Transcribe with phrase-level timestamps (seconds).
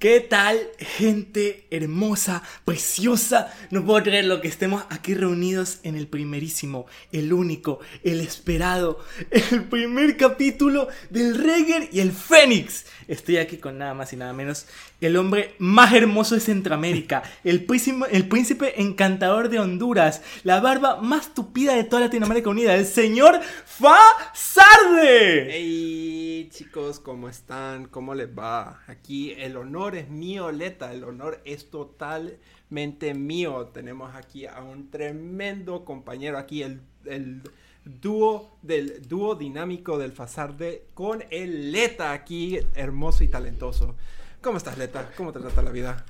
[0.00, 3.52] ¿Qué tal, gente hermosa, preciosa?
[3.68, 8.98] No puedo creer lo que estemos aquí reunidos en el primerísimo, el único, el esperado,
[9.30, 12.86] el primer capítulo del Reger y el Fénix.
[13.08, 14.64] Estoy aquí con nada más y nada menos
[15.02, 21.02] el hombre más hermoso de Centroamérica, el príncipe, el príncipe encantador de Honduras, la barba
[21.02, 23.98] más tupida de toda Latinoamérica Unida, el señor Fa
[24.32, 25.48] Sarde.
[25.50, 26.20] Hey
[26.50, 27.86] chicos, ¿cómo están?
[27.86, 28.82] ¿Cómo les va?
[28.86, 33.66] Aquí el honor es mío, Leta, el honor es totalmente mío.
[33.72, 37.42] Tenemos aquí a un tremendo compañero, aquí el, el
[37.84, 43.96] dúo del dúo dinámico del Fasarde con el Leta aquí, hermoso y talentoso.
[44.40, 45.10] ¿Cómo estás, Leta?
[45.16, 46.04] ¿Cómo te trata la vida?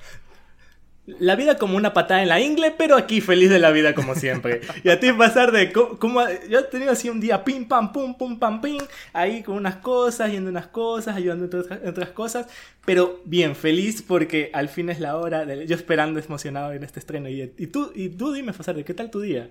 [1.07, 4.13] La vida como una patada en la ingle, pero aquí feliz de la vida como
[4.13, 4.61] siempre.
[4.83, 8.15] Y a ti pasar de como yo he tenido así un día pim pam pum
[8.15, 8.77] pum pam pim,
[9.11, 12.47] ahí con unas cosas, yendo unas cosas, ayudando en otras, cosas,
[12.85, 16.99] pero bien feliz porque al fin es la hora, de, yo esperando emocionado en este
[16.99, 17.29] estreno.
[17.29, 19.49] Y, tú y tú dime pasar de qué tal tu día.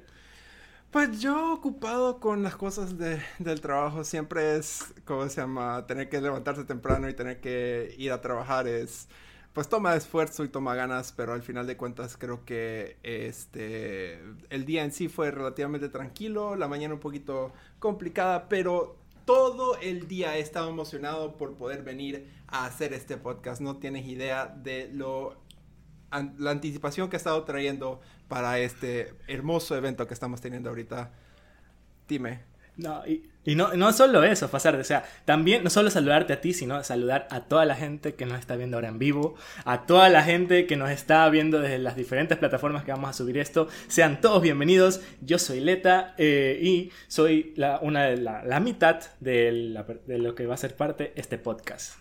[0.90, 5.86] Pues yo ocupado con las cosas de, del trabajo siempre es, ¿cómo se llama?
[5.86, 9.08] Tener que levantarse temprano y tener que ir a trabajar es,
[9.52, 14.20] pues toma esfuerzo y toma ganas, pero al final de cuentas creo que este,
[14.50, 20.08] el día en sí fue relativamente tranquilo, la mañana un poquito complicada, pero todo el
[20.08, 23.60] día he estado emocionado por poder venir a hacer este podcast.
[23.60, 25.36] No tienes idea de lo
[26.38, 31.12] la anticipación que ha estado trayendo para este hermoso evento que estamos teniendo ahorita.
[32.08, 32.40] Dime.
[32.76, 36.52] No, y, no, no solo eso, pasar, o sea, también no solo saludarte a ti,
[36.52, 40.08] sino saludar a toda la gente que nos está viendo ahora en vivo, a toda
[40.10, 43.68] la gente que nos está viendo desde las diferentes plataformas que vamos a subir esto.
[43.88, 45.00] Sean todos bienvenidos.
[45.22, 49.52] Yo soy Leta eh, y soy la, una de la, la mitad de,
[50.06, 51.94] lo que va a ser parte este podcast.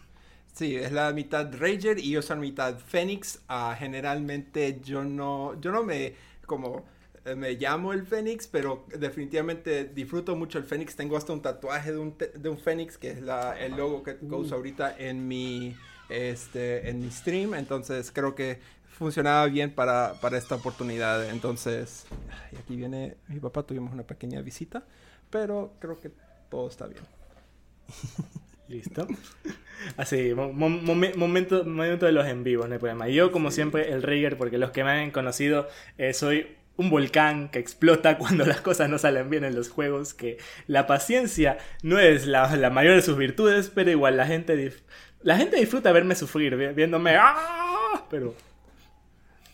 [0.53, 3.39] Sí, es la mitad Rager y yo soy mitad Fénix.
[3.49, 6.85] Uh, generalmente yo no, yo no me como
[7.35, 10.95] me llamo el Fénix, pero definitivamente disfruto mucho el Fénix.
[10.95, 14.17] Tengo hasta un tatuaje de un, de un Fénix, que es la, el logo que
[14.29, 15.75] uso ahorita en mi,
[16.09, 17.53] este, en mi stream.
[17.53, 18.59] Entonces creo que
[18.99, 21.29] funcionaba bien para, para esta oportunidad.
[21.29, 22.05] Entonces,
[22.51, 24.83] y aquí viene mi papá, tuvimos una pequeña visita,
[25.29, 26.11] pero creo que
[26.49, 27.03] todo está bien.
[28.67, 29.07] Listo.
[29.97, 33.07] Así, momento, momento de los en vivo, no hay problema.
[33.07, 35.67] Yo, como siempre, el Raiger, porque los que me han conocido,
[35.97, 40.13] eh, soy un volcán que explota cuando las cosas no salen bien en los juegos,
[40.13, 44.73] que la paciencia no es la, la mayor de sus virtudes, pero igual la gente,
[45.21, 47.15] la gente disfruta verme sufrir, viéndome...
[47.17, 48.05] ¡ah!
[48.09, 48.33] Pero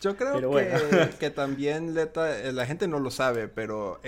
[0.05, 0.51] yo creo
[1.19, 3.99] que, también eh, la gente no lo sabe, pero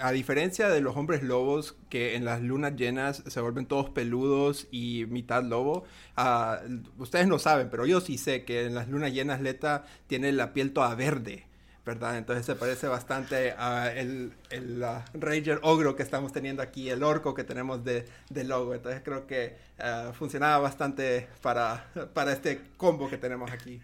[0.00, 4.66] a diferencia de los hombres lobos que en las lunas llenas se vuelven todos peludos
[4.72, 5.84] y mitad lobo,
[6.16, 10.32] uh, ustedes no saben, pero yo sí sé que en las lunas llenas Leta tiene
[10.32, 11.47] la piel toda verde.
[11.90, 14.84] Entonces se parece bastante a el, el
[15.14, 18.74] Ranger Ogro que estamos teniendo aquí, el orco que tenemos de, de logo.
[18.74, 23.80] Entonces creo que uh, funcionaba bastante para, para este combo que tenemos aquí.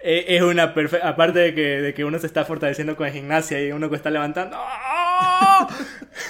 [0.00, 1.08] Eh, es una perfecta.
[1.08, 4.10] Aparte de que, de que uno se está fortaleciendo con gimnasia y uno que está
[4.10, 4.56] levantando.
[4.58, 4.89] ¡oh!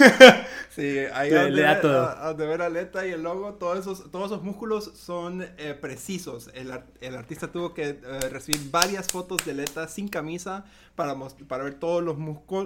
[0.71, 2.01] sí, ahí le, le da todo.
[2.01, 2.31] A,
[2.65, 6.51] aleta y el logo, todos esos, todos esos músculos son eh, precisos.
[6.55, 7.99] El, el, artista tuvo que eh,
[8.31, 10.65] recibir varias fotos de Leta sin camisa
[10.95, 11.17] para,
[11.49, 12.17] para ver todos los,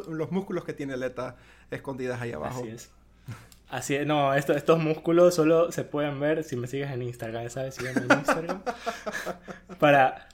[0.08, 1.36] los músculos que tiene Leta
[1.70, 2.60] escondidas ahí abajo.
[2.60, 2.90] Así es.
[3.68, 7.74] Así es, no, estos músculos solo se pueden ver si me sigues en Instagram, ¿sabes?
[7.74, 8.62] Sígueme en Instagram.
[9.80, 10.28] para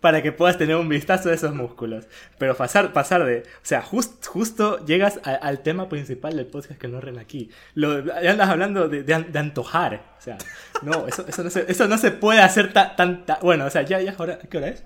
[0.00, 2.06] para que puedas tener un vistazo de esos músculos.
[2.38, 3.40] Pero pasar, pasar de.
[3.40, 7.50] O sea, justo llegas al tema principal del podcast que no ren aquí.
[7.74, 10.02] Lo, ya andas hablando de, antojar.
[10.18, 10.38] O sea,
[10.82, 13.24] no, eso, eso, no, se, eso no se puede hacer tan.
[13.42, 14.38] bueno, o sea, ya, ya hora.
[14.38, 14.84] ¿Qué hora es?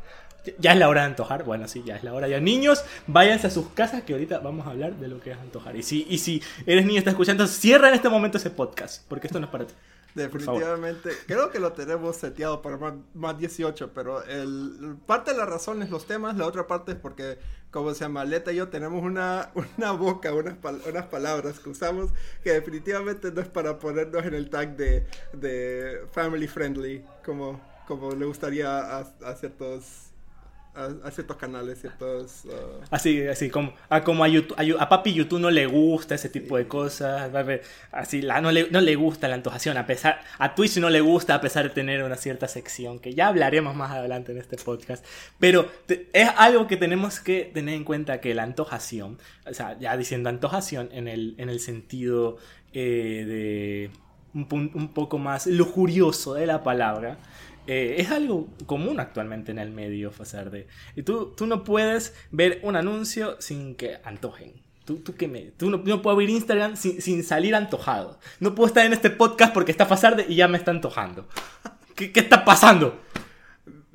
[0.58, 1.44] Ya es la hora de antojar.
[1.44, 2.26] Bueno, sí, ya es la hora.
[2.26, 5.38] Ya, niños, váyanse a sus casas que ahorita vamos a hablar de lo que es
[5.38, 5.76] antojar.
[5.76, 9.04] Y si, y si eres niño y estás escuchando, cierra en este momento ese podcast,
[9.08, 9.74] porque esto no es para ti.
[10.14, 11.10] Definitivamente.
[11.26, 12.76] Creo que lo tenemos seteado para
[13.14, 16.98] más, 18, pero el, parte de la razón es los temas, la otra parte es
[16.98, 17.38] porque,
[17.70, 20.56] como se llama, Leta y yo tenemos una, una boca, unas,
[20.86, 22.10] unas palabras que usamos
[22.42, 28.12] que definitivamente no es para ponernos en el tag de, de family friendly, como, como
[28.12, 30.11] le gustaría a, a ciertos
[30.74, 32.44] a, ciertos canales, ciertos...
[32.44, 36.28] Uh, así, así, como a, como a, YouTube, a, papi YouTube no le gusta ese
[36.28, 37.30] tipo de cosas,
[37.90, 41.00] así, la, no, le, no le gusta la antojación, a pesar, a Twitch no le
[41.00, 44.56] gusta a pesar de tener una cierta sección, que ya hablaremos más adelante en este
[44.56, 45.04] podcast,
[45.38, 45.70] pero
[46.12, 50.30] es algo que tenemos que tener en cuenta que la antojación, o sea, ya diciendo
[50.30, 52.38] antojación en el, en el sentido
[52.72, 53.90] eh, de
[54.34, 57.18] un, un poco más lujurioso de la palabra,
[57.66, 60.66] eh, es algo común actualmente en el medio, Fasarde.
[60.96, 64.54] Y tú, tú no puedes ver un anuncio sin que antojen.
[64.84, 68.18] ¿Tú, tú, qué me, tú no, no puedo abrir Instagram sin, sin, salir antojado.
[68.40, 71.28] No puedo estar en este podcast porque está Fasarde y ya me está antojando.
[71.94, 73.00] ¿Qué, qué está pasando?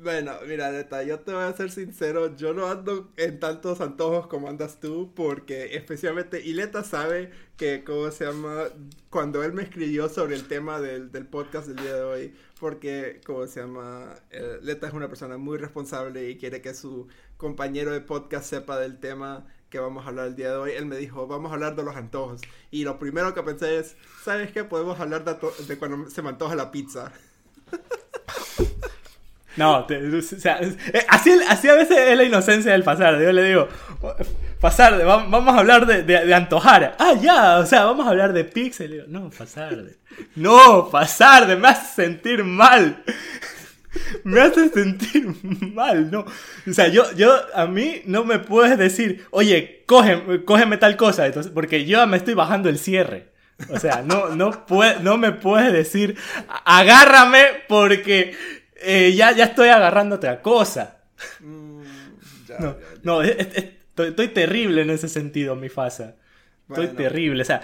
[0.00, 4.28] Bueno, mira, neta, yo te voy a ser sincero, yo no ando en tantos antojos
[4.28, 8.66] como andas tú, porque especialmente Ileta sabe que, ¿cómo se llama?
[9.10, 13.20] Cuando él me escribió sobre el tema del, del podcast del día de hoy, porque,
[13.24, 14.14] ¿cómo se llama?
[14.30, 18.78] Eh, Leta es una persona muy responsable y quiere que su compañero de podcast sepa
[18.78, 21.54] del tema que vamos a hablar el día de hoy, él me dijo, vamos a
[21.54, 22.40] hablar de los antojos.
[22.70, 24.64] Y lo primero que pensé es, ¿sabes qué?
[24.64, 27.12] Podemos hablar de, de cuando se me antoja la pizza.
[29.58, 30.60] No, o sea,
[31.08, 33.20] así, así a veces es la inocencia del pasar.
[33.20, 33.68] Yo le digo,
[34.60, 36.94] pasar, vamos a hablar de, de, de, antojar.
[36.98, 39.04] Ah, ya, o sea, vamos a hablar de pixel.
[39.08, 39.76] No, pasar.
[40.36, 43.02] No, pasar, me hace sentir mal.
[44.22, 45.26] Me hace sentir
[45.74, 46.24] mal, ¿no?
[46.68, 51.26] O sea, yo, yo, a mí no me puedes decir, oye, cógeme, cógeme tal cosa,
[51.26, 53.32] entonces, porque yo me estoy bajando el cierre.
[53.70, 56.16] O sea, no, no, puede, no me puedes decir,
[56.64, 58.36] agárrame porque
[58.80, 60.98] eh, ya, ya estoy agarrando otra cosa.
[61.40, 61.82] Mm,
[62.46, 63.00] ya, no, ya, ya.
[63.02, 66.16] no es, es, estoy, estoy, terrible en ese sentido, mi fasa.
[66.66, 67.62] Bueno, estoy terrible, o sea...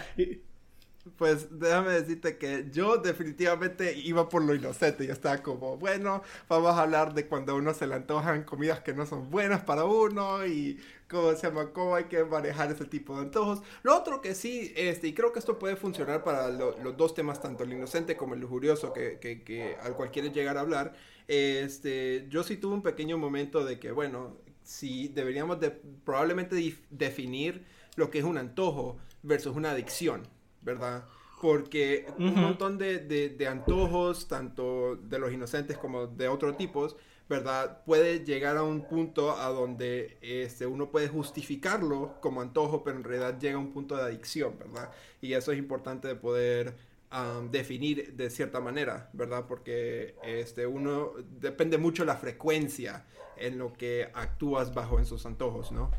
[1.16, 5.06] Pues déjame decirte que yo definitivamente iba por lo inocente.
[5.06, 8.81] Yo estaba como, bueno, vamos a hablar de cuando a uno se le antojan comidas
[8.81, 12.84] que no son buenas para uno y cómo se llama, cómo hay que manejar ese
[12.87, 13.62] tipo de antojos.
[13.82, 17.14] Lo otro que sí, este, y creo que esto puede funcionar para lo, los dos
[17.14, 20.60] temas, tanto el inocente como el lujurioso, que, que, que, al cual quieres llegar a
[20.60, 20.94] hablar.
[21.28, 26.56] Este, yo sí tuve un pequeño momento de que, bueno, sí deberíamos de, probablemente
[26.90, 27.64] definir
[27.96, 30.26] lo que es un antojo versus una adicción.
[30.64, 31.05] ¿Verdad?
[31.40, 32.34] Porque uh -huh.
[32.34, 36.96] un montón de, de, de, antojos, tanto de los inocentes como de otros tipos,
[37.28, 37.82] ¿verdad?
[37.84, 43.05] Puede llegar a un punto a donde este, uno puede justificarlo como antojo, pero en
[43.05, 44.90] realidad llega a un punto de adicción, ¿verdad?
[45.20, 46.75] Y eso es importante de poder
[47.12, 49.46] um, definir de cierta manera, ¿verdad?
[49.46, 53.06] Porque este, uno depende mucho la frecuencia
[53.37, 55.90] en lo que actúas bajo en sus antojos, ¿no?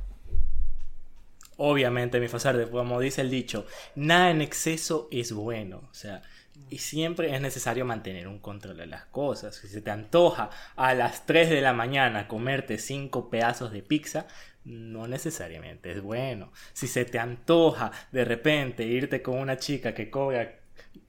[1.58, 3.66] Obviamente, mi Fasarde, como dice el dicho,
[3.96, 5.88] nada en exceso es bueno.
[5.90, 6.22] O sea,
[6.70, 9.56] y siempre es necesario mantener un control de las cosas.
[9.56, 14.28] Si se te antoja a las 3 de la mañana comerte 5 pedazos de pizza,
[14.64, 16.52] no necesariamente es bueno.
[16.74, 20.60] Si se te antoja de repente irte con una chica que cobra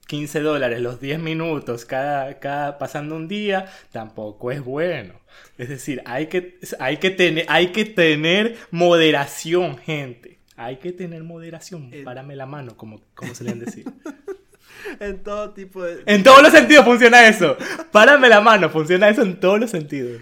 [0.07, 5.19] 15 dólares los 10 minutos cada, cada pasando un día, tampoco es bueno.
[5.57, 10.36] Es decir, hay que, hay que, tener, hay que tener moderación, gente.
[10.57, 11.93] Hay que tener moderación.
[11.93, 12.03] El...
[12.03, 13.85] Párame la mano, como, como se le decir.
[14.99, 16.03] en todo tipo de...
[16.07, 17.55] En todos los sentidos funciona eso.
[17.91, 20.21] Párame la mano, funciona eso en todos los sentidos.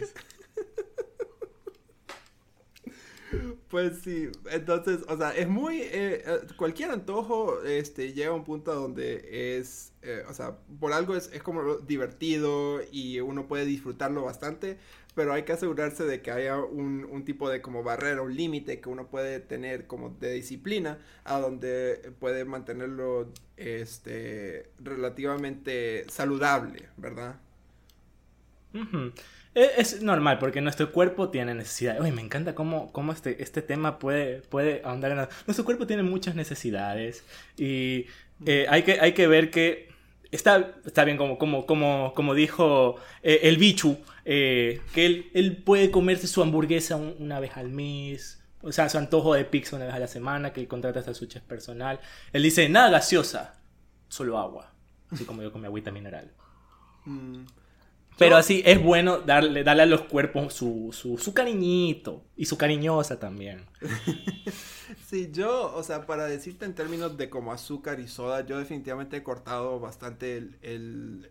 [3.69, 6.23] Pues sí, entonces, o sea, es muy, eh,
[6.55, 11.29] cualquier antojo este, llega a un punto donde es, eh, o sea, por algo es,
[11.33, 14.77] es como divertido y uno puede disfrutarlo bastante,
[15.15, 18.79] pero hay que asegurarse de que haya un, un tipo de como barrera, un límite
[18.81, 27.37] que uno puede tener como de disciplina, a donde puede mantenerlo este, relativamente saludable, ¿verdad?
[28.73, 29.13] Uh -huh.
[29.55, 32.01] Es normal, porque nuestro cuerpo tiene necesidades.
[32.01, 35.17] Oye, me encanta cómo, cómo este, este tema puede, puede ahondar en...
[35.47, 37.23] Nuestro cuerpo tiene muchas necesidades
[37.55, 38.07] y
[38.45, 39.87] eh, hay, que, hay que ver que
[40.29, 45.57] está, está bien como, como, como, como dijo eh, el bichu, eh, que él, él
[45.57, 49.75] puede comerse su hamburguesa un, una vez al mes, o sea, su antojo de pizza
[49.75, 51.99] una vez a la semana, que contrata hasta su chef personal.
[52.33, 53.61] Él dice, nada gaseosa,
[54.07, 54.73] solo agua,
[55.11, 56.31] así como yo con mi agüita mineral.
[57.05, 57.43] Mm.
[58.17, 62.57] Pero así es bueno darle, darle a los cuerpos su, su, su cariñito y su
[62.57, 63.65] cariñosa también.
[65.05, 69.17] sí, yo, o sea, para decirte en términos de como azúcar y soda, yo definitivamente
[69.17, 71.29] he cortado bastante el, el,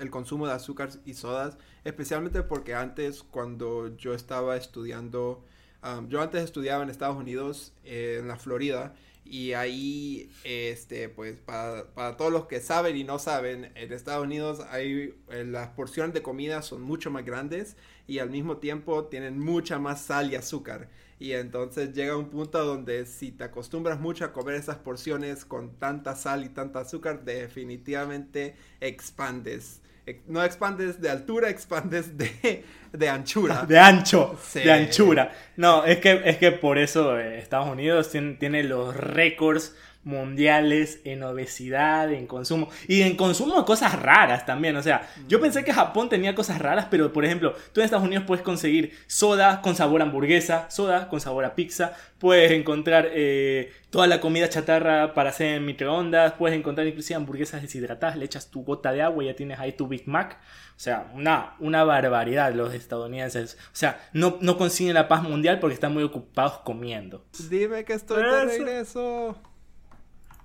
[0.00, 5.44] el, consumo de azúcar y sodas, especialmente porque antes cuando yo estaba estudiando,
[5.82, 8.94] um, yo antes estudiaba en Estados Unidos, eh, en la Florida,
[9.24, 14.60] y ahí, este, pues, para, todos los que saben y no saben, en Estados Unidos
[14.70, 19.38] hay, eh, las porciones de comida son mucho más grandes y al mismo tiempo tienen
[19.38, 20.88] mucha más sal y azúcar.
[21.18, 25.74] Y entonces llega un punto donde si te acostumbras mucho a comer esas porciones con
[25.78, 29.82] tanta sal y tanta azúcar, definitivamente expandes
[30.26, 33.64] no expandes de altura, expandes de, de anchura.
[33.68, 34.60] De ancho, sí.
[34.60, 35.32] de anchura.
[35.56, 39.74] No, es que, es que por eso Estados Unidos tiene, tiene los récords
[40.04, 44.76] mundiales en obesidad, en consumo y en consumo de cosas raras también.
[44.76, 48.06] O sea, yo pensé que Japón tenía cosas raras, pero por ejemplo, tú en Estados
[48.06, 53.08] Unidos puedes conseguir soda con sabor a hamburguesa, soda con sabor a pizza, puedes encontrar
[53.12, 58.24] eh, toda la comida chatarra para hacer en microondas, puedes encontrar inclusive hamburguesas deshidratadas, le
[58.24, 60.38] echas tu gota de agua y ya tienes ahí tu Big Mac.
[60.78, 63.58] O sea, una, una barbaridad los estadounidenses.
[63.72, 67.24] O sea, no, no consiguen la paz mundial porque están muy ocupados comiendo.
[67.50, 69.36] Dime que estoy de regreso.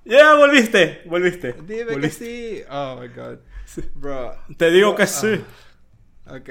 [0.06, 1.54] Ya, volviste, volviste.
[1.66, 2.62] Dime que sí.
[2.70, 3.40] Oh my god.
[3.96, 4.36] Bro.
[4.58, 5.44] Te digo que sí.
[6.26, 6.50] Ah, ok.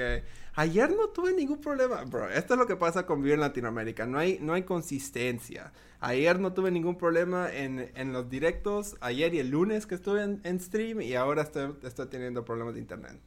[0.55, 2.03] Ayer no tuve ningún problema.
[2.03, 4.05] Bro, esto es lo que pasa con vivir en Latinoamérica.
[4.05, 5.71] No hay, no hay consistencia.
[6.05, 8.97] Ayer no tuve ningún problema en, en los directos.
[8.99, 11.01] Ayer y el lunes que estuve en, en stream.
[11.01, 13.17] Y ahora estoy, estoy teniendo problemas de internet.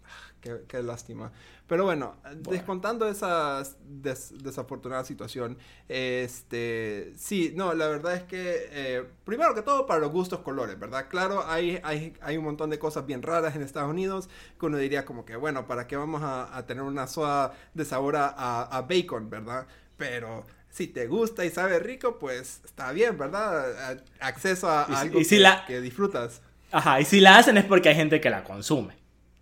[0.69, 1.33] Qué, lástima.
[1.67, 2.17] Pero bueno,
[2.51, 5.57] descontando esa desafortunada situación,
[5.89, 10.79] este, sí, no, la verdad es que, eh, primero que todo, para los gustos colores,
[10.79, 11.07] ¿verdad?
[11.09, 14.29] Claro, hay, hay, hay, un montón de cosas bien raras en Estados Unidos
[14.61, 18.17] que uno diría como que, bueno, ¿para qué vamos a, tener una soda de sabor
[18.17, 19.67] a, a bacon, ¿verdad?
[19.97, 20.45] Pero
[20.77, 23.99] si te gusta y sabe rico, pues está bien, ¿verdad?
[24.21, 25.19] Acceso a, algo
[25.67, 26.43] que, disfrutas.
[26.71, 28.95] Ajá, y si la hacen es porque hay gente que la consume.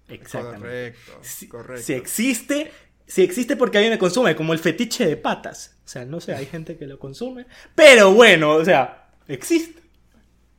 [0.07, 0.95] Exactamente.
[1.49, 2.71] Correcto, si, existe,
[3.09, 5.77] si existe porque alguien lo consume, como el fetiche de patas.
[5.85, 7.47] O sea, no sé, hay gente que lo consume.
[7.75, 9.83] Pero bueno, o sea, existe.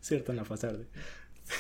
[0.02, 0.88] ¿Cierto, no, Fasarde?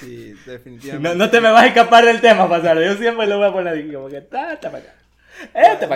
[0.01, 1.17] Sí, definitivamente.
[1.17, 2.85] No, te me vas a escapar del tema, Fasarde.
[2.85, 5.04] Yo siempre lo voy a poner aquí, como que, está para acá.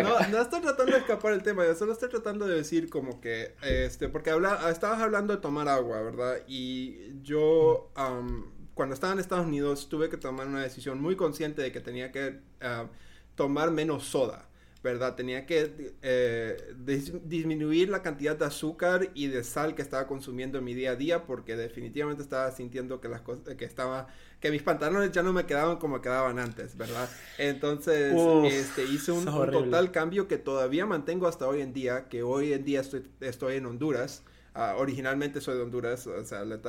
[0.10, 3.22] No, no, estoy tratando de escapar del tema, yo solo estoy tratando de decir como
[3.22, 6.40] que, este, porque habla, estabas hablando de tomar agua, ¿verdad?
[6.48, 7.92] Y yo,
[8.74, 12.12] cuando estaba en Estados Unidos tuve que tomar una decisión muy consciente de que tenía
[12.12, 12.88] que ah,
[13.36, 14.50] tomar menos soda,
[14.84, 15.16] ¿verdad?
[15.16, 16.76] Tenía que eh,
[17.26, 20.96] disminuir la cantidad de azúcar y de sal que estaba consumiendo en mi día a
[20.96, 24.08] día porque definitivamente estaba sintiendo que las cosas que estaba
[24.40, 27.10] que mis pantalones ya no me quedaban como quedaban antes, ¿verdad?
[27.38, 28.14] Entonces,
[28.46, 32.64] este, hice un, total cambio que todavía mantengo hasta hoy en día, que hoy en
[32.64, 34.24] día estoy, estoy en Honduras.
[34.54, 36.60] Ah, originalmente soy de Honduras, o sea, le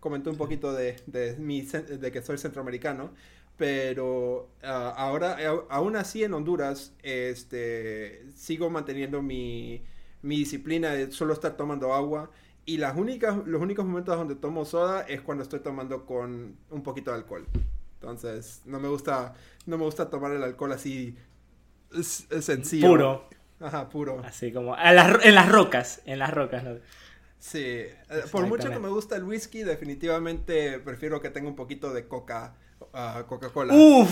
[0.00, 3.12] comenté un poquito de, de, mi, de que soy centroamericano,
[3.56, 5.38] pero ah, ahora,
[5.70, 9.82] aún así en Honduras, este, sigo manteniendo mi,
[10.22, 12.30] mi disciplina de solo estar tomando agua.
[12.64, 16.82] Y las únicas, los únicos momentos donde tomo soda es cuando estoy tomando con un
[16.82, 17.46] poquito de alcohol.
[18.00, 19.34] Entonces, no me gusta,
[19.66, 21.16] no me gusta tomar el alcohol así
[22.00, 22.88] sencillo.
[22.88, 23.28] Puro.
[23.60, 24.20] Ajá, puro.
[24.24, 26.76] Así como en las, en las rocas, en las rocas, ¿no?
[27.38, 27.96] Sí, eh,
[28.30, 32.54] por mucho que me gusta el whisky, definitivamente prefiero que tenga un poquito de coca,
[32.80, 33.74] uh, Coca-Cola.
[33.74, 34.08] Uf,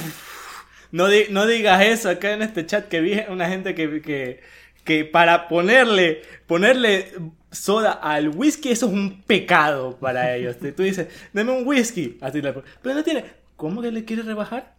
[0.90, 4.40] no, no digas eso acá en este chat que vi una gente que, que,
[4.82, 7.12] que para ponerle, ponerle
[7.50, 10.56] soda al whisky eso es un pecado para ellos.
[10.58, 13.24] Tú dices, dame un whisky, así pero no tiene,
[13.56, 14.74] ¿cómo que le quieres rebajar?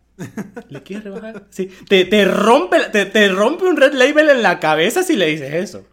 [0.69, 1.45] ¿Le quieres rebajar?
[1.49, 5.27] Sí, te, te rompe, te, te rompe un red label en la cabeza si le
[5.27, 5.85] dices eso.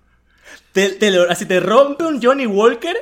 [0.72, 2.96] Te, así te rompe un Johnny Walker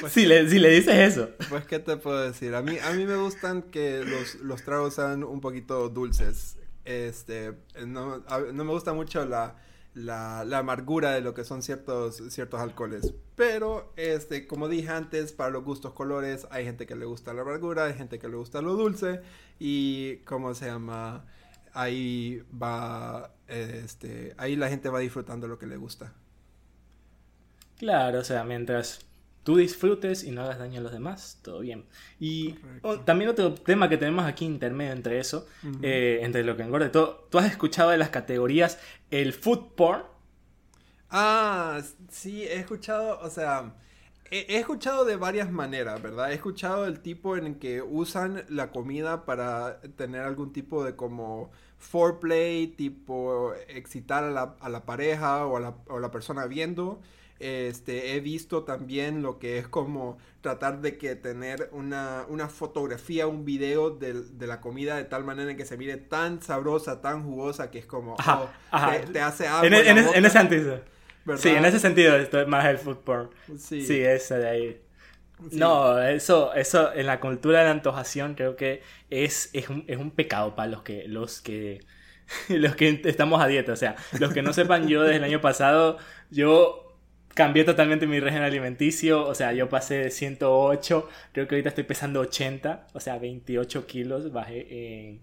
[0.00, 1.30] pues si, le, si le dices eso.
[1.48, 2.54] Pues, ¿qué te puedo decir?
[2.54, 6.56] A mí, a mí me gustan que los, los tragos sean un poquito dulces.
[6.84, 7.54] Este,
[7.86, 8.18] no,
[8.52, 9.56] no me gusta mucho la,
[9.94, 13.14] la, amargura de lo que son ciertos, ciertos alcoholes.
[13.36, 17.42] Pero, este, como dije antes, para los gustos colores, hay gente que le gusta la
[17.42, 19.20] amargura, hay gente que le gusta lo dulce.
[19.58, 21.24] Y, ¿cómo se llama?
[21.72, 26.12] Ahí va, este, ahí la gente va disfrutando lo que le gusta.
[27.76, 29.07] Claro, o sea, mientras
[29.48, 31.86] tú disfrutes y no hagas daño a los demás, todo bien.
[32.20, 32.56] Y
[33.06, 35.46] también otro tema que tenemos aquí intermedio entre eso,
[35.80, 37.26] eh, entre lo que engorde todo.
[37.30, 38.78] ¿Tú has escuchado de las categorías
[39.10, 40.02] el food porn?
[41.08, 43.72] Ah, sí, he escuchado, o sea,
[44.30, 46.30] he, escuchado de varias maneras, ¿verdad?
[46.30, 51.50] He escuchado el tipo en que usan la comida para tener algún tipo de como
[51.78, 56.44] foreplay, tipo excitar a la, a la pareja o a la, o a la persona
[56.44, 57.00] viendo.
[57.40, 63.28] Este, he visto también lo que es como tratar de que tener una, una fotografía,
[63.28, 67.22] un video de, de, la comida de tal manera que se mire tan sabrosa, tan
[67.22, 68.48] jugosa, que es como, oh,
[69.12, 69.66] Te, hace algo.
[69.66, 70.80] En, en, en, ese sentido.
[71.36, 73.30] Sí, en ese sentido esto es más el food porn.
[73.56, 73.82] Sí.
[73.82, 74.82] sí, ese de ahí.
[75.52, 79.96] No, eso, eso en la cultura de la antojación creo que es, es, un, es
[79.98, 81.80] un pecado para los que, los que
[82.48, 83.72] los que estamos a dieta.
[83.72, 85.98] O sea, los que no sepan, yo desde el año pasado,
[86.30, 86.87] yo
[87.38, 91.84] cambié totalmente mi régimen alimenticio, o sea, yo pasé de 108, creo que ahorita estoy
[91.84, 95.20] pesando 80, o sea, 28 kilos bajé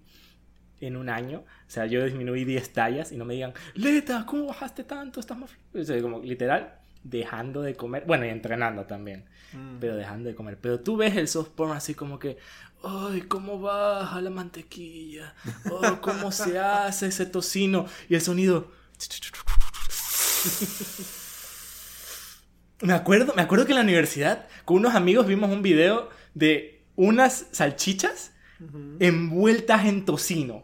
[0.80, 4.46] en, un año, o sea, yo disminuí 10 tallas y no me digan, Leta, ¿cómo
[4.46, 5.20] bajaste tanto?
[5.20, 5.52] Estás más...
[5.74, 9.80] O sea, como literal, dejando de comer, bueno, y entrenando también, Mm.
[9.82, 10.58] pero dejando de comer.
[10.60, 12.38] Pero tú ves el soft porn así como que,
[12.82, 15.34] ay, cómo baja la mantequilla,
[15.70, 18.72] oh, cómo se hace ese tocino, y el sonido...
[22.82, 26.84] Me acuerdo, me acuerdo que en la universidad con unos amigos vimos un video de
[26.96, 28.34] unas salchichas
[29.00, 30.64] envueltas en tocino.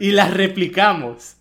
[0.00, 1.36] Y las replicamos.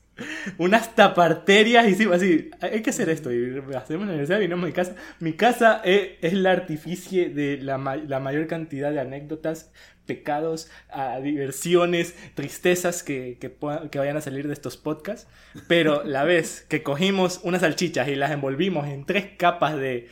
[0.57, 2.49] Unas taparterias hicimos así.
[2.61, 3.31] Hay que hacer esto.
[3.33, 4.95] Y hacemos la universidad, vinimos a mi casa.
[5.19, 9.71] Mi casa es, es la artificie de la, ma- la mayor cantidad de anécdotas,
[10.05, 15.27] pecados, ah, diversiones, tristezas que, que, vayan a salir de estos podcasts.
[15.67, 20.09] Pero la vez que cogimos unas salchichas y las envolvimos en tres capas de,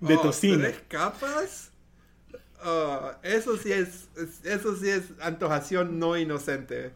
[0.00, 0.58] de Oh, tocino.
[0.58, 1.70] ¿Tres capas?
[2.64, 6.92] Oh, eso sí es, es- eso sí es antojación no inocente.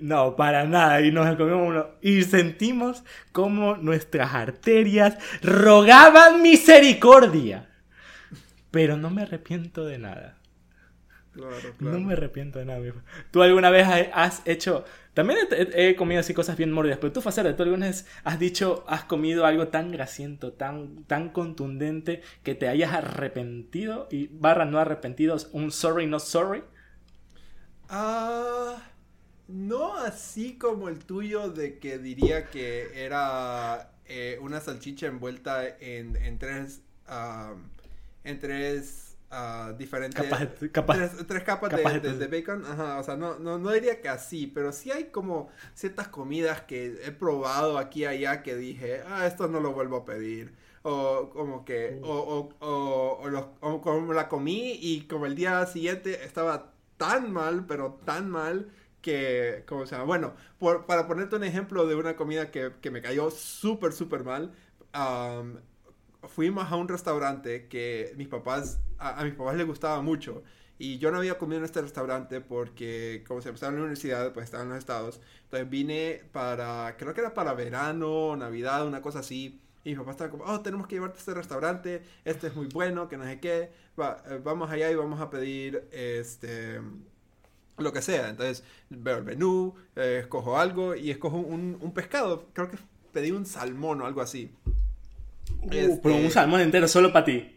[0.00, 1.00] No, para nada.
[1.00, 1.86] Y nos comimos uno.
[2.00, 7.68] Y sentimos como nuestras arterias rogaban misericordia.
[8.70, 10.38] Pero no me arrepiento de nada.
[11.32, 12.00] Claro, No claro.
[12.00, 12.78] me arrepiento de nada.
[12.80, 13.00] viejo.
[13.30, 14.84] ¿Tú alguna vez ha- has hecho...
[15.14, 18.84] También he, comido así cosas bien mórbidas, pero tú, Facera, ¿tú alguna vez has dicho,
[18.86, 24.78] has comido algo tan grasiento, tan, tan contundente, que te hayas arrepentido y barra no
[24.78, 26.62] arrepentidos, un sorry, no sorry?
[27.88, 28.76] Ah,
[29.48, 36.16] no así como el tuyo de que diría que era eh, una salchicha envuelta en,
[36.16, 36.82] en tres,
[38.24, 40.22] en tres ah, diferentes...
[40.22, 40.96] Capaz, capaz.
[40.96, 43.70] Tres, tres capas capaz de, de- de- de bacon, ajá, o sea, no, no, no
[43.72, 48.42] diría que así, pero sí hay como ciertas comidas que he probado aquí y allá
[48.42, 50.52] que dije, ah, esto no lo vuelvo a pedir.
[50.82, 52.10] O como que, o,
[52.60, 57.32] o, o, o los- o como la comí y como el día siguiente estaba tan
[57.32, 58.68] mal, pero tan mal
[59.00, 60.04] que, ¿cómo se llama?
[60.04, 60.34] Bueno,
[60.86, 64.52] para ponerte un ejemplo de una comida que, que me cayó súper, súper mal,
[66.28, 70.42] fuimos a un restaurante que mis papás, a, mis papás les gustaba mucho.
[70.80, 74.32] Y yo no había comido en este restaurante porque, como se estaba en la universidad,
[74.32, 75.20] pues estaba en los estados.
[75.44, 79.60] Entonces vine para, creo que era para verano, Navidad, una cosa así.
[79.84, 82.66] Y mis papás estaban como, oh, tenemos que llevarte a este restaurante, este es muy
[82.66, 83.70] bueno, que no sé qué.
[83.96, 86.80] Eh, vamos allá y vamos a pedir, este,
[87.78, 88.28] lo que sea.
[88.28, 92.48] Entonces veo el menú, eh, escojo algo y escojo un, un pescado.
[92.52, 92.78] Creo que
[93.12, 94.50] pedí un salmón o algo así.
[95.62, 97.54] Uh, Este- pero un salmón entero solo para ti.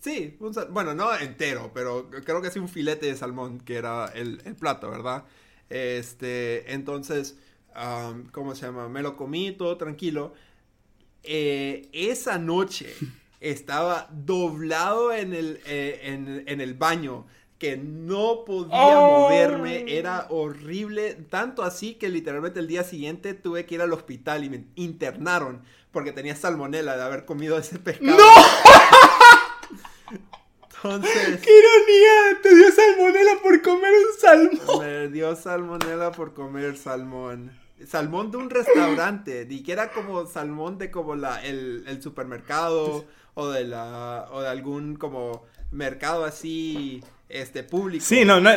[0.00, 3.76] Sí, un sal- bueno, no entero, pero creo que sí un filete de salmón que
[3.76, 5.24] era el, el plato, ¿verdad?
[5.70, 7.38] Este, entonces,
[8.32, 8.88] ¿cómo se llama?
[8.88, 10.34] Me lo comí todo tranquilo.
[11.22, 12.94] Eh, esa noche
[13.40, 17.26] estaba doblado en el, eh, en, en el baño,
[17.62, 19.20] que no podía Oh.
[19.28, 24.42] moverme, era horrible, tanto así que literalmente el día siguiente tuve que ir al hospital
[24.42, 28.18] y me internaron porque tenía salmonela de haber comido ese pescado.
[30.74, 32.42] Entonces, ¡Qué ironía!
[32.42, 34.78] Te dio salmonela por comer un salmón.
[34.80, 37.52] me dio salmonela por comer salmón.
[37.86, 43.04] Salmón de un restaurante, ni que era como salmón de como la, el, el supermercado
[43.34, 48.04] o de la o de algún como mercado así este público.
[48.04, 48.50] Sí, no, no,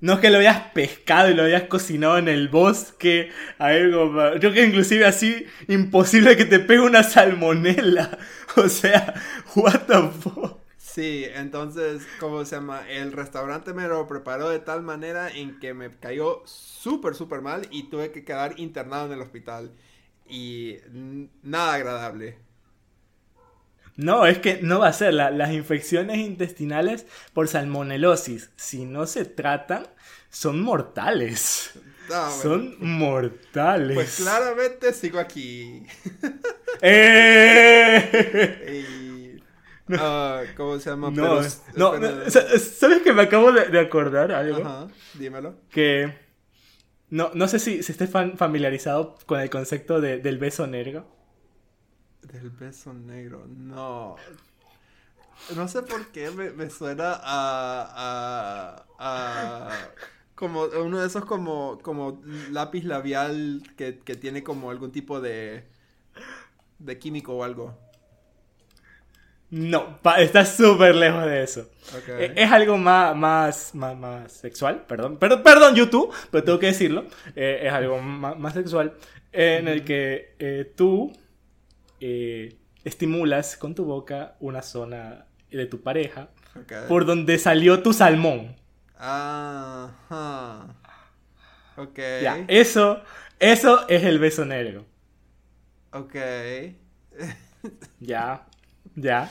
[0.00, 3.30] no es que lo hayas pescado y lo hayas cocinado en el bosque.
[3.58, 8.18] Algo, yo creo que inclusive así imposible que te pegue una salmonela.
[8.58, 9.12] O sea,
[9.54, 10.60] what the fuck.
[10.78, 12.88] Sí, entonces, ¿cómo se llama?
[12.88, 17.66] El restaurante me lo preparó de tal manera en que me cayó súper, súper mal
[17.70, 19.72] y tuve que quedar internado en el hospital.
[20.26, 20.78] Y
[21.42, 22.38] nada agradable.
[23.96, 25.14] No, es que no va a ser.
[25.14, 29.86] la- las infecciones intestinales por salmonelosis, si no se tratan,
[30.30, 31.72] son mortales.
[32.08, 32.30] Bueno.
[32.30, 33.94] Son mortales.
[33.94, 35.82] Pues claramente sigo aquí.
[36.82, 38.66] ¡Eh!
[39.88, 41.10] Y, ah, ¿Cómo se llama?
[41.10, 41.40] No,
[41.92, 44.58] Pero- ¿sabes que me acabo de, de acordar algo?
[44.66, 45.56] Ajá, dímelo.
[45.70, 46.12] Que
[47.10, 51.06] no, no sé si, si estés familiarizado con el concepto de- del beso negro.
[52.32, 54.16] Del beso negro, no.
[55.54, 59.70] No sé por qué me, me suena a, a, a
[60.34, 65.64] como uno de esos como, como lápiz labial que, que tiene como algún tipo de,
[66.78, 67.78] de químico o algo.
[69.50, 71.70] No, estás súper lejos de eso.
[72.08, 75.18] Eh, Es algo más, más, más, más sexual, perdón.
[75.18, 77.04] Perdón, perdón, YouTube, pero tengo que decirlo.
[77.36, 78.94] Eh, es algo más, más sexual
[79.32, 81.12] en el que eh, tú
[82.00, 86.28] eh, estimulas con tu boca una zona de tu pareja
[86.88, 88.56] por donde salió tu salmón.
[88.96, 90.74] Ajá.
[91.76, 91.98] Ok.
[92.22, 93.02] Ya, eso,
[93.38, 94.86] eso es el beso negro.
[95.92, 96.14] Ok.
[98.00, 98.46] Ya,
[98.96, 99.30] ya.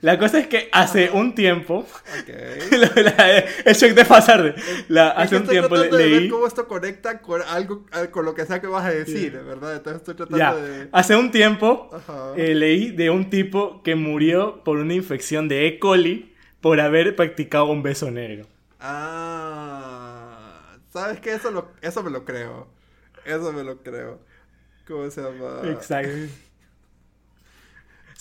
[0.00, 1.86] La cosa es que hace un tiempo,
[2.20, 2.28] Ok.
[3.64, 4.54] el shock de pasar,
[4.88, 7.86] la, hace un estoy tiempo le- tratando de ver leí, cómo esto conecta con algo,
[8.10, 9.76] con lo que sea que vas a decir, ¿verdad?
[9.76, 10.88] Entonces estoy tratando ya, de...
[10.92, 11.90] hace un tiempo
[12.36, 15.78] eh, leí de un tipo que murió por una infección de E.
[15.78, 18.46] coli por haber practicado un beso negro.
[18.80, 21.34] Ah, ¿sabes qué?
[21.34, 22.68] Eso, lo, eso me lo creo.
[23.24, 24.20] Eso me lo creo.
[24.86, 25.60] ¿Cómo se llama?
[25.70, 26.10] Exacto.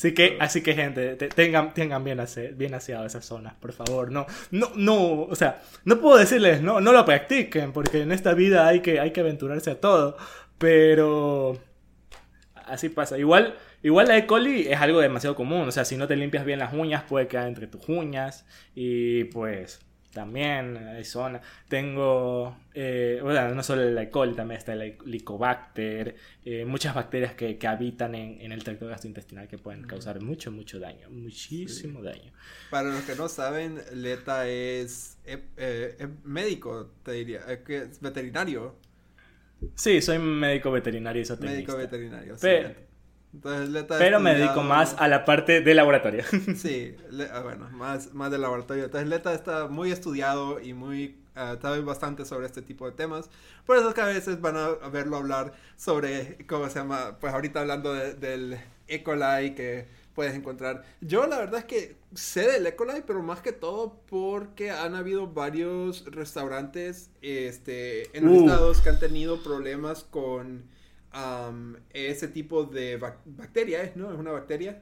[0.02, 3.72] Así que, así que gente, te- tengan, tengan bien, ase- bien aseado esas zonas, por
[3.72, 4.12] favor.
[4.12, 8.34] No, no, no, o sea, no puedo decirles, no, no lo practiquen, porque en esta
[8.34, 10.18] vida hay que, hay que aventurarse a todo.
[10.58, 11.60] Pero
[12.66, 13.18] así pasa.
[13.20, 14.26] Igual, igual la E.
[14.26, 15.68] coli es algo demasiado común.
[15.68, 18.46] O sea, si no te limpias bien las uñas, puede quedar entre tus uñas.
[18.74, 19.82] Y pues
[20.14, 21.42] también hay zona.
[21.68, 24.10] Tengo, eh, bueno, no solo la E.
[24.10, 26.16] coli, también está el Helicobacter.
[26.46, 30.52] eh, muchas bacterias que, que habitan en, en el tracto gastrointestinal que pueden causar mucho,
[30.52, 31.10] mucho daño.
[31.10, 32.32] Muchísimo daño.
[32.70, 37.78] Para los que no saben, Leta es, eh, eh, es médico, te diría, eh, que
[37.78, 38.76] es veterinario.
[39.76, 41.56] Sí, soy médico veterinario y zootecnista.
[41.56, 42.48] Médico veterinario, sí.
[43.34, 46.24] Entonces, Leta Pero me dedico más a la parte de laboratorio.
[46.56, 48.86] Sí, le- ah, bueno, más, más del laboratorio.
[48.86, 51.18] Entonces, Leta está muy estudiado y muy.
[51.36, 53.30] ah, sabe bastante sobre este tipo de temas.
[53.66, 56.46] Por eso es que a veces van a a verlo hablar sobre.
[56.48, 57.18] ¿Cómo se llama?
[57.22, 59.02] Pues ahorita hablando de- del E.
[59.04, 60.84] coli que puedes encontrar.
[61.00, 62.76] Yo, la verdad es que sé del E.
[62.76, 68.46] coli, pero más que todo porque han habido varios restaurantes este, en los Uh.
[68.46, 70.70] estados que han tenido problemas con.
[71.94, 74.12] Ese tipo de bac- bacteria, ¿es, ¿no?
[74.12, 74.82] Es una bacteria.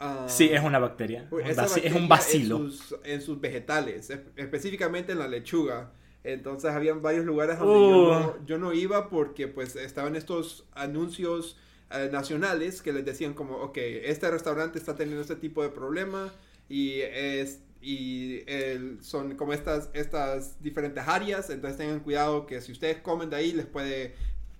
[0.00, 1.28] Ah, Sí, es una bacteria.
[1.44, 2.56] Es un bacilo.
[2.58, 5.92] En sus, en sus vegetales, es- específicamente en la lechuga.
[6.24, 8.10] Entonces habían varios lugares donde yo, Uh.
[8.20, 11.56] no, yo no iba porque pues estaban estos anuncios
[11.90, 16.32] eh, nacionales que les decían como, ok, este restaurante está teniendo este tipo de problema
[16.68, 22.72] y es y el- son como estas estas diferentes áreas, entonces tengan cuidado que si
[22.72, 24.14] ustedes comen de ahí les puede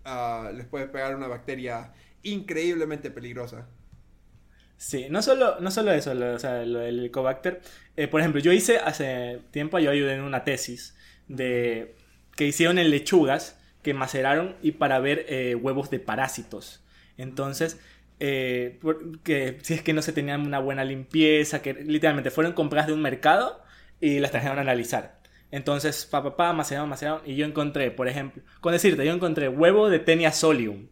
[0.09, 1.92] ah, les puede pegar una bacteria
[2.23, 3.66] increíblemente peligrosa.
[4.77, 7.61] Sí, no solo, no solo eso, lo, o sea, lo del Helicobacter.
[7.97, 11.97] Eh, por ejemplo, yo hice hace tiempo, yo ayudé en una tesis de
[12.37, 16.85] que hicieron en lechugas que maceraron y para ver eh, huevos de parásitos.
[17.16, 17.81] Entonces,
[18.21, 18.79] eh,
[19.25, 22.92] que si es que no se tenían una buena limpieza, que literalmente fueron compradas de
[22.92, 23.61] un mercado
[24.01, 25.17] y las trajeron a analizar.
[25.50, 27.22] Entonces, pa, pa, pa, maceraron.
[27.24, 30.88] Y yo encontré, por ejemplo, con decirte, yo encontré huevo de Tenia solium,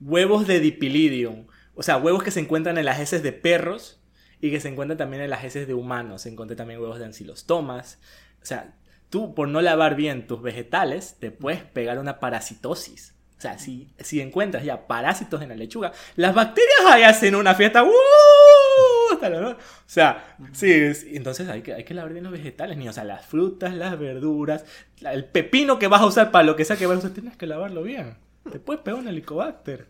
[0.00, 4.00] huevos de Dipilidium, o sea, huevos que se encuentran en las heces de perros
[4.40, 6.26] y que se encuentran también en las heces de humanos.
[6.26, 7.98] Encontré también huevos de ancilostomas.
[8.42, 8.74] O sea,
[9.08, 13.14] tú por no lavar bien tus vegetales te puedes pegar una parasitosis.
[13.36, 17.54] O sea, si, si encuentras ya parásitos en la lechuga, las bacterias ahí hacen una
[17.54, 17.82] fiesta.
[19.22, 19.56] O
[19.86, 23.04] sea, sí, es- entonces hay que, hay que lavar bien los vegetales, ni, o sea,
[23.04, 24.64] las frutas, las verduras,
[25.00, 27.10] la- el pepino que vas a usar para lo que sea que vas a usar,
[27.12, 28.16] tienes que lavarlo bien.
[28.50, 29.86] Te puedes pegar un helicobacter.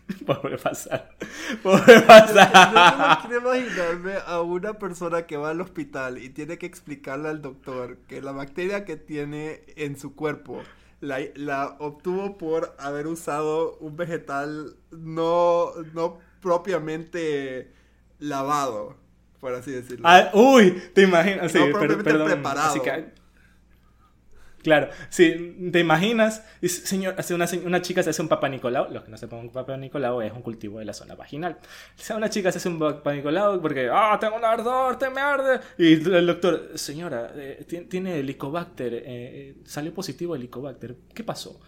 [0.26, 1.16] Puede pasar.
[1.62, 3.18] Yo pasar.
[3.22, 7.42] no quiero imaginarme a una persona que va al hospital y tiene que explicarle al
[7.42, 10.62] doctor que la bacteria que tiene en su cuerpo
[11.00, 17.72] la, la obtuvo por haber usado un vegetal no, no propiamente
[18.18, 18.96] lavado,
[19.40, 20.06] por así decirlo.
[20.08, 21.50] Ah, uy, te imaginas.
[21.52, 22.26] Sí, No per- perdón.
[22.30, 22.70] preparado.
[22.70, 23.12] Así que-
[24.62, 26.42] claro, sí, te imaginas.
[26.62, 28.90] Señor, hace una, se- una chica se hace un papa Nicolau.
[28.90, 31.58] Los que no sepan, un papa Nicolau es un cultivo de la zona vaginal.
[31.98, 35.10] O sea, una chica se hace un papa Nicolau porque, ah, tengo un ardor, te
[35.10, 35.60] me arde.
[35.76, 40.96] Y el doctor, señora, eh, ti- tiene helicobacter, eh, eh, salió positivo helicobacter.
[41.14, 41.60] ¿Qué pasó?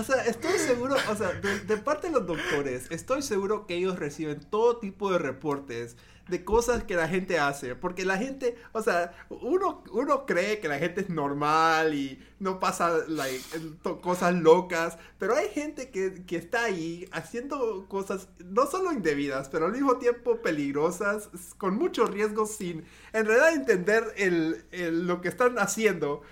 [0.00, 3.74] O sea, estoy seguro, o sea, de, de parte de los doctores, estoy seguro que
[3.76, 5.96] ellos reciben todo tipo de reportes
[6.28, 10.68] de cosas que la gente hace, porque la gente, o sea, uno, uno cree que
[10.68, 13.42] la gente es normal y no pasa like,
[14.02, 19.66] cosas locas, pero hay gente que, que está ahí haciendo cosas no solo indebidas, pero
[19.66, 22.84] al mismo tiempo peligrosas, con muchos riesgos sin
[23.14, 26.22] en realidad entender el, el- lo que están haciendo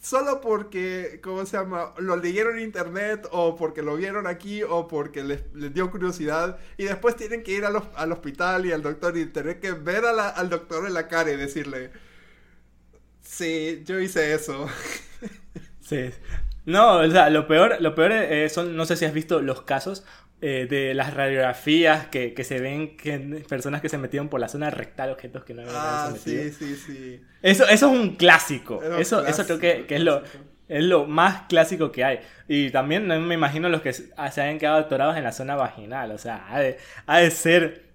[0.00, 1.94] solo porque, ¿cómo se llama?
[1.98, 6.84] Lo leyeron en internet o porque lo vieron aquí o porque les, dio curiosidad y
[6.84, 10.06] después tienen que ir al, hos- al hospital y al doctor y tener que ver
[10.06, 11.92] a la- al doctor en la cara y decirle,
[13.20, 14.66] sí, yo hice eso.
[15.80, 16.10] Sí.
[16.66, 19.62] No, o sea, lo peor, lo peor eh, son, no sé si has visto los
[19.62, 20.04] casos
[20.42, 24.48] eh, de las radiografías que, que se ven que personas que se metieron por la
[24.48, 27.20] zona rectal, objetos que no debían Ah, sí, sí, sí.
[27.42, 28.82] Eso, eso es un clásico.
[28.82, 30.22] Eso, eso creo que, que es lo.
[30.66, 32.20] Es lo más clásico que hay.
[32.46, 36.12] Y también me imagino los que se hayan quedado atorados en la zona vaginal.
[36.12, 37.90] O sea, ha de, ha de ser.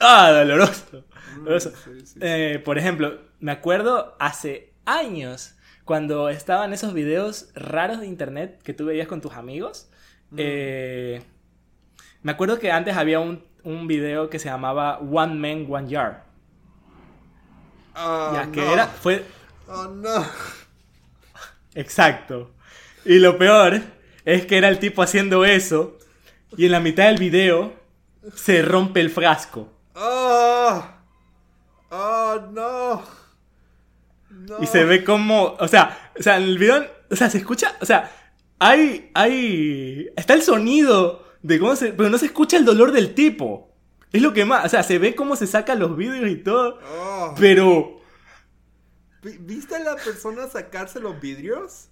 [0.00, 0.32] ¡Ah!
[0.32, 1.04] Doloroso.
[1.36, 1.72] Mm, doloroso.
[2.22, 8.72] Eh, por ejemplo, me acuerdo hace años cuando estaban esos videos raros de internet que
[8.72, 9.90] tú veías con tus amigos.
[10.30, 10.36] Mm.
[10.38, 11.22] Eh,
[12.22, 16.16] me acuerdo que antes había un, un video que se llamaba One Man, One Yard.
[17.94, 18.72] Ah, ya que no.
[18.72, 19.24] era, fue
[19.68, 20.26] Oh, no.
[21.74, 22.50] exacto.
[23.04, 23.80] Y lo peor
[24.24, 25.98] es que era el tipo haciendo eso
[26.56, 27.72] y en la mitad del video
[28.34, 29.72] se rompe el frasco.
[29.94, 30.84] Oh.
[31.90, 33.02] Oh, no.
[34.30, 34.62] No.
[34.62, 37.76] Y se ve como, o sea, o sea, en el video, o sea, se escucha,
[37.80, 38.10] o sea,
[38.58, 43.14] hay, hay, está el sonido de cómo se, pero no se escucha el dolor del
[43.14, 43.68] tipo.
[44.12, 46.78] Es lo que más, o sea, se ve cómo se sacan los vídeos y todo,
[46.98, 47.34] Oh.
[47.38, 48.00] pero,
[49.22, 51.88] Vi- ¿Viste a la persona sacarse los vidrios?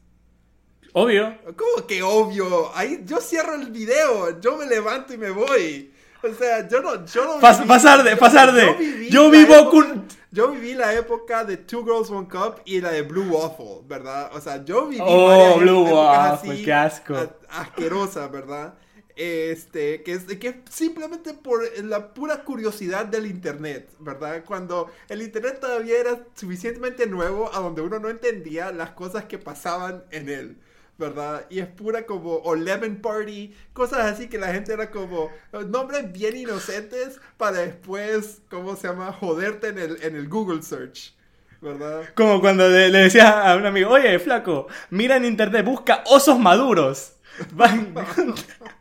[0.93, 2.71] obvio, ¿Cómo que obvio?
[2.75, 5.93] Ahí yo cierro el video, yo me levanto y me voy.
[6.23, 9.25] O sea, yo no, yo no Pas- viví- pasar de- yo- pasar de- viví yo
[9.25, 12.91] la vivo época- con- Yo viví la época de Two Girls One Cup y la
[12.93, 14.31] de Blue Waffle, ¿verdad?
[14.35, 17.15] O sea, yo viví Oh, Blue Waffle, qué asco.
[17.17, 18.75] a- asquerosas, ¿verdad?
[19.23, 24.43] Este, que es, que simplemente por la pura curiosidad del internet, ¿verdad?
[24.47, 29.37] Cuando el internet todavía era suficientemente nuevo a donde uno no entendía las cosas que
[29.37, 30.57] pasaban en él.
[30.97, 31.47] ¿verdad?
[31.51, 35.65] Y es pura como, o Lemon Party, cosas así que la gente era como, eh,
[35.67, 39.11] nombres bien inocentes para después, ¿cómo se llama?
[39.13, 41.15] Joderte en el, en el Google Search,
[41.63, 42.05] ¿verdad?
[42.15, 46.39] como cuando le, le decías a un amigo, oye, flaco, mira en internet, busca osos
[46.39, 47.15] maduros.
[47.57, 48.35] Encontrar-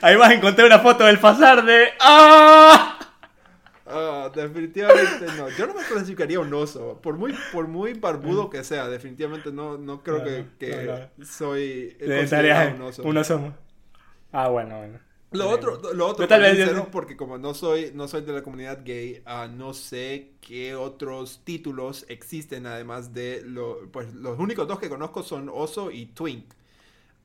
[0.00, 1.88] Ahí vas a encontrar una foto del pasar de...
[2.00, 2.98] ¡Ah!
[3.86, 5.48] Ah, definitivamente no.
[5.50, 7.00] Yo no me clasificaría un oso.
[7.02, 11.24] Por muy, por muy barbudo que sea, definitivamente no, no creo No, que, que no,
[11.24, 13.02] soy considerado un oso.
[13.02, 13.54] un oso.
[14.32, 14.98] Ah, bueno, bueno.
[15.32, 18.32] Lo otro, lo otro Yo tal vez- cero, porque como no soy, no soy de
[18.32, 24.38] la comunidad gay, ah, no sé qué otros títulos existen además de lo, pues los
[24.40, 26.46] únicos dos que conozco son oso y twink.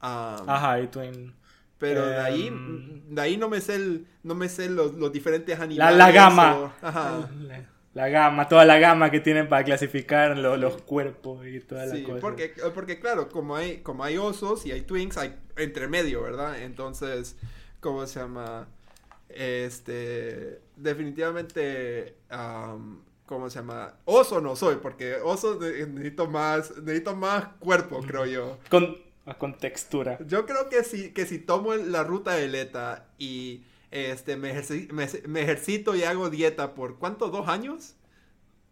[0.01, 1.33] Ah, Ajá, y Twin.
[1.77, 3.01] Pero de ahí, Em.
[3.13, 5.97] de ahí no me sé el, no me sé los, los diferentes La, animales.
[5.97, 6.55] la gama.
[6.57, 7.29] o- ajá.
[7.41, 11.85] La, la gama, toda la gama que tienen para clasificar lo- los cuerpos y toda
[11.85, 12.19] la Sí, cosa.
[12.19, 16.61] porque, porque claro, como hay, como hay osos y hay twinks, hay entre medio, ¿verdad?
[16.61, 17.37] Entonces,
[17.79, 18.67] ¿cómo se llama?
[19.29, 23.93] Este, definitivamente, am, ¿cómo se llama?
[24.05, 28.57] Oso no soy, porque oso ne- necesito más, necesito más cuerpo, creo yo.
[28.69, 28.97] Con,
[29.33, 30.17] con textura.
[30.25, 34.91] Yo creo que si, que si tomo la ruta de Leta y este, me, ejerci-
[34.91, 37.29] me, me ejercito y hago dieta por, ¿cuánto?
[37.29, 37.95] ¿Dos años?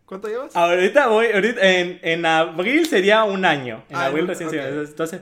[0.06, 0.56] ¿Cuánto llevas?
[0.56, 3.84] Ahorita voy, ahorita, en, en abril sería un año.
[3.90, 4.88] En Ah, abril recién se- ok.
[4.90, 5.22] Entonces,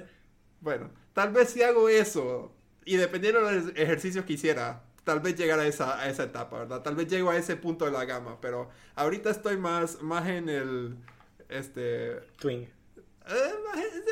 [0.60, 2.52] Bueno, tal vez si hago eso
[2.86, 6.60] y dependiendo de los ejercicios que hiciera, tal vez llegar a esa, a esa etapa,
[6.60, 6.82] ¿verdad?
[6.82, 10.50] Tal vez llego a ese punto de la gama, pero ahorita estoy más, más en
[10.50, 10.98] el,
[11.50, 12.62] este, Twin.
[13.28, 14.04] eh, más eh,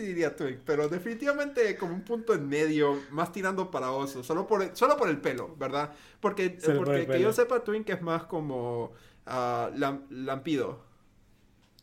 [0.00, 4.46] si diría twig, pero definitivamente como un punto en medio, más tirando para oso, solo
[4.46, 5.92] por el, solo por el pelo, ¿verdad?
[6.20, 7.20] Porque, Solo por porque el que pelo.
[7.20, 8.92] yo sepa twink es más como
[9.26, 10.80] lam- lampido.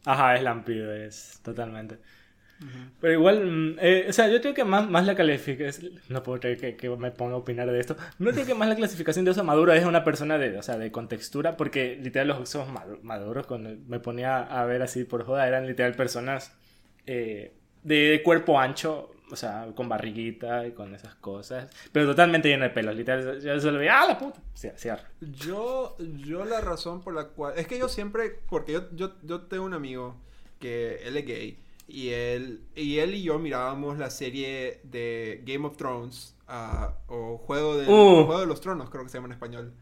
[0.06, 2.00] Ajá, es lampido, es totalmente.
[3.00, 6.40] Pero igual, mm, eh, o sea, yo creo que más, más la calificación, no puedo
[6.40, 9.24] creer que, que me ponga a opinar de esto, no creo que más la clasificación
[9.26, 12.68] de oso maduro es una persona de, o sea, de contextura, porque literal los osos
[12.70, 16.58] madu- maduros, cuando me ponía a ver así por joda, eran literal personas
[17.06, 17.54] eh,
[17.88, 22.70] de, cuerpo ancho, o sea, con barriguita y con esas cosas, pero totalmente lleno de
[22.70, 24.40] pelos, literal, yo solo veía, ¡ah, la puta!
[24.54, 25.04] Cierra.
[25.22, 27.54] Yo, yo la razón por la cual...
[27.58, 28.40] Es que yo siempre...
[28.50, 30.16] Porque yo, yo, yo tengo un amigo
[30.60, 31.58] que él es gay.
[31.88, 36.36] Y él, y él y yo mirábamos la serie de Game of Thrones.
[36.48, 38.26] ah, o Juego de, Uh.
[38.26, 39.74] Juego de los Tronos, creo que se llama en español.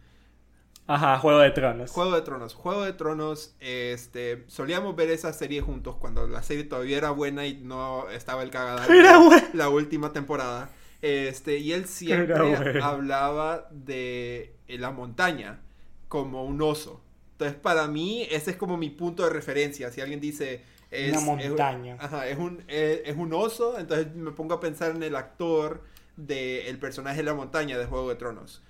[0.88, 1.92] Ajá, Juego de Tronos.
[1.92, 2.54] Juego de Tronos.
[2.54, 4.44] Juego de Tronos, este...
[4.48, 8.52] Solíamos ver esa serie juntos cuando la serie todavía era buena y no estaba el
[8.52, 8.90] cagadal.
[8.96, 9.50] Era buena.
[9.54, 10.70] La última temporada.
[11.02, 15.62] Este, y él siempre hablaba de eh, la montaña
[16.08, 17.02] como un oso.
[17.32, 19.92] Entonces, para mí, ese es como mi punto de referencia.
[19.92, 20.64] Si alguien dice...
[20.92, 21.98] Es, Una es- montaña.
[22.00, 25.82] ajá, es un, es, es un oso, entonces me pongo a pensar en el actor
[26.16, 28.62] del personaje de la montaña de Juego de Tronos.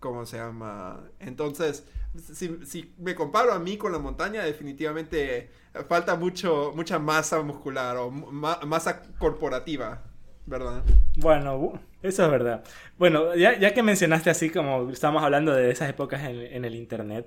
[0.00, 1.10] ¿Cómo se llama?
[1.18, 1.84] Entonces,
[2.32, 5.50] si, me comparo a mí con la montaña, definitivamente
[5.88, 10.04] falta mucho, mucha masa muscular o ma- masa corporativa,
[10.46, 10.84] ¿verdad?
[11.16, 12.62] Bueno, bu- eso es verdad.
[12.96, 17.26] Bueno, ya, ya que mencionaste así como estamos hablando de esas épocas en, el internet,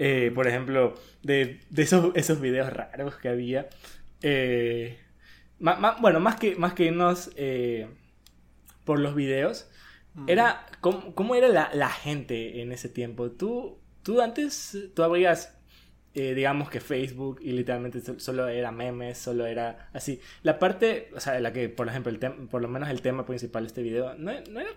[0.00, 3.68] Eh, por ejemplo, de, esos, esos videos raros que había.
[4.22, 4.98] Eh,
[6.00, 7.88] bueno, más que, más que irnos eh,
[8.84, 9.68] por los videos,
[10.26, 13.30] era cómo, cómo era la, la gente en ese tiempo.
[13.30, 15.54] Tú, tú antes, tú abrías,
[16.14, 20.20] eh, digamos que Facebook y literalmente so- solo era memes, solo era así.
[20.42, 23.24] La parte, o sea, la que, por ejemplo, el tem- por lo menos el tema
[23.26, 24.70] principal de este video, no, no era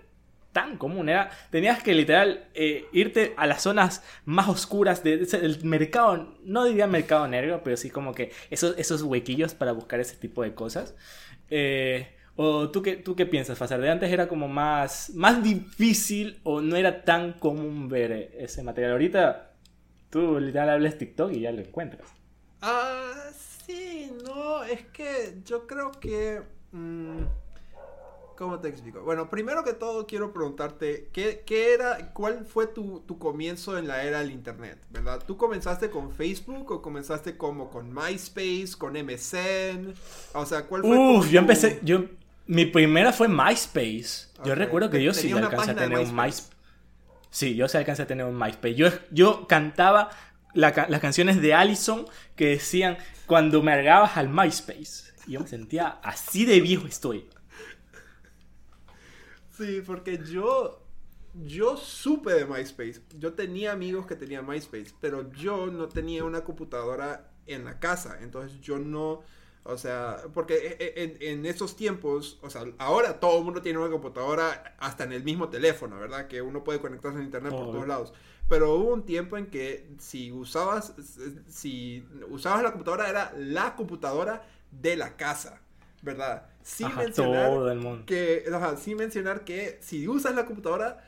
[0.51, 1.08] tan común.
[1.08, 6.36] Era, tenías que literal eh, irte a las zonas más oscuras de- de- del mercado,
[6.43, 10.43] no diría mercado negro, pero sí como que esos, esos huequillos para buscar ese tipo
[10.43, 10.93] de cosas.
[11.49, 13.82] Eh, ¿O tú qué, tú qué piensas, Fasar?
[13.82, 18.94] ¿De antes era como más, más difícil o no era tan común ver ese material?
[18.94, 19.54] Ahorita
[20.10, 22.08] tú literal hablas TikTok y ya lo encuentras.
[22.62, 23.13] Ah,
[23.65, 26.41] sí, no, es que yo creo que...
[26.72, 27.24] mm,
[28.41, 29.01] ¿Cómo te explico?
[29.04, 33.88] Bueno, primero que todo quiero preguntarte, ¿qué, qué era, cuál fue tu, tu comienzo en
[33.88, 35.23] la era del Internet, verdad?
[35.27, 39.93] ¿Tú comenzaste con Facebook o comenzaste como con MySpace, con MSN?
[40.34, 42.06] O sea, ¿cuál fue Uf, yo empecé, yo,
[42.47, 44.30] mi primera fue MySpace.
[44.43, 46.51] Yo recuerdo que yo sí alcancé a tener un MySpace.
[47.30, 48.73] Sí, yo sí alcancé a tener un MySpace.
[48.73, 50.10] Yo, yo cantaba
[50.56, 55.12] la ca- las canciones de Allison que decían cuando me agregabas al MySpace.
[55.27, 57.30] Y yo me sentía así de viejo estoy.
[59.62, 60.82] Sí, porque yo,
[61.45, 63.02] yo supe de MySpace.
[63.19, 68.17] Yo tenía amigos que tenían MySpace, pero yo no tenía una computadora en la casa.
[68.21, 69.21] Entonces yo no,
[69.63, 73.62] o sea, porque e- e- en, en esos tiempos, o sea, ahora todo el mundo
[73.62, 76.28] tiene una computadora hasta en el mismo teléfono, ¿verdad?
[76.28, 77.74] Que uno puede conectarse a internet por Obvio.
[77.74, 78.13] todos lados.
[78.50, 80.93] Pero hubo un tiempo en que si usabas,
[81.47, 85.62] si usabas la computadora era la computadora de la casa,
[86.02, 86.51] ¿verdad?
[86.63, 88.06] Sin Ajá, mencionar todo el mundo.
[88.06, 91.04] que, ajá, sin mencionar que si usas la computadora,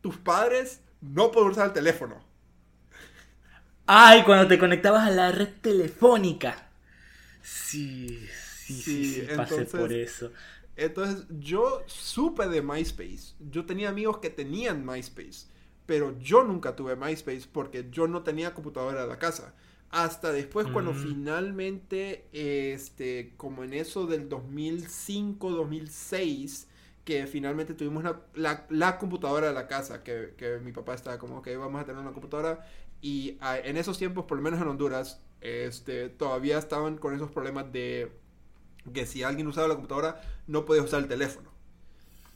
[0.00, 2.24] tus padres no pueden usar el teléfono.
[3.86, 6.68] Ay, cuando te conectabas a la red telefónica.
[7.42, 8.28] Sí,
[8.64, 10.32] sí, sí, Sí, sí, pasé entonces- por eso.
[10.76, 13.34] Entonces, yo supe de MySpace.
[13.40, 15.46] Yo tenía amigos que tenían MySpace.
[15.86, 19.54] Pero yo nunca tuve MySpace porque yo no tenía computadora en la casa.
[19.90, 20.96] Hasta después, cuando Mm.
[20.96, 26.68] finalmente, este, como en eso del 2005, 2006,
[27.04, 31.18] que finalmente tuvimos la, la- la computadora de la casa, que, que mi papá estaba
[31.18, 32.66] como, que vamos a tener una computadora.
[33.00, 37.70] Y en esos tiempos, por lo menos en Honduras, este, todavía estaban con esos problemas
[37.72, 38.10] de
[38.94, 41.50] que si alguien usaba la computadora, no podía usar el teléfono.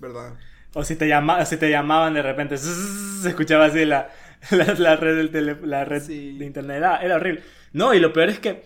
[0.01, 0.39] ¿Verdad?
[0.75, 4.09] O si te, llama, si te llamaban de repente, se escuchaba así la,
[4.51, 6.39] la, la red, del tele- la red Sí.
[6.39, 6.77] de internet.
[6.79, 7.43] Era, era horrible.
[7.73, 8.63] No, y lo peor es que,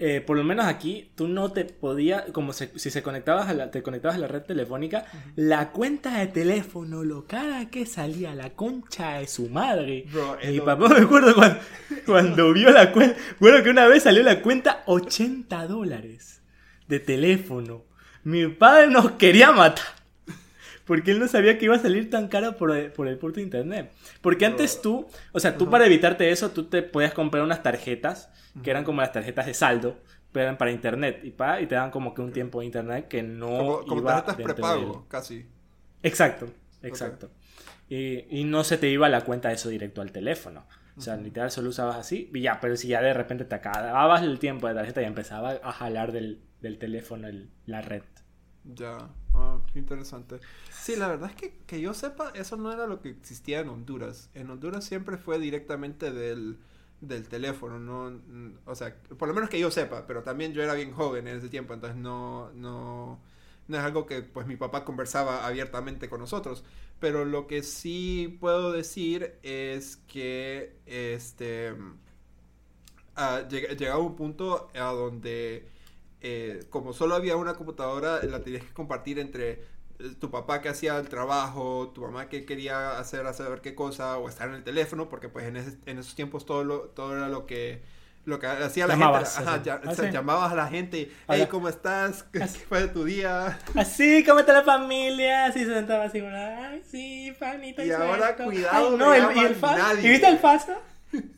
[0.00, 3.54] eh, por lo menos aquí, tú no te podías, como se- si se conectabas a
[3.54, 5.04] la, te conectabas a la red telefónica,
[5.36, 10.04] la cuenta de teléfono, lo cara que salía, la concha de su madre.
[10.12, 11.58] Bro, Mi papá me acuerdo cuando,
[12.06, 16.42] cuando vio la cuenta, bueno que una vez salió la cuenta 80 dólares
[16.86, 17.84] de teléfono.
[18.24, 19.84] Mi padre nos quería matar.
[20.88, 23.36] Porque él no sabía que iba a salir tan caro por el, por el puerto
[23.36, 23.92] de internet.
[24.20, 28.30] Porque antes tú, o sea, tú para evitarte eso, tú te podías comprar unas tarjetas,
[28.64, 29.98] que eran como las tarjetas de saldo,
[30.32, 31.20] pero eran para internet.
[31.22, 34.00] Y, pa, y te daban como que un tiempo de internet que no como, como
[34.00, 35.46] iba tarjetas prepago, del- casi.
[36.02, 36.46] Exacto,
[36.82, 37.30] exacto.
[37.88, 40.66] Y, y no se te iba la cuenta de eso directo al teléfono.
[40.96, 44.22] O sea, literal solo usabas así y ya, pero si ya de repente te acababas
[44.22, 48.02] el tiempo de tarjeta y empezaba a jalar del, del teléfono el- la red.
[48.64, 50.40] Ya, ah, interesante.
[50.70, 53.68] Sí, la verdad es que, que yo sepa, eso no era lo que existía en
[53.68, 54.30] Honduras.
[54.34, 56.58] En Honduras siempre fue directamente del,
[57.00, 58.20] del teléfono, no,
[58.66, 61.38] o sea, por lo menos que yo sepa, pero también yo era bien joven en
[61.38, 63.18] ese tiempo, entonces no, no,
[63.68, 66.64] no es algo que pues mi papá conversaba abiertamente con nosotros.
[67.00, 71.74] Pero lo que sí puedo decir es que este
[73.16, 75.68] ah, lleg- llegaba un punto a donde
[76.20, 80.68] eh, como solo había una computadora, la tenías que compartir entre eh, tu papá que
[80.68, 84.54] hacía el trabajo, tu mamá que quería hacer a saber qué cosa, o estar en
[84.56, 87.82] el teléfono, porque pues en, ese- en esos tiempos todo, lo, todo era lo que,
[88.24, 89.50] lo que hacía la Llamabas, gente.
[89.50, 91.46] Ajá, ya- Ah, o sea, llamabas a la gente, hey.
[91.50, 92.24] ¿cómo estás?
[92.24, 92.58] ¿Qué Así.
[92.68, 93.58] fue de tu día?
[93.74, 95.46] Así, ¿cómo está la familia?
[95.46, 97.84] Así se sentaba así, ay, sí, panita.
[97.84, 98.44] Y ahora, suelto.
[98.44, 99.94] cuidado, Ay, no el, y el fa-.
[99.94, 100.78] ¿Y viste el FASA?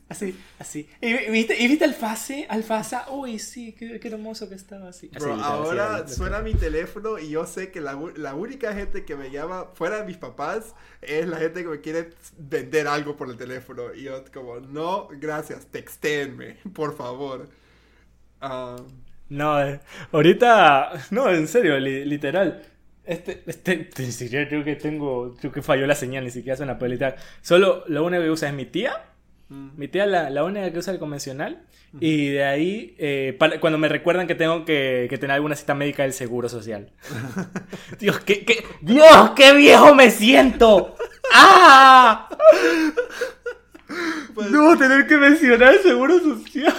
[0.09, 0.89] Así, así.
[0.99, 2.45] ¿Y, vi- viste, ¿Y viste el FASE?
[2.49, 3.09] Al FASA.
[3.11, 5.09] Uy, sí, qué, qué hermoso que estaba así.
[5.13, 6.07] Así, Bro, así ahora era.
[6.07, 9.97] suena mi teléfono y yo sé que la, la única gente que me llama fuera
[9.97, 13.93] de mis papás es la gente que me quiere vender algo por el teléfono.
[13.93, 17.49] Y yo como, no, gracias, textéenme, por favor.
[18.41, 18.77] Ah,
[19.29, 19.79] No, eh,
[20.11, 22.63] ahorita, no, en serio, li- literal.
[23.05, 26.77] Este, este, ni siquiera creo que tengo, creo que falló la señal, ni siquiera suena
[26.77, 27.15] pero literal.
[27.41, 29.05] Solo lo único que usa es mi tía,
[29.51, 31.63] Mi tía la, la única que usa el convencional.
[31.99, 35.75] Y de ahí, eh, para- cuando me recuerdan que tengo que, que tener alguna cita
[35.75, 36.89] médica del seguro social.
[37.99, 40.95] Dios, qué, qué- Dios, qué viejo me siento.
[41.33, 42.29] ¡Ah!
[44.33, 46.73] Pues- No, tener que mencionar el seguro social.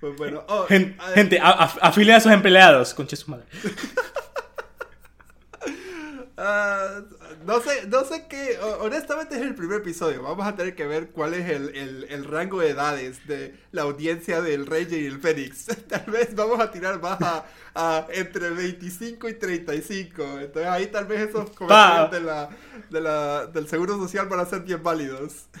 [0.00, 2.94] Pues bueno, oh, Gen- a- gente, a- a- afilen a sus empleados.
[2.94, 3.46] Conche su madre.
[6.36, 7.00] ah,
[7.46, 10.86] no sé, no sé qué, ho- honestamente es el primer episodio, vamos a tener que
[10.86, 15.06] ver cuál es el, el- el rango de edades de la audiencia del Rey y
[15.06, 15.66] el Fénix.
[15.88, 21.06] Tal vez vamos a tirar más a, a entre 25 y 35, entonces ahí tal
[21.06, 22.48] vez esos comentarios de la,
[22.90, 25.46] de la, del Seguro Social van a ser bien válidos.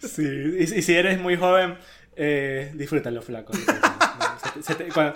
[0.00, 1.76] Sí, y, y si eres muy joven,
[2.16, 3.52] eh, disfrútalo, flaco.
[4.42, 5.14] Se te- se te- cuando,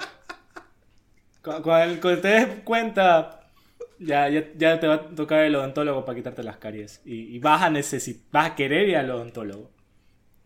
[1.43, 3.40] cu- cuando- cuando te des cuenta,
[4.01, 7.01] ya, ya, ya te va a tocar el odontólogo para quitarte las caries.
[7.05, 9.71] Y, y vas a necesitar, vas a querer ir al odontólogo.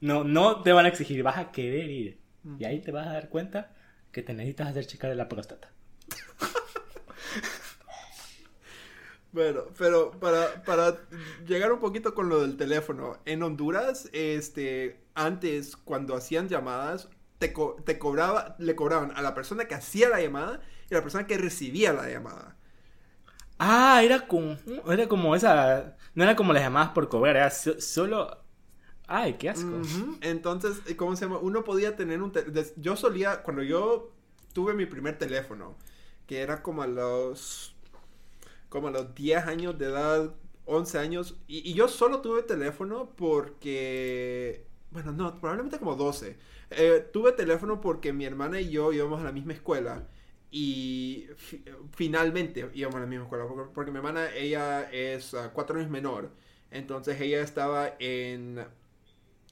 [0.01, 2.21] No, no te van a exigir, vas a querer ir.
[2.59, 3.73] Y ahí te vas a dar cuenta
[4.13, 5.73] que te necesitas hacer checar de la próstata.
[9.33, 10.97] Bueno, pero para, para
[11.47, 17.53] llegar un poquito con lo del teléfono, en Honduras, este, antes cuando hacían llamadas, te,
[17.53, 21.03] co- te cobraba, le cobraban a la persona que hacía la llamada y a la
[21.03, 22.57] persona que recibía la llamada.
[23.59, 24.57] Ah, era como,
[24.89, 28.43] era como esa, no era como las llamadas por cobrar, era so- solo...
[29.09, 29.81] Ay, qué asco.
[30.23, 31.39] Entonces, eh, ¿cómo se llama?
[31.39, 32.33] Uno podía tener un...
[32.33, 32.47] te-
[32.77, 34.13] Yo solía, cuando yo
[34.55, 35.77] tuve mi primer teléfono,
[36.27, 37.77] que era como a los...
[38.69, 40.35] como a los 10 años de edad,
[40.67, 44.67] 11 años, y, y yo solo tuve teléfono porque...
[44.91, 46.39] Bueno, no, probablemente como 12.
[46.71, 50.09] Eh, tuve teléfono porque mi hermana y yo íbamos a la misma escuela.
[50.57, 51.65] Y fi-
[51.97, 53.45] finalmente íbamos a la misma escuela.
[53.75, 56.31] Porque, mi hermana, ella es ah, cuatro años menor.
[56.71, 58.65] Entonces ella estaba en,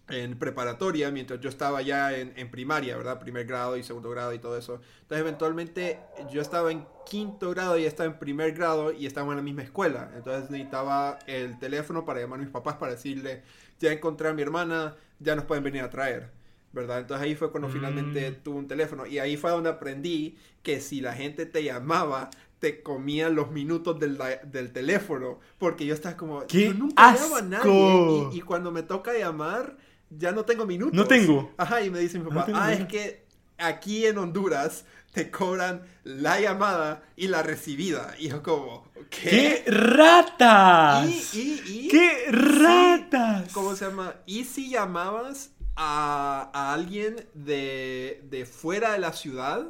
[0.08, 3.20] en preparatoria mientras yo estaba ya en, en primaria, ¿verdad?
[3.20, 4.74] Primer grado y segundo grado y todo eso.
[5.02, 6.00] Entonces eventualmente
[6.30, 9.62] yo estaba en quinto grado y estaba en primer grado y estábamos en la misma
[9.62, 10.12] escuela.
[10.16, 13.42] Entonces necesitaba el teléfono para llamar a mis papás para decirle,
[13.80, 16.30] ya encontré a mi hermana, ya nos pueden venir a traer.
[16.72, 17.00] ¿Verdad?
[17.00, 17.72] Entonces ahí fue cuando Mm.
[17.72, 19.06] finalmente tuve un teléfono.
[19.06, 23.98] Y ahí fue donde aprendí que si la gente te llamaba, te comían los minutos
[24.00, 25.38] del, del teléfono.
[25.58, 27.48] Porque yo estaba como, ¡Qué yo nunca llamo a asco!
[27.48, 28.28] nadie.
[28.32, 29.76] Y, y cuando me toca llamar,
[30.10, 30.94] ya no tengo minutos.
[30.94, 31.52] No tengo.
[31.58, 32.98] Ajá, y me dice mi papá, ah, es minutos".
[32.98, 33.26] que
[33.58, 38.14] aquí en Honduras te cobran la llamada y la recibida.
[38.18, 39.70] Y yo como, ¡Qué ¿qué?
[39.70, 41.34] ratas!
[41.34, 43.52] Y, y, y, ¡Qué ratas!
[43.52, 44.14] ¿Cómo se llama?
[44.26, 49.66] ¿Y si llamabas a, a alguien de, de fuera de la ciudad?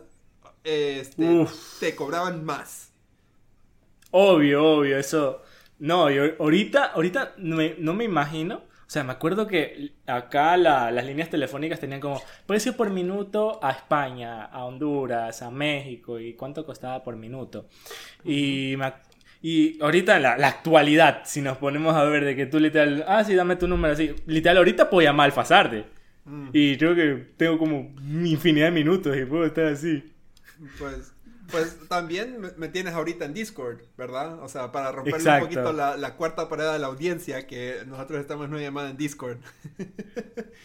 [0.64, 1.42] Este,
[1.78, 2.92] te cobraban más.
[4.11, 5.42] Obvio, obvio, eso.
[5.78, 8.57] No, yo ahorita, ahorita no me, no me imagino.
[8.86, 13.59] O sea, me acuerdo que acá la- las líneas telefónicas tenían como precio por minuto
[13.62, 17.66] a España, a Honduras, a México y cuánto costaba por minuto.
[18.24, 18.92] Y, me
[19.43, 23.24] y ahorita la, la actualidad, si nos ponemos a ver de que tú literal, ah,
[23.24, 24.14] sí, dame tu número así.
[24.26, 25.84] Literal, ahorita puedo llamar al.
[26.24, 27.93] Mm, Y creo que tengo como
[28.24, 30.05] infinidad de minutos y puedo estar así.
[30.78, 31.12] Pues,
[31.51, 34.40] pues también me, tienes ahorita en Discord, ¿verdad?
[34.45, 38.20] O sea, para romper un poquito la, la cuarta pared de la audiencia, que nosotros
[38.20, 39.38] estamos en una llamada en Discord.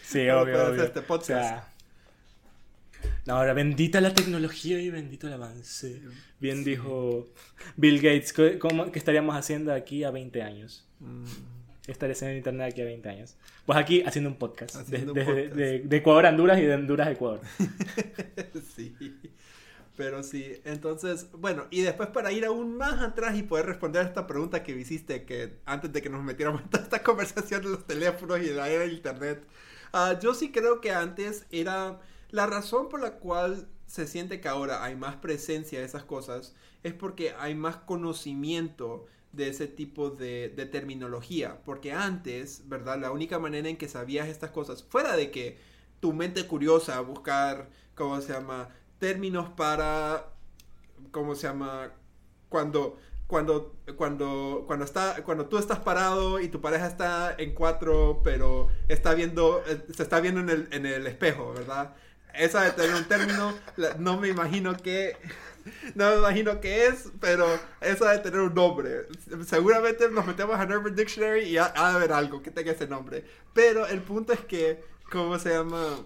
[0.02, 0.84] Sí, obvio, obvio.
[0.84, 1.30] este podcast.
[1.30, 1.68] O sea,
[3.26, 6.00] no, ahora bendita la tecnología y bendito el avance.
[6.40, 7.26] Bien dijo
[7.76, 10.86] Bill Gates, ¿qué- ¿cómo, ¿qué estaríamos haciendo aquí a 20 años?
[11.00, 11.24] Mm,
[11.84, 13.36] ¿Qué estaría haciendo en internet aquí a 20 años?
[13.66, 14.74] Pues aquí haciendo un podcast.
[14.76, 15.52] de- Haciendo un de, podcast.
[15.54, 17.40] de- de Ecuador a Honduras y de Honduras a Ecuador.
[18.76, 18.94] sí.
[19.96, 24.06] Pero sí, entonces, bueno, y después para ir aún más atrás y poder responder a
[24.06, 27.62] esta pregunta que me hiciste, que antes de que nos metiéramos en toda esta conversación
[27.62, 29.42] de los teléfonos y de la era de internet,
[29.92, 31.98] ah, yo sí creo que antes era
[32.30, 36.54] la razón por la cual se siente que ahora hay más presencia de esas cosas
[36.82, 41.60] es porque hay más conocimiento de ese tipo de, terminología.
[41.64, 42.98] Porque antes, ¿verdad?
[42.98, 45.58] La única manera en que sabías estas cosas, fuera de que
[46.00, 48.68] tu mente curiosa buscar, ¿cómo se llama?
[48.98, 50.28] Términos para,
[51.10, 51.92] ¿cómo se llama?
[52.48, 58.20] Cuando, cuando, cuando, cuando está, cuando tú estás parado y tu pareja está en cuatro,
[58.24, 61.94] pero está viendo, eh, se está viendo en el, en el espejo, ¿verdad?
[62.38, 65.16] Esa de tener un término, la- no me imagino que,
[65.94, 67.46] no me imagino qué es, pero
[67.80, 69.06] esa de tener un nombre.
[69.46, 72.86] Seguramente nos metemos en Urban Dictionary y ha, ha de haber algo que tenga ese
[72.86, 73.24] nombre.
[73.54, 76.04] Pero el punto es que, ¿cómo se llama?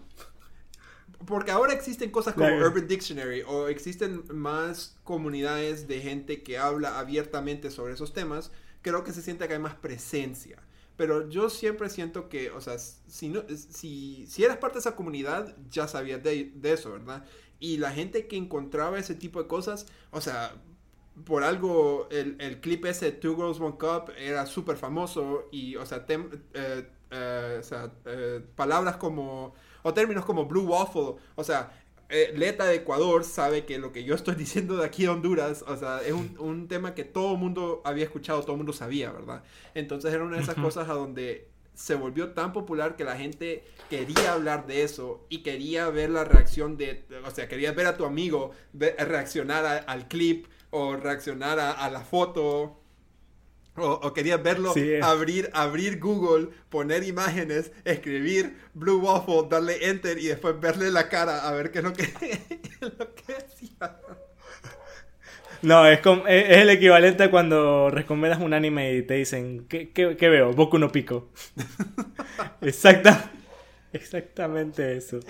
[1.27, 2.67] Porque ahora existen cosas como Claro.
[2.67, 8.51] Urban Dictionary o existen más comunidades de gente que habla abiertamente sobre esos temas,
[8.83, 10.59] creo que se siente que hay más presencia.
[11.03, 14.95] Pero yo siempre siento que, o sea, si, no, si, si eras parte de esa
[14.95, 17.25] comunidad, ya sabías de, eso, ¿verdad?
[17.59, 20.55] Y la gente que encontraba ese tipo de cosas, o sea,
[21.25, 25.85] por algo el, el clip ese Two Girls One Cup era súper famoso y, o
[25.85, 27.61] sea, eh, eh,
[28.05, 31.82] eh, palabras como, o términos como Blue Waffle, o sea,
[32.35, 35.77] Leta de Ecuador sabe que lo que yo estoy diciendo de aquí a Honduras, o
[35.77, 39.11] sea, es un, un tema que todo el mundo había escuchado, todo el mundo sabía,
[39.13, 39.43] ¿verdad?
[39.75, 43.65] Entonces era una de esas cosas a donde se volvió tan popular que la gente
[43.89, 47.97] quería hablar de eso y quería ver la reacción de, o sea, quería ver a
[47.97, 52.82] tu amigo reaccionar al clip o reaccionar a, la foto.
[53.75, 60.61] O, quería verlo abrir, abrir Google, poner imágenes, escribir Blue Waffle, darle enter y después
[60.61, 62.03] verle la cara a ver qué es lo que,
[62.81, 63.99] lo que decía.
[65.63, 70.29] No, es, es, el equivalente a cuando recomiendas un anime y te dicen, ¿qué, qué
[70.29, 70.53] veo?
[70.53, 71.31] Boku no Pico.
[72.61, 73.31] Exacta.
[73.93, 75.21] Exactamente eso.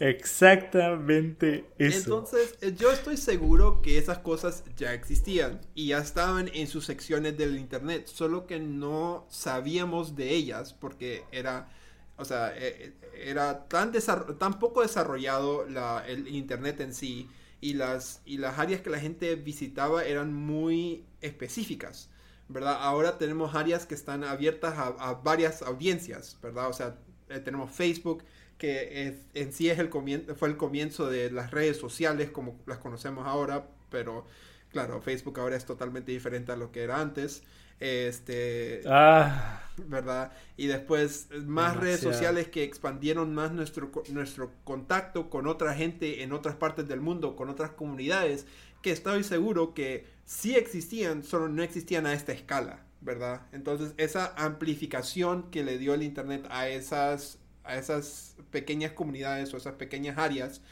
[0.00, 1.98] Exactamente eso.
[1.98, 6.84] Entonces, eh, yo estoy seguro que esas cosas ya existían y ya estaban en sus
[6.84, 11.68] secciones del internet, solo que no sabíamos de ellas porque era,
[12.16, 13.92] o sea, eh, eh, era tan,
[14.38, 15.66] tan poco desarrollado
[16.06, 17.28] el internet en sí
[17.60, 22.10] y las, y las áreas que la gente visitaba eran muy específicas.
[22.50, 22.78] ¿verdad?
[22.80, 26.68] Ahora tenemos áreas que están abiertas a, a varias audiencias, ¿verdad?
[26.68, 26.96] O sea,
[27.30, 28.24] eh, tenemos Facebook,
[28.56, 29.88] que en sí es el
[30.36, 34.26] fue el comienzo de las redes sociales como las conocemos ahora, pero
[34.70, 37.42] claro, Facebook ahora es totalmente diferente a lo que era antes.
[37.80, 40.32] Este, ah, ¿verdad?
[40.56, 46.32] Y después más redes sociales que expandieron más nuestro, nuestro contacto con otra gente en
[46.32, 48.46] otras partes del mundo, con otras comunidades,
[48.82, 52.80] que estoy seguro que sí existían, solo no existían a esta escala.
[53.00, 53.42] ¿Verdad?
[53.52, 59.56] Entonces, esa amplificación que le dio el Internet a esas, a esas pequeñas comunidades o
[59.56, 60.62] esas pequeñas áreas,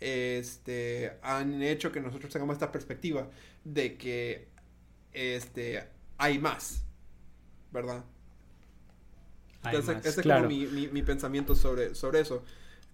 [0.00, 3.28] este, han hecho que nosotros tengamos esta perspectiva
[3.64, 4.48] de que
[5.12, 6.82] este, hay más,
[7.72, 8.04] ¿verdad?
[9.64, 12.44] Entonces, ese es como mi, mi, pensamiento sobre, sobre eso.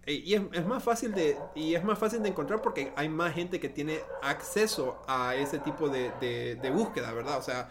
[0.06, 3.34] Y es, es, más fácil de, y es más fácil de encontrar porque hay más
[3.34, 7.38] gente que tiene acceso a ese tipo de, de, de búsqueda, ¿verdad?
[7.38, 7.68] O sea,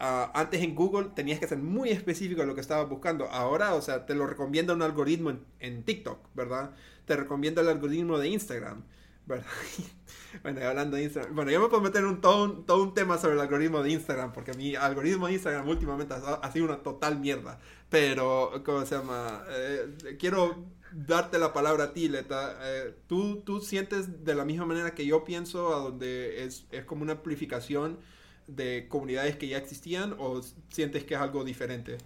[0.00, 3.26] Ah, antes en Google tenías que ser muy específico de lo que estabas buscando.
[3.30, 6.72] Ahora, o sea, te lo recomienda un algoritmo en, TikTok, ¿verdad?
[7.04, 8.82] Te recomienda el algoritmo de Instagram,
[9.26, 9.46] ¿verdad?
[10.42, 11.34] bueno, hablando de Instagram.
[11.34, 13.90] Bueno, yo me puedo meter un, todo, un, todo un tema sobre el algoritmo de
[13.90, 17.60] Instagram, porque mi algoritmo de Instagram últimamente ha, sido una total mierda.
[17.88, 19.44] Pero, ¿cómo se llama?
[19.48, 22.58] Eh, quiero darte la palabra a ti, Leta.
[22.62, 26.84] Eh, ¿tú, ¿Tú sientes de la misma manera que yo pienso, a donde es, es
[26.84, 27.98] como una amplificación?
[28.46, 31.98] De comunidades que ya existían o sientes que es algo diferente?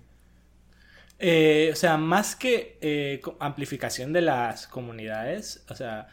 [1.18, 6.08] Eh, o sea, más que eh, amplificación de las comunidades, o sea,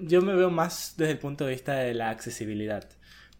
[0.00, 2.88] yo me veo más desde el punto de vista de la accesibilidad.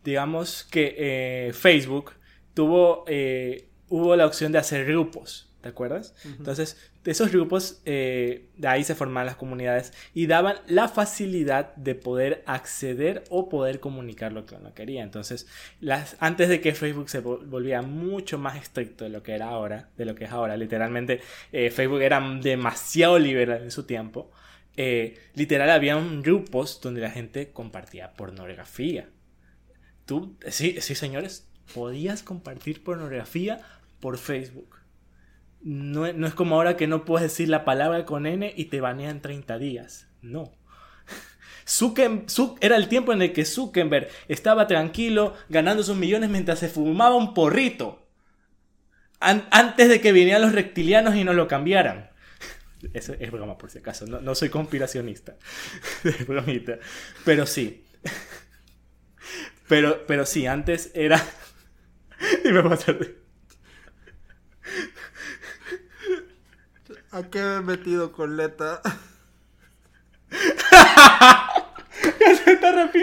[0.04, 2.12] Digamos que eh, Facebook
[2.54, 3.04] tuvo,
[3.88, 6.14] hubo la opción de hacer grupos, ¿te acuerdas?
[6.24, 11.74] Entonces, de esos grupos, eh, de ahí se formaban las comunidades y daban la facilidad
[11.76, 15.02] de poder acceder o poder comunicar lo que uno quería.
[15.02, 15.46] Entonces,
[15.80, 19.88] las, antes de que Facebook se volviera mucho más estricto de lo que era ahora,
[19.96, 21.20] de lo que es ahora, literalmente
[21.52, 24.30] eh, Facebook era demasiado liberal en su tiempo.
[24.76, 29.08] Eh, literal, había grupos donde la gente compartía pornografía.
[30.04, 33.60] Tú, sí, sí, señores, podías compartir pornografía
[34.00, 34.79] por Facebook.
[35.62, 39.20] No, es como ahora que no puedes decir la palabra con N y te banean
[39.20, 40.08] 30 días.
[40.22, 40.52] No.
[42.60, 47.14] era el tiempo en el que Zuckerberg estaba tranquilo ganando sus millones mientras se fumaba
[47.14, 48.08] un porrito.
[49.20, 52.10] antes de que vinieran los reptilianos y nos lo cambiaran.
[52.94, 55.36] Eso es broma por si acaso, no, soy conspiracionista.
[56.04, 56.78] es bromita.
[57.26, 57.84] Pero sí.
[59.68, 61.22] Pero, pero sí, antes era...
[62.44, 62.98] y me pasó ¿A
[67.30, 68.80] qué me he metido con Leta?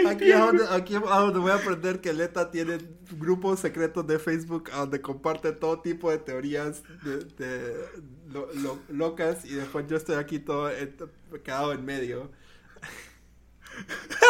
[0.08, 2.78] aquí, es donde, aquí es donde voy a aprender que Leta tiene
[3.12, 6.82] grupos secretos de Facebook donde comparte todo tipo de teorías
[7.36, 7.76] de,
[8.88, 10.70] locas y después yo estoy aquí todo
[11.44, 12.30] quedado en medio.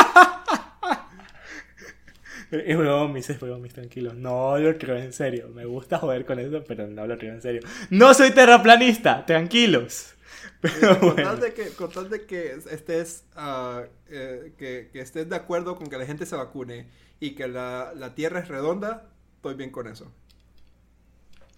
[2.50, 4.14] Es bromis, es bromis, tranquilo.
[4.14, 5.48] No lo creo en serio.
[5.48, 7.60] Me gusta joder con eso, pero no lo creo en serio.
[7.90, 10.14] No soy terraplanista, tranquilos.
[10.60, 15.28] Pero con, tal de que, con tal de que estés, uh, eh, que, que, estés
[15.28, 16.88] de acuerdo con que la gente se vacune
[17.20, 20.12] y que la, la Tierra es redonda, estoy bien con eso.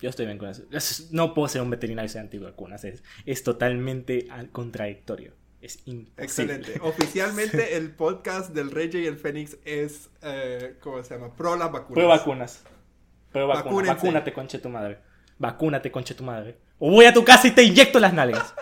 [0.01, 0.65] Yo estoy bien con eso.
[1.13, 2.85] No puedo ser un veterinario y ser antivacunas.
[2.85, 5.33] Es, es totalmente contradictorio.
[5.61, 6.25] Es imposible.
[6.25, 6.79] Excelente.
[6.83, 11.35] Oficialmente el podcast del Rey y el Fénix es, eh, ¿cómo se llama?
[11.35, 11.95] Pro las vacunas.
[11.95, 12.63] Pro vacunas.
[13.31, 13.97] Pro vacunas.
[13.97, 14.99] Vacúnate, conche tu madre.
[15.39, 16.59] Vacúnate, conche tu madre.
[16.79, 18.55] O voy a tu casa y te inyecto las nalgas.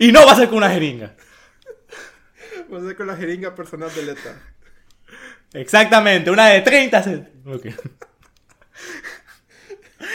[0.00, 1.14] y no va a ser con una jeringa.
[2.72, 4.42] Va a ser con la jeringa personal de Leta.
[5.52, 7.74] Exactamente, una de 30 centímetros.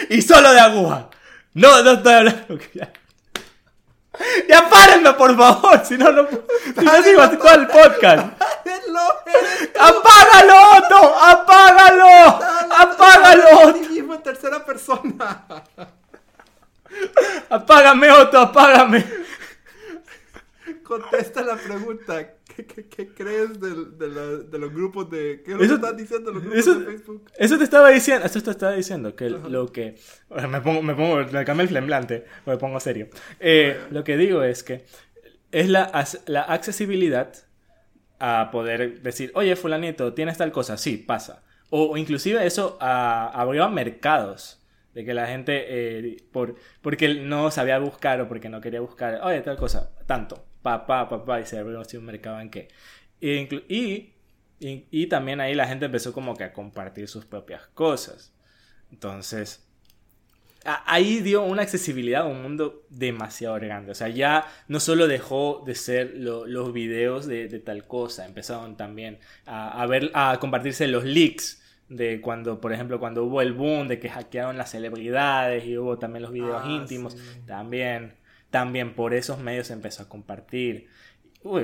[0.09, 1.09] y solo de aguja.
[1.53, 2.59] No, no estoy hablando.
[4.49, 8.27] Ya párenme, por favor, si no, no, si no sigo todo el podcast.
[9.79, 11.15] ¡Apágalo, Otto!
[11.21, 12.39] ¡Apágalo!
[12.77, 13.73] ¡Apágalo!
[14.23, 15.45] Tercera persona.
[17.49, 19.05] Apágame, Otto, apágame.
[20.83, 22.34] Contesta la pregunta.
[22.56, 25.41] ¿Qué, crees de, los grupos de...
[25.43, 27.32] ¿Qué es lo que estás diciendo los grupos eso, de Facebook?
[27.38, 29.95] Eso te estaba diciendo, eso te estaba diciendo, que lo que...
[30.49, 33.10] Me pongo, me pongo, me cambio el flemblante, me pongo serio.
[33.39, 34.86] Eh, lo que digo es que
[35.51, 37.34] es la, la accesibilidad
[38.20, 41.43] a poder decir, oye, fulanito, tienes tal cosa, sí, pasa.
[41.70, 44.62] O, inclusive eso abrió a mercados
[44.93, 49.20] de que la gente, eh, por, porque no sabía buscar o porque no quería buscar,
[49.24, 52.70] oye, tal cosa, tanto, papá, papá, y se abrió así un mercado en que.
[53.22, 54.13] Y,
[54.59, 58.34] y, también ahí la gente empezó como que a compartir sus propias cosas.
[58.91, 59.63] Entonces,
[60.63, 63.91] ahí dio una accesibilidad a un mundo demasiado grande.
[63.91, 69.20] O sea, ya no solo dejó de ser los videos de, tal cosa, empezaron también
[69.45, 73.99] a, ver, a compartirse los leaks de cuando, por ejemplo, cuando hubo el boom de
[73.99, 78.16] que hackearon las celebridades y hubo también los videos ah, íntimos, también
[78.49, 80.87] también por esos medios se empezó a compartir.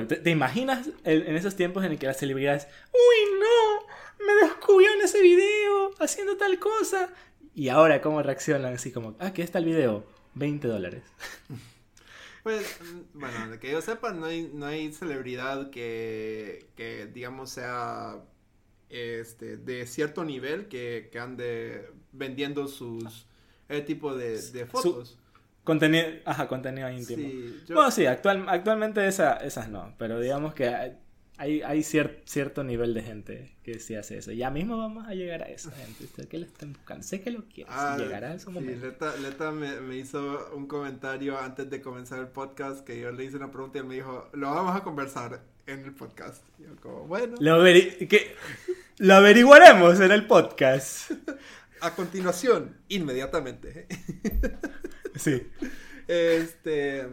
[0.06, 5.20] ¿te, imaginas en esos tiempos en el que las celebridades, uy, no, me descubrieron ese
[5.20, 7.10] video haciendo tal cosa?
[7.54, 8.74] Y ahora, ¿cómo reaccionan?
[8.74, 10.06] Así como, ah, ¿qué está el video?
[10.34, 11.02] 20 dólares.
[12.42, 12.76] Pues,
[13.14, 18.16] bueno, de que yo sepa, no hay, no hay celebridad que, que digamos, sea
[18.88, 23.26] este, de cierto nivel que, que ande vendiendo sus
[23.68, 25.18] ese tipo de, fotos.
[25.64, 27.28] Contenido, ajá, contenido íntimo.
[27.68, 30.96] Bueno, sí, actual, actualmente esa, esas no, pero digamos que
[31.38, 34.32] hay, hay cierto nivel de gente que sí hace eso.
[34.32, 36.26] Ya mismo vamos a llegar a eso, gente.
[36.28, 37.04] ¿Qué le están buscando?
[37.04, 38.86] Sé que lo quieren, ah, llegará en su momento.
[39.20, 43.36] Leta, me, me, hizo un comentario antes de comenzar el podcast que yo le hice
[43.36, 46.44] una pregunta y él me dijo, lo vamos a conversar en el podcast.
[46.58, 47.36] Y yo como, bueno.
[47.38, 48.34] Lo, que...
[48.98, 51.12] lo averiguaremos en el podcast.
[51.80, 53.86] a continuación, inmediatamente.
[55.16, 55.42] Sí.
[56.08, 57.06] Este.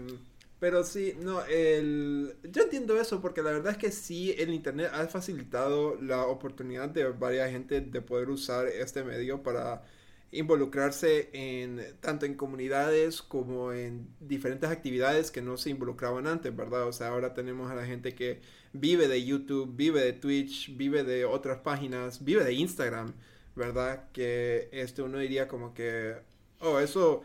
[0.60, 2.36] Pero sí, no, el...
[2.44, 6.90] yo entiendo eso porque la verdad es que sí, el Internet ha facilitado la oportunidad
[6.90, 9.84] de varias gente de poder usar este medio para
[10.32, 16.88] involucrarse en tanto en comunidades como en diferentes actividades que no se involucraban antes, ¿verdad?
[16.88, 18.42] O sea, ahora tenemos a la gente que
[18.74, 23.14] vive de YouTube, vive de Twitch, vive de otras páginas, vive de Instagram,
[23.56, 24.12] ¿verdad?
[24.12, 26.16] Que este uno diría como que,
[26.60, 27.24] oh, eso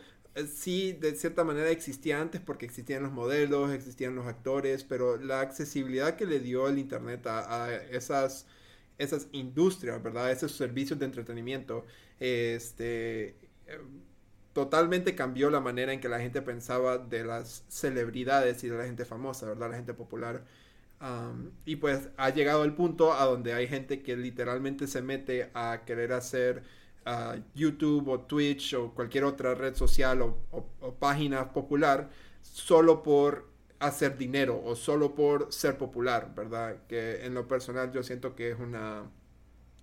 [0.54, 5.40] sí, de cierta manera existía antes porque existían los modelos, existían los actores, pero la
[5.40, 8.46] accesibilidad que le dio el Internet a, esas,
[8.98, 10.30] esas industrias, ¿verdad?
[10.32, 11.84] Esos servicios de entretenimiento,
[12.18, 13.28] este,
[13.66, 13.78] eh,
[14.52, 18.84] totalmente cambió la manera en que la gente pensaba de las celebridades y de la
[18.84, 19.70] gente famosa, ¿verdad?
[19.70, 20.44] La gente popular.
[21.66, 25.82] y pues ha llegado el punto a donde hay gente que literalmente se mete a
[25.84, 26.62] querer hacer
[27.54, 30.34] YouTube o Twitch o cualquier otra red social o,
[30.98, 32.08] página popular
[32.40, 33.48] solo por
[33.78, 36.78] hacer dinero o solo por ser popular, ¿verdad?
[36.88, 39.10] Que en lo personal yo siento que es una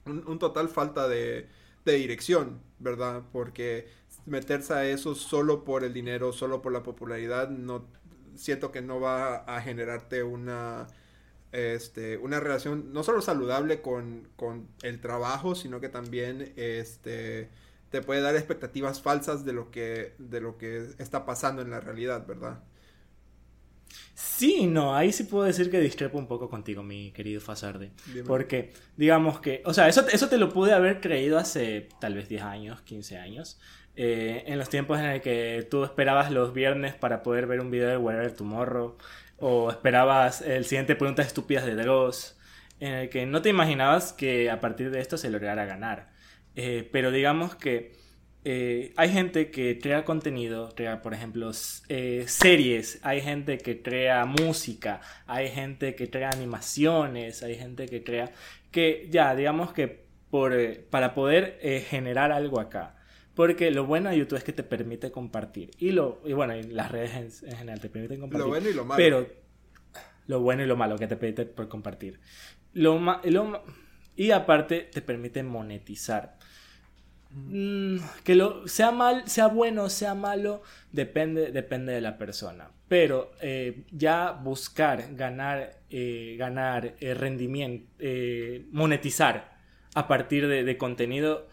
[0.05, 1.47] un, total falta de,
[1.85, 3.23] de, dirección, ¿verdad?
[3.31, 3.87] Porque
[4.25, 7.85] meterse a eso solo por el dinero, solo por la popularidad, no
[8.35, 10.87] siento que no va a generarte una
[11.51, 14.29] este, una relación no solo saludable con,
[14.83, 17.49] el trabajo, sino que también este,
[17.89, 21.79] te puede dar expectativas falsas de lo, que, de lo que está pasando en la
[21.79, 22.59] realidad, ¿verdad?
[24.13, 27.91] Sí, no, ahí sí puedo decir que discrepo un poco contigo, mi querido Fasarde.
[28.25, 32.29] Porque, digamos que, o sea, eso, eso te lo pude haber creído hace tal vez
[32.29, 33.59] 10 años, 15 años.
[33.95, 37.71] Eh, en los tiempos en el que tú esperabas los viernes para poder ver un
[37.71, 38.95] video de Whatever Tomorrow
[39.41, 42.37] o esperabas el siguiente Preguntas Estúpidas de Dross,
[42.79, 46.11] en el que no te imaginabas que a partir de esto se lograra ganar.
[46.55, 47.93] Eh, pero digamos que
[48.43, 51.51] eh, hay gente que crea contenido, crea, por ejemplo,
[51.89, 58.03] eh, series, hay gente que crea música, hay gente que crea animaciones, hay gente que
[58.03, 58.31] crea
[58.71, 60.53] que ya, digamos que por,
[60.89, 62.95] para poder generar algo acá,
[63.35, 65.71] Porque lo bueno de YouTube es que te permite compartir.
[65.79, 68.43] Y, lo, y bueno, y las redes en, en general te permiten compartir.
[68.45, 68.97] Lo bueno y lo malo.
[68.97, 69.27] Pero
[70.27, 72.19] lo bueno y lo malo que te permite por compartir.
[72.73, 73.63] Lo, ma- lo
[74.15, 76.37] y aparte te permite monetizar.
[77.33, 80.61] Mm, que lo sea mal, sea bueno, sea malo,
[80.91, 82.69] depende, depende de la persona.
[82.89, 87.87] Pero eh, ya buscar ganar, eh, ganar eh, rendimiento,
[88.71, 89.57] monetizar
[89.95, 91.47] a partir de, de contenido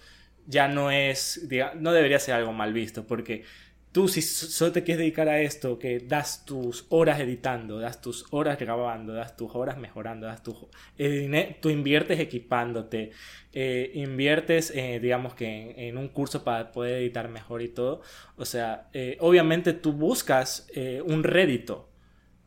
[0.49, 3.45] ya no es, diga- no debería ser algo mal visto, porque
[3.93, 8.01] tú si so- solo te quieres dedicar a esto, que das tus horas editando, das
[8.03, 10.69] tus horas grabando, das tus horas mejorando, das tu,
[10.99, 13.13] el dine- tú inviertes equipándote,
[13.53, 18.03] eh, inviertes, eh, digamos que en, en un curso para poder editar mejor y todo,
[18.37, 20.69] o sea, eh, obviamente tú buscas
[21.05, 21.89] un rédito,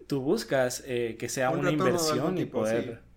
[0.08, 3.02] tú buscas que sea Un una inversión y poder...
[3.04, 3.11] sí.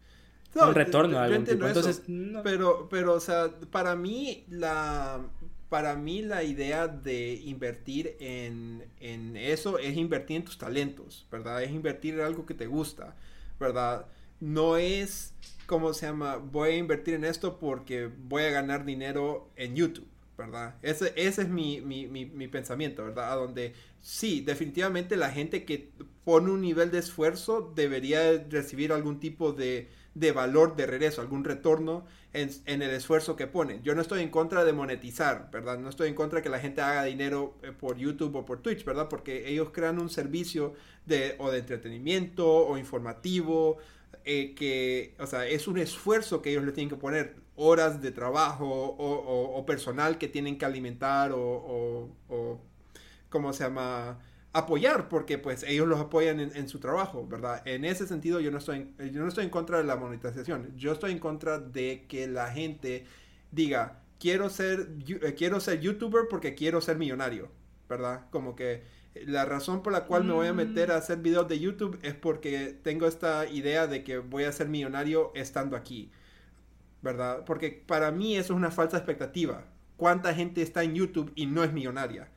[0.63, 1.67] Un retorno yo algún tipo.
[1.67, 2.43] eso, Entonces, no.
[2.43, 5.21] pero, pero, o sea, para mí la,
[5.69, 11.63] para mí la idea de invertir en, en eso es invertir en tus talentos, ¿verdad?
[11.63, 13.17] Es invertir en algo que te gusta,
[13.59, 14.07] ¿verdad?
[14.41, 15.35] No es,
[15.67, 16.37] ¿cómo se llama?
[16.37, 20.09] Voy a invertir en esto porque voy a ganar dinero en YouTube.
[20.37, 20.75] ¿Verdad?
[20.83, 23.33] Ese, ese es mi, mi, mi, mi pensamiento, ¿verdad?
[23.33, 25.93] A donde sí, definitivamente la gente que
[26.25, 31.45] pone un nivel de esfuerzo debería recibir algún tipo de, de valor de regreso, algún
[31.45, 33.81] retorno en, el esfuerzo que pone.
[33.83, 35.79] Yo no estoy en contra de monetizar, ¿verdad?
[35.79, 38.61] No estoy en contra de que la gente haga dinero eh, por YouTube o por
[38.61, 39.09] Twitch, ¿verdad?
[39.09, 40.75] Porque ellos crean un servicio
[41.07, 43.79] de, o de entretenimiento o informativo,
[44.25, 48.11] eh, que, o sea, es un esfuerzo que ellos le tienen que poner, horas de
[48.11, 52.61] trabajo o, o, o personal que tienen que alimentar o, o,
[53.29, 54.19] ¿cómo se llama?
[54.55, 57.61] Apoyar porque pues ellos los apoyan en, en, su trabajo, ¿verdad?
[57.67, 60.73] En ese sentido yo no, estoy en, yo no estoy en contra de la monetización,
[60.77, 63.05] yo estoy en contra de que la gente
[63.51, 67.51] diga, quiero ser, eh, quiero ser youtuber porque quiero ser millonario,
[67.89, 68.27] ¿verdad?
[68.31, 68.85] Como que
[69.27, 72.15] la razón por la cual me voy a meter a hacer videos de YouTube es
[72.15, 76.13] porque tengo esta idea de que voy a ser millonario estando aquí,
[77.03, 77.45] ¿verdad?
[77.45, 79.65] Porque para mí eso es una falsa expectativa.
[79.97, 82.29] ¿Cuánta gente está en YouTube y no es millonaria?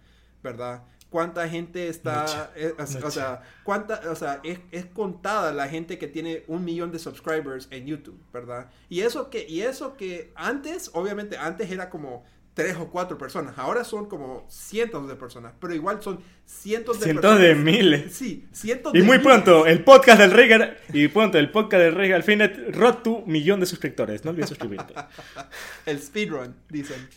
[0.43, 0.83] ¿Verdad?
[1.09, 5.97] Cuánta gente está, eh, o, o, sea, cuánta, o sea, es, es, contada la gente
[5.97, 8.69] que tiene un millón de subscribers en YouTube, ¿verdad?
[8.89, 12.25] Y eso que, y eso que antes, obviamente, antes era como
[12.57, 17.03] tres o cuatro personas, ahora son como cientos de personas, pero igual son cientos de
[17.03, 17.47] cientos personas.
[17.47, 18.15] de miles.
[18.15, 19.27] Sí, cientos y de muy miles.
[19.27, 20.49] pronto, el podcast del Rey,
[20.91, 24.95] y pronto, el podcast del Rey Alfinet, rod tu millón de suscriptores, no olvides suscribirte.
[25.85, 27.07] el speedrun, dicen.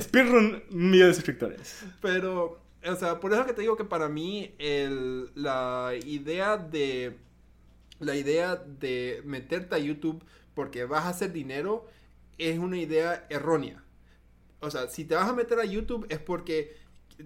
[0.00, 1.84] Speedrun, un millón de suscriptores.
[2.00, 7.16] Pero, o sea, por eso que te digo que para mí el, la idea de
[8.00, 10.24] la idea de meterte a YouTube
[10.54, 11.86] porque vas a hacer dinero
[12.38, 13.82] es una idea errónea.
[14.60, 16.76] O sea, si te vas a meter a YouTube es porque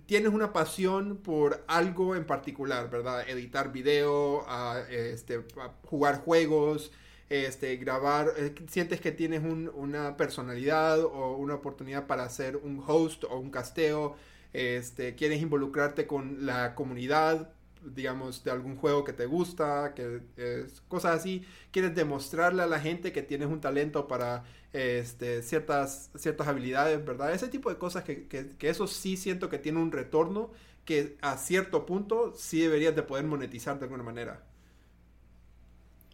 [0.07, 3.29] tienes una pasión por algo en particular, ¿verdad?
[3.29, 4.45] Editar video,
[4.91, 5.45] este,
[5.85, 6.93] jugar juegos,
[7.31, 12.83] este, grabar, eh, sientes que tienes un, una personalidad o una oportunidad para ser un
[12.87, 14.17] host o un casteo,
[14.53, 17.51] este, quieres involucrarte con la comunidad,
[17.83, 22.81] digamos, de algún juego que te gusta, que es, cosas así, quieres demostrarle a la
[22.81, 27.33] gente que tienes un talento para este, ciertas, ciertas habilidades, ¿verdad?
[27.33, 30.51] Ese tipo de cosas que, que, eso sí siento que tiene un retorno
[30.85, 34.43] que a cierto punto sí deberías de poder monetizar de alguna manera.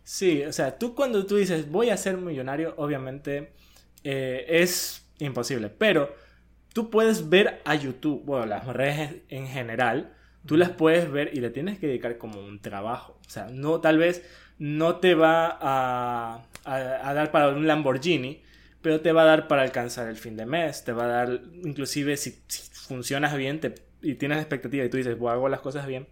[0.02, 3.52] Sí, o sea, tú cuando tú dices voy a ser millonario, obviamente
[4.02, 6.14] eh, es imposible, pero
[6.74, 10.12] tú puedes ver a YouTube, bueno, las redes en general,
[10.44, 13.18] tú las puedes ver y le tienes que dedicar como un trabajo.
[13.26, 14.22] O sea, no, tal vez
[14.58, 18.42] no te va a, a, a, dar para un Lamborghini,
[18.82, 21.40] pero te va a dar para alcanzar el fin de mes, te va a dar,
[21.62, 25.60] inclusive si, si funcionas bien te, y tienes expectativa y tú dices, bueno, hago las
[25.60, 26.08] cosas bien,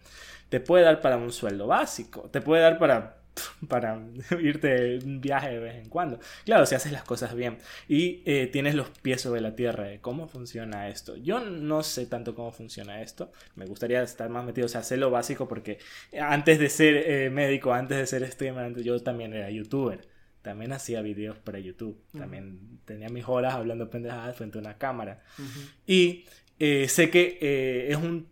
[0.49, 3.22] te puede dar para un sueldo básico, te puede dar para
[3.69, 4.01] para
[4.41, 6.19] irte un viaje de vez en cuando.
[6.45, 7.59] Claro, si haces las cosas bien
[7.89, 11.17] y eh, tienes los pies sobre la tierra de cómo funciona esto.
[11.17, 13.33] Yo no sé tanto cómo funciona esto.
[13.55, 15.79] Me gustaría estar más metido, o sea, hacer lo básico porque
[16.21, 20.01] antes de ser eh, médico, antes de ser streamer, antes, yo también era youtuber.
[20.43, 21.97] También hacía videos para YouTube.
[22.13, 22.21] Uh -huh.
[22.21, 25.23] También tenía mis horas hablando pendejadas frente a una cámara.
[25.39, 25.71] Uh -huh.
[25.87, 26.25] Y
[26.59, 28.27] eh, sé que es un,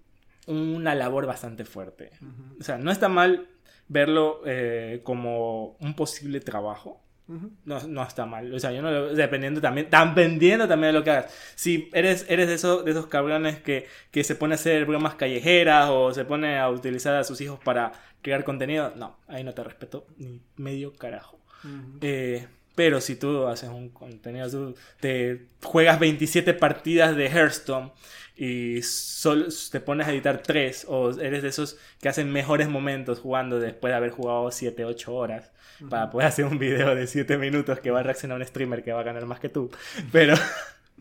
[0.49, 2.11] una labor bastante fuerte.
[2.21, 2.61] Uh -huh.
[2.61, 3.47] O sea, no está mal
[3.91, 7.03] verlo eh, como un posible trabajo.
[7.27, 7.51] Uh -huh.
[7.65, 8.53] no, no, está mal.
[8.55, 11.33] O sea, yo no lo, dependiendo también, dependiendo también de lo que hagas.
[11.55, 15.15] Si eres, eres de, esos, de esos cabrones que, que se pone a hacer bromas
[15.17, 19.55] callejeras o se pone a utilizar a sus hijos para crear contenido, no, ahí no
[19.55, 21.39] te respeto ni medio carajo.
[21.65, 21.99] Uh -huh.
[22.03, 27.93] eh, Pero si tú haces un contenido, tú te juegas 27 partidas de Hearthstone
[28.41, 33.19] y solo te pones a editar 3 o eres de esos que hacen mejores momentos
[33.19, 35.51] jugando después de haber jugado 7, 8 horas
[35.91, 38.95] para poder hacer un video de 7 minutos que va a reaccionar un streamer que
[38.95, 39.71] va a ganar más que tú.
[40.11, 40.37] Pero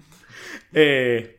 [0.73, 1.38] eh,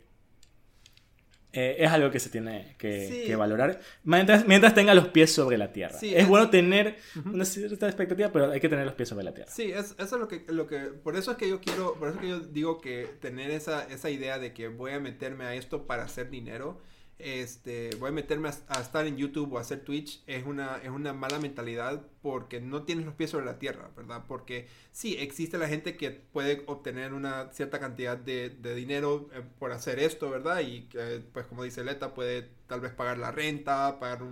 [1.52, 5.72] eh, es algo que se tiene que, valorar mientras, mientras, tenga los pies sobre la
[5.72, 5.98] tierra.
[6.00, 9.50] es, bueno tener una cierta expectativa, pero hay que tener los pies sobre la tierra.
[9.50, 12.10] Sí, es, eso es lo que, lo que, por eso es que yo quiero, por
[12.10, 15.54] eso que yo digo que tener esa, esa idea de que voy a meterme a
[15.54, 16.80] esto para hacer dinero
[17.22, 20.88] este, voy a meterme a, estar en YouTube o a hacer Twitch, es una, es
[20.90, 24.24] una mala mentalidad porque no tienes los pies sobre la tierra, ¿verdad?
[24.26, 29.72] Porque sí, existe la gente que puede obtener una cierta cantidad de, dinero eh, por
[29.72, 30.60] hacer esto, ¿verdad?
[30.60, 30.88] Y
[31.32, 34.22] pues como dice Leta, puede tal vez pagar la renta, pagar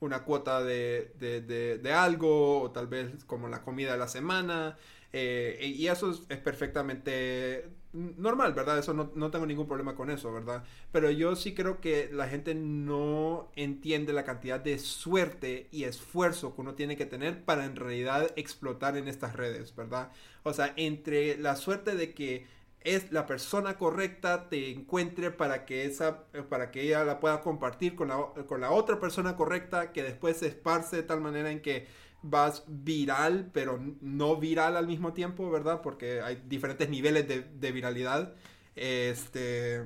[0.00, 4.76] una cuota de, de, algo, o tal vez como la comida de la semana.
[5.12, 8.78] Eh, y eso es perfectamente normal, ¿verdad?
[8.78, 10.64] Eso no, no, tengo ningún problema con eso, ¿verdad?
[10.92, 16.54] Pero yo sí creo que la gente no entiende la cantidad de suerte y esfuerzo
[16.54, 20.10] que uno tiene que tener para en realidad explotar en estas redes, ¿verdad?
[20.42, 22.46] O sea, entre la suerte de que
[22.80, 27.94] es la persona correcta te encuentre para que esa para que ella la pueda compartir
[27.94, 31.62] con la, con la otra persona correcta que después se esparce de tal manera en
[31.62, 31.86] que
[32.24, 35.82] vas viral, pero no viral al mismo tiempo, ¿verdad?
[35.82, 38.34] Porque hay diferentes niveles de, viralidad.
[38.74, 39.82] Este.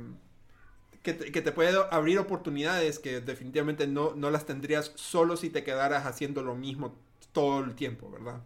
[1.02, 6.04] Que te, puede abrir oportunidades que definitivamente no, no las tendrías solo si te quedaras
[6.04, 6.98] haciendo lo mismo
[7.32, 8.42] todo el tiempo, ¿verdad?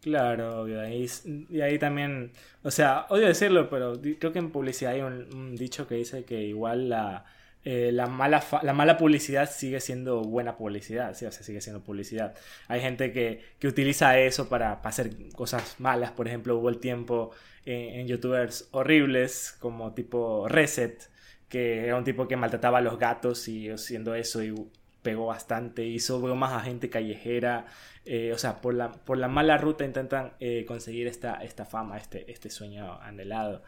[0.00, 1.08] Claro, y
[1.48, 2.32] y ahí también,
[2.64, 6.42] o sea, odio decirlo, pero creo que en publicidad hay un dicho que dice que
[6.42, 7.24] igual la,
[7.64, 11.26] eh, la, mala la mala publicidad sigue siendo buena publicidad, ¿sí?
[11.26, 12.34] o sea, sigue siendo publicidad.
[12.66, 17.30] Hay gente que, que utiliza eso para, hacer cosas malas, por ejemplo, hubo el tiempo
[17.64, 21.08] en, youtubers horribles como tipo Reset,
[21.48, 24.52] que era un tipo que maltrataba a los gatos y haciendo eso y
[25.02, 27.66] pegó bastante, hizo bromas a gente callejera,
[28.04, 31.96] eh, o sea, por la, por la mala ruta intentan eh, conseguir esta, esta fama,
[31.98, 33.62] este, este sueño anhelado.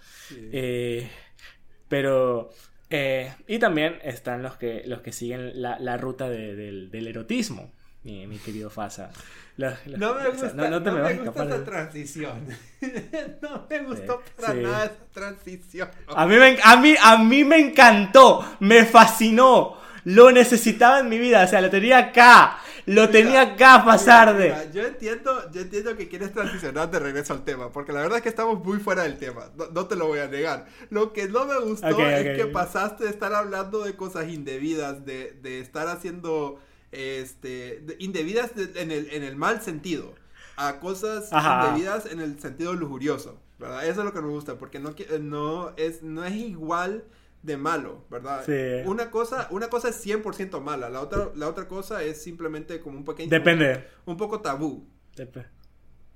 [1.89, 2.51] pero
[2.91, 7.73] eh, y también están los que, los que siguen la, la ruta del, del, erotismo,
[8.03, 9.11] mi, mi querido Fasa.
[9.57, 12.47] no me gusta, no, te me, me gusta esa transición.
[13.43, 15.89] no me gustó para nada esa transición.
[16.09, 19.79] A mí, me, a, mí, a mí me encantó, me fascinó.
[20.05, 22.59] Lo necesitaba en mi vida, o sea, lo tenía acá.
[22.87, 24.71] Lo tenía acá pasar de.
[24.73, 28.23] yo entiendo, yo entiendo que quieres transicionar de regreso al tema, porque la verdad es
[28.23, 29.51] que estamos muy fuera del tema.
[29.73, 30.67] No, te lo voy a negar.
[30.91, 35.33] Lo que no me gustó es que pasaste de estar hablando de cosas indebidas, de,
[35.43, 36.61] de estar haciendo
[36.93, 40.15] este indebidas en, el, en el mal sentido,
[40.57, 43.39] a cosas indebidas en el sentido lujurioso.
[43.59, 43.87] ¿verdad?
[43.87, 47.05] Eso es lo que me gusta, porque no, no, es, no es igual
[47.45, 48.43] de malo, ¿verdad?
[48.45, 48.89] Sí.
[48.89, 52.97] Una cosa, una cosa es 100% mala, la otra, la otra cosa es simplemente como
[52.97, 53.29] un pequeño...
[53.29, 53.85] Depende.
[54.07, 54.89] Un, poco tabú.
[55.15, 55.51] Depende.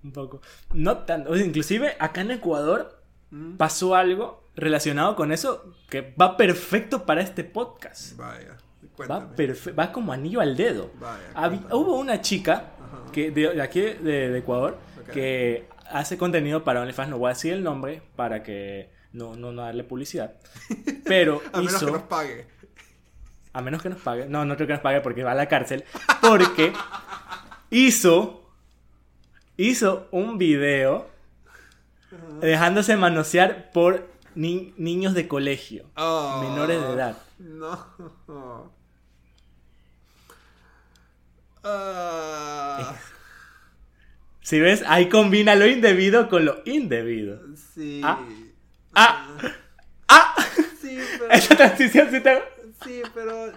[0.03, 0.41] Un poco.
[0.73, 1.37] No tanto.
[1.37, 3.57] inclusive acá en Ecuador mm.
[3.57, 8.17] pasó algo relacionado con eso que va perfecto para este podcast.
[8.17, 8.57] Vaya.
[8.99, 9.31] Va,
[9.79, 10.91] va como anillo al dedo.
[10.99, 12.73] Vaya, hubo una chica
[13.13, 14.79] que de, aquí de, Ecuador
[15.13, 19.53] que hace contenido para OnlyFans, no voy a decir el nombre para que no, no,
[19.53, 20.35] no darle publicidad.
[21.05, 22.47] Pero a menos que nos pague.
[23.53, 24.27] A menos que nos pague.
[24.27, 25.85] No, no creo que nos pague porque va a la cárcel.
[26.23, 26.73] Porque
[27.71, 28.45] hizo.
[29.57, 31.11] Hizo un video
[32.41, 35.85] dejándose manosear por niños de colegio.
[35.97, 37.19] Oh, menores de edad.
[37.39, 38.73] No.
[41.65, 42.95] Ah.
[44.43, 47.41] Si ves, ahí combina lo indebido con lo indebido.
[47.75, 48.01] Sí.
[48.05, 48.21] Ah.
[48.95, 49.37] ¡Ah!
[50.09, 50.35] ¡Ah!
[50.81, 51.31] Sí, pero...
[51.31, 52.43] Esa transición sí te...
[52.85, 53.53] Sí, pero...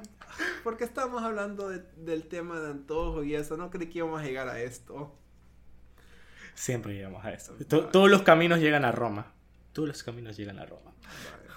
[0.63, 3.57] Porque estamos hablando del tema de antojo y eso.
[3.57, 5.15] No creí que íbamos a llegar a esto.
[6.55, 7.53] Siempre llegamos a esto.
[7.67, 9.33] Todos los caminos llegan a Roma.
[9.73, 10.93] Todos los caminos llegan a Roma.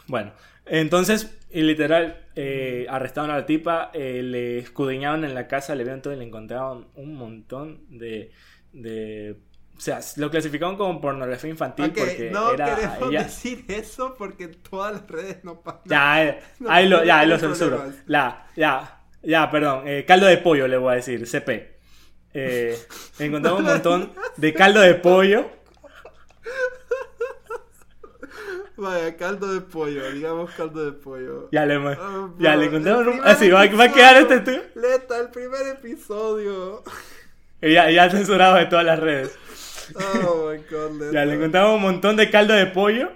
[0.07, 0.33] Bueno,
[0.66, 6.03] entonces, literal, eh, arrestaron a la tipa, eh, le escudriñaron en la casa, le vieron
[6.03, 8.33] todo y le encontraron un montón de,
[8.72, 9.37] de
[9.77, 14.95] o sea, lo clasificaron como pornografía infantil porque no era queremos decir eso porque todas
[14.95, 15.83] las redes no pasan.
[15.85, 17.85] Ya, eh, ahí, lo, ya, lo censuro.
[18.07, 19.83] La, ya, ya, perdón.
[19.87, 21.75] Eh, caldo de pollo le voy a decir, CP.
[22.35, 22.79] Eh,
[23.18, 25.47] encontramos un montón de caldo de pollo.
[28.77, 31.49] Vaya, caldo de pollo, digamos caldo de pollo.
[31.51, 33.20] Ya le, oh, ya le encontramos un...
[33.25, 34.53] Así, va, va, a quedar este tú.
[34.75, 36.83] Leta, el primer episodio.
[37.61, 39.39] Ya, ya censurado de todas las redes.
[39.95, 43.12] Oh my god, Ya, le encontramos un montón de caldo de pollo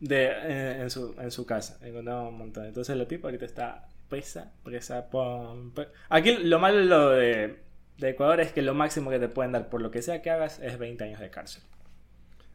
[0.00, 1.78] de, en, en su, en su casa.
[1.82, 2.66] Le encontramos un montón.
[2.66, 7.60] Entonces la tipa ahorita está presa, presa, pom, pre- Aquí lo malo lo de,
[7.98, 10.30] de Ecuador es que lo máximo que te pueden dar por lo que sea que
[10.30, 11.62] hagas es 20 años de cárcel.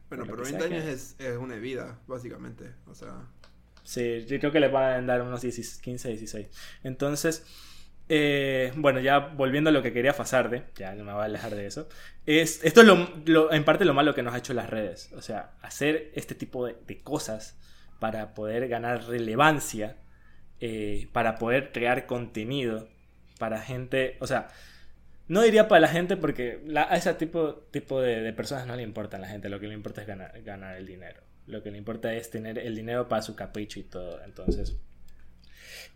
[0.08, 2.70] Bueno, pero que 20 sea años que- es, es una vida, básicamente.
[2.86, 3.26] O sea,
[3.84, 6.46] Sí, yo creo que le van a dar unos 16, 15, 16.
[6.84, 7.44] Entonces,
[8.14, 11.54] eh, bueno, ya volviendo a lo que quería Fasarde, ya no me voy a alejar
[11.54, 11.88] de eso.
[12.26, 12.86] Es, esto es
[13.26, 15.10] lo, en parte lo malo que nos ha hecho las redes.
[15.14, 17.58] O sea, hacer este tipo de, cosas
[18.00, 19.96] para poder ganar relevancia,
[20.60, 22.86] eh, para poder crear contenido
[23.38, 24.18] para gente.
[24.20, 24.48] O sea,
[25.26, 28.82] no diría para la gente porque la- a ese tipo, tipo de, personas no le
[28.82, 31.22] importa la gente, lo que le importa es ganar, ganar el dinero.
[31.46, 34.22] Lo que le importa es tener el dinero para su capricho y todo.
[34.22, 34.76] Entonces,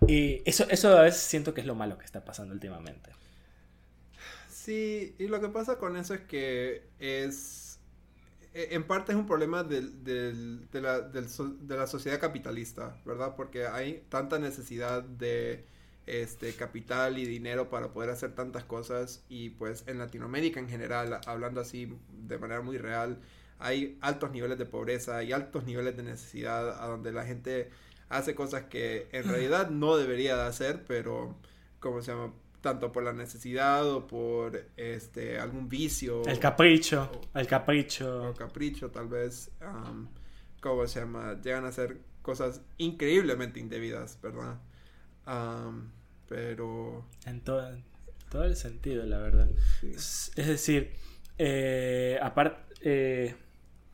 [0.07, 3.11] y eso, eso a veces siento que es lo malo que está pasando últimamente.
[4.49, 7.81] Sí, y lo que pasa con eso es que es,
[8.55, 9.83] e- en parte es un problema de,
[10.73, 13.35] la, de la sociedad capitalista, ¿verdad?
[13.37, 15.67] Porque hay tanta necesidad de
[16.07, 21.21] este capital y dinero para poder hacer tantas cosas y pues en Latinoamérica en general,
[21.27, 23.21] hablando así de manera muy real,
[23.59, 27.71] hay altos niveles de pobreza y altos niveles de necesidad a donde la gente
[28.09, 31.37] hace cosas que en realidad no debería de hacer, pero
[31.81, 32.33] ¿cómo se llama?
[32.61, 38.35] Tanto por la necesidad o por este algún vicio El capricho, el o capricho.
[38.37, 40.09] capricho tal vez, am,
[40.61, 41.41] ¿cómo se llama?
[41.43, 44.59] Llegan a hacer cosas increíblemente indebidas, ¿verdad?
[45.27, 45.93] Am,
[46.29, 47.07] pero...
[47.25, 47.71] En todo,
[48.31, 49.49] todo el sentido, la verdad.
[49.81, 49.93] sí.
[49.95, 50.93] Es es decir,
[51.39, 53.37] eh, aparte,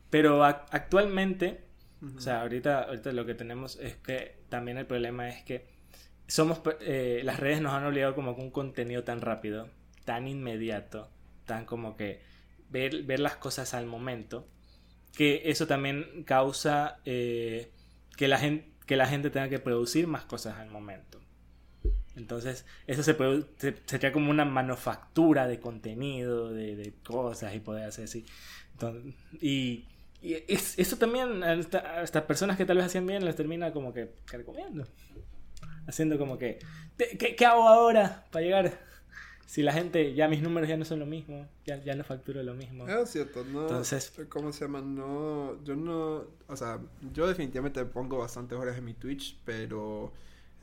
[0.09, 1.62] pero ac- actualmente,
[2.03, 2.17] Ujú.
[2.17, 5.65] o sea, ahorita, ahorita lo que tenemos es que también el problema es que
[6.27, 9.69] somos, eh, las redes nos han obligado como con un contenido tan rápido,
[10.05, 11.09] tan inmediato,
[11.45, 12.21] tan como que
[12.69, 14.47] ver, ver las cosas al momento,
[15.15, 17.71] que eso también causa eh,
[18.17, 21.19] que, la gente, que la gente tenga que producir más cosas al momento.
[22.15, 27.59] Entonces, eso se produ- se- sería como una manufactura de contenido, de, de cosas y
[27.59, 28.25] poder hacer así.
[28.73, 29.85] Entonces, y
[30.23, 33.35] y es- eso también a esta- a estas personas que tal vez hacían bien les
[33.35, 34.85] termina como que recomiendo.
[35.87, 36.59] Haciendo como que,
[36.95, 38.79] "¿Te- ¿qué, qué hago ahora para llegar?
[39.45, 42.41] Si la gente, ya mis números ya no son lo mismo, ya, ya no facturo
[42.41, 42.87] lo mismo.
[42.87, 43.63] Es cierto, no.
[43.63, 44.81] Entonces- ¿Cómo se llama?
[44.81, 45.61] No.
[45.63, 46.25] Yo no.
[46.47, 46.79] O sea,
[47.13, 50.11] yo definitivamente pongo bastantes horas en mi Twitch, pero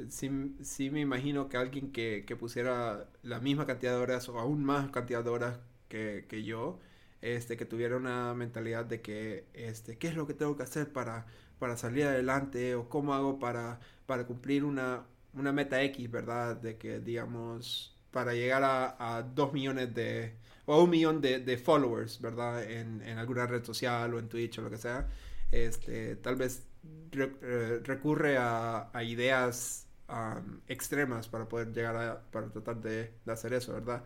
[0.08, 4.38] sí, sí me imagino que alguien que, que pusiera la misma cantidad de horas o
[4.40, 5.58] aún más cantidad de horas
[5.88, 6.80] que, que yo,
[7.22, 10.92] este, que tuviera una mentalidad de que, este, ¿qué es lo que tengo que hacer
[10.92, 11.26] para,
[11.58, 12.74] para salir adelante?
[12.74, 16.56] O cómo hago para, para cumplir una, una meta X, ¿verdad?
[16.56, 20.34] De que, digamos, para llegar a, dos millones de,
[20.66, 22.64] o a un millón de, followers, ¿verdad?
[22.70, 25.08] En, alguna red social o en Twitch o lo que sea,
[25.52, 26.66] este, tal vez
[27.12, 33.72] re- recurre a, ideas am, extremas para poder llegar a, para tratar de hacer eso,
[33.74, 34.04] ¿verdad?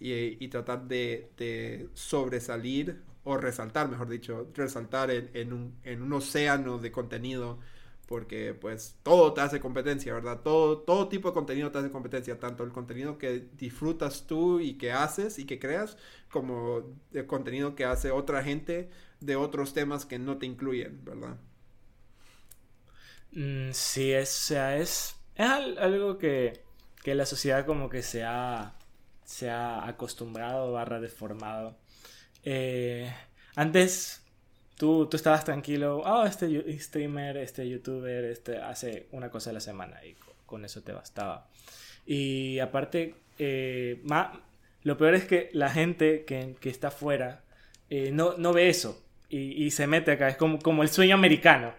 [0.00, 6.92] Y, tratar de, sobresalir o resaltar, mejor dicho, resaltar en, un, en un océano de
[6.92, 7.58] contenido
[8.06, 10.40] porque pues todo te hace competencia, ¿verdad?
[10.42, 14.74] Todo, todo tipo de contenido te hace competencia, tanto el contenido que disfrutas tú y
[14.78, 15.98] que haces y que creas,
[16.30, 16.82] como
[17.12, 18.88] el contenido que hace otra gente
[19.20, 21.36] de otros temas que no te incluyen, ¿verdad?
[23.32, 26.62] Mm, sí, es, o sea, es, es al- algo que,
[27.02, 28.74] que la sociedad como que se ha,
[29.28, 31.76] se ha acostumbrado barra deformado.
[32.44, 33.12] Eh,
[33.56, 34.22] antes
[34.76, 39.60] tú, tú estabas tranquilo, oh, este streamer, este youtuber, este hace una cosa a la
[39.60, 41.48] semana y co- con eso te bastaba.
[42.06, 44.40] Y aparte, eh, ma-
[44.84, 47.44] lo peor es que la gente que, que está afuera
[47.90, 51.14] eh, no, no ve eso y, y se mete acá, es como, como el sueño
[51.16, 51.74] americano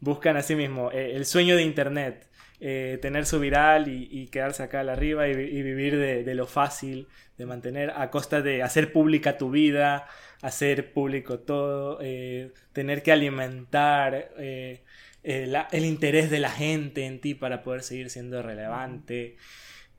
[0.00, 2.28] buscan así mismo eh, el sueño de internet,
[2.62, 7.08] eh, tener su viral y, quedarse acá arriba y, vi- y vivir de, lo fácil,
[7.38, 10.06] de mantener a costa de hacer pública tu vida,
[10.42, 14.82] hacer público todo, eh, tener que alimentar eh,
[15.22, 19.36] el interés de la gente en ti para poder seguir siendo relevante.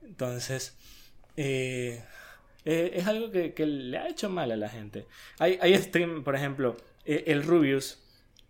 [0.02, 0.78] Entonces,
[1.36, 5.06] es algo que, le ha hecho mal a la gente.
[5.38, 8.01] Hay, hay stream, por ejemplo, el Rubius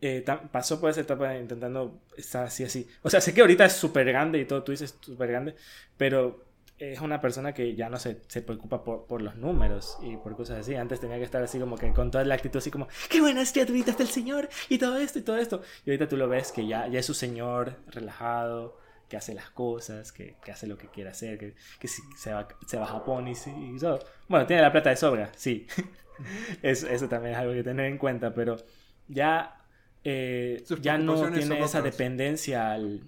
[0.02, 2.88] eh, pasó por esa etapa intentando estar así, así.
[3.02, 5.54] O sea, sé que ahorita es súper grande y todo, tú dices súper grande,
[5.96, 6.44] pero
[6.78, 10.36] es una persona que ya no se, se preocupa por, por los números y por
[10.36, 10.74] cosas así.
[10.74, 13.52] Antes tenía que estar así como que con toda la actitud así como, qué buenas
[13.52, 15.62] criaturitas del Señor y todo esto y todo esto.
[15.86, 18.78] Y ahorita tú lo ves que ya, ya es su Señor relajado,
[19.08, 22.32] que hace las cosas, que, que hace lo que quiere hacer, que, que si- se,
[22.32, 24.00] va, se va a Japón y, y todo.
[24.28, 25.66] Bueno, tiene la plata de sobra, sí.
[26.62, 28.56] eso, eso también es algo que tener en cuenta, pero
[29.08, 29.61] ya,
[30.04, 33.02] eh, ya no tiene esa dependencia al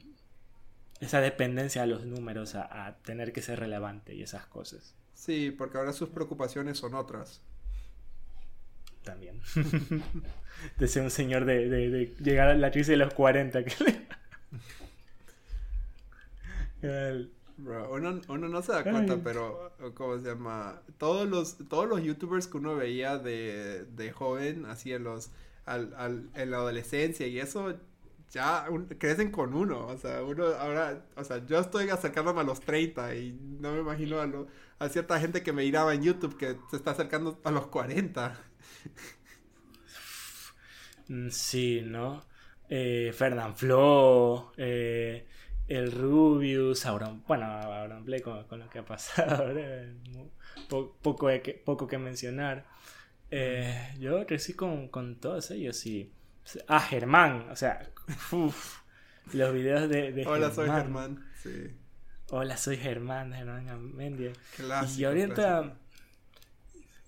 [1.01, 5.51] esa dependencia a los números, a, a tener que ser relevante y esas cosas Sí,
[5.51, 7.41] porque ahora sus preocupaciones son otras.
[9.03, 9.41] también.
[10.79, 13.65] de ser un señor de, de- de llegar a la crisis de los 40.
[13.65, 14.07] Que le-
[16.83, 19.21] El- Bro, uno, uno no se da cuenta, Ay.
[19.23, 20.83] pero, ¿cómo se llama?
[20.99, 25.31] Todos los, todos los youtubers que uno veía de, de joven, así en los,
[25.67, 27.75] al, al- en la adolescencia y eso,
[28.31, 28.67] ya
[28.99, 33.15] crecen con uno, o sea, uno ahora, o sea, yo estoy acercándome a los 30
[33.15, 34.47] y no me imagino a, lo-
[34.79, 38.37] a cierta gente que me miraba en YouTube que se está acercando a los 40.
[41.09, 42.25] Mm, Sí, ¿no?
[42.69, 45.27] Eh, Fernand Flo, eh,
[45.69, 49.47] el Rubius, Auron, bueno, Auron Play con, con lo que ha pasado,
[51.03, 52.67] poco, de que, poco que mencionar.
[53.37, 56.13] Eh, yo crecí con, con todos ellos y...
[56.69, 57.91] Ah, Germán, o sea,
[58.31, 58.79] uf,
[59.33, 61.25] los videos de, de Hola, soy Germán.
[61.43, 61.75] Sí,
[62.31, 64.31] Hola, soy Germán, Germán Amendia.
[64.55, 65.01] clásico.
[65.01, 65.77] Y ahorita, clásico.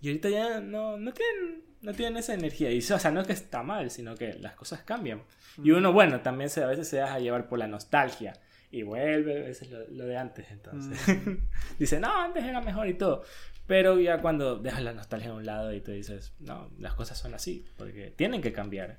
[0.00, 2.72] y ahorita ya no, no, tienen, no tienen esa energía.
[2.72, 5.22] Y o sea, no es que está mal, sino que las cosas cambian.
[5.62, 8.32] Y uno, bueno, también se, a veces se deja llevar por la nostalgia.
[8.72, 10.98] Y vuelve a veces lo, lo de antes, entonces.
[11.78, 13.22] Dice, no, antes era mejor y todo.
[13.66, 17.18] Pero ya cuando dejas la nostalgia a un lado y tú dices, no, las cosas
[17.18, 18.98] son así, porque tienen que cambiar.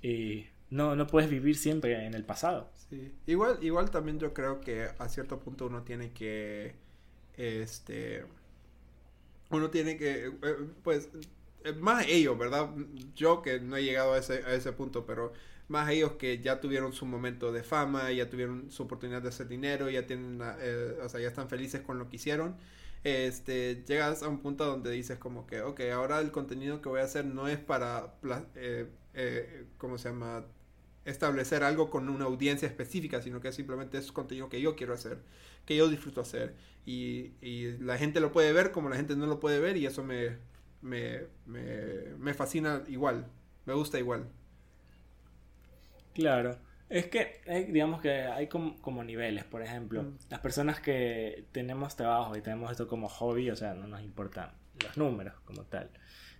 [0.00, 2.70] Y no, no puedes vivir siempre en el pasado.
[2.88, 3.12] Sí.
[3.26, 6.74] Igual, igual también yo creo que a cierto punto uno tiene que,
[7.36, 8.24] este,
[9.50, 11.08] uno tiene que, eh, pues,
[11.64, 12.70] eh, más ellos, ¿verdad?
[13.16, 15.32] Yo que no he llegado a ese, a ese punto, pero
[15.68, 19.48] más ellos que ya tuvieron su momento de fama, ya tuvieron su oportunidad de hacer
[19.48, 22.56] dinero, ya tienen, una, eh, o sea, ya están felices con lo que hicieron.
[23.04, 27.00] Este, llegas a un punto donde dices como que, ok, ahora el contenido que voy
[27.00, 28.14] a hacer no es para,
[28.56, 30.46] eh, eh, ¿cómo se llama?
[31.04, 35.20] establecer algo con una audiencia específica, sino que simplemente es contenido que yo quiero hacer,
[35.64, 36.56] que yo disfruto hacer.
[36.84, 39.86] Y, y la gente lo puede ver como la gente no lo puede ver y
[39.86, 40.38] eso me,
[40.82, 43.26] me, me, me fascina igual,
[43.66, 44.28] me gusta igual.
[46.14, 46.58] Claro.
[46.88, 50.18] Es que, eh, digamos que hay como, como niveles, por ejemplo, Mm.
[50.30, 54.52] las personas que tenemos trabajo y tenemos esto como hobby, o sea, no nos importan
[54.84, 55.90] los números como tal.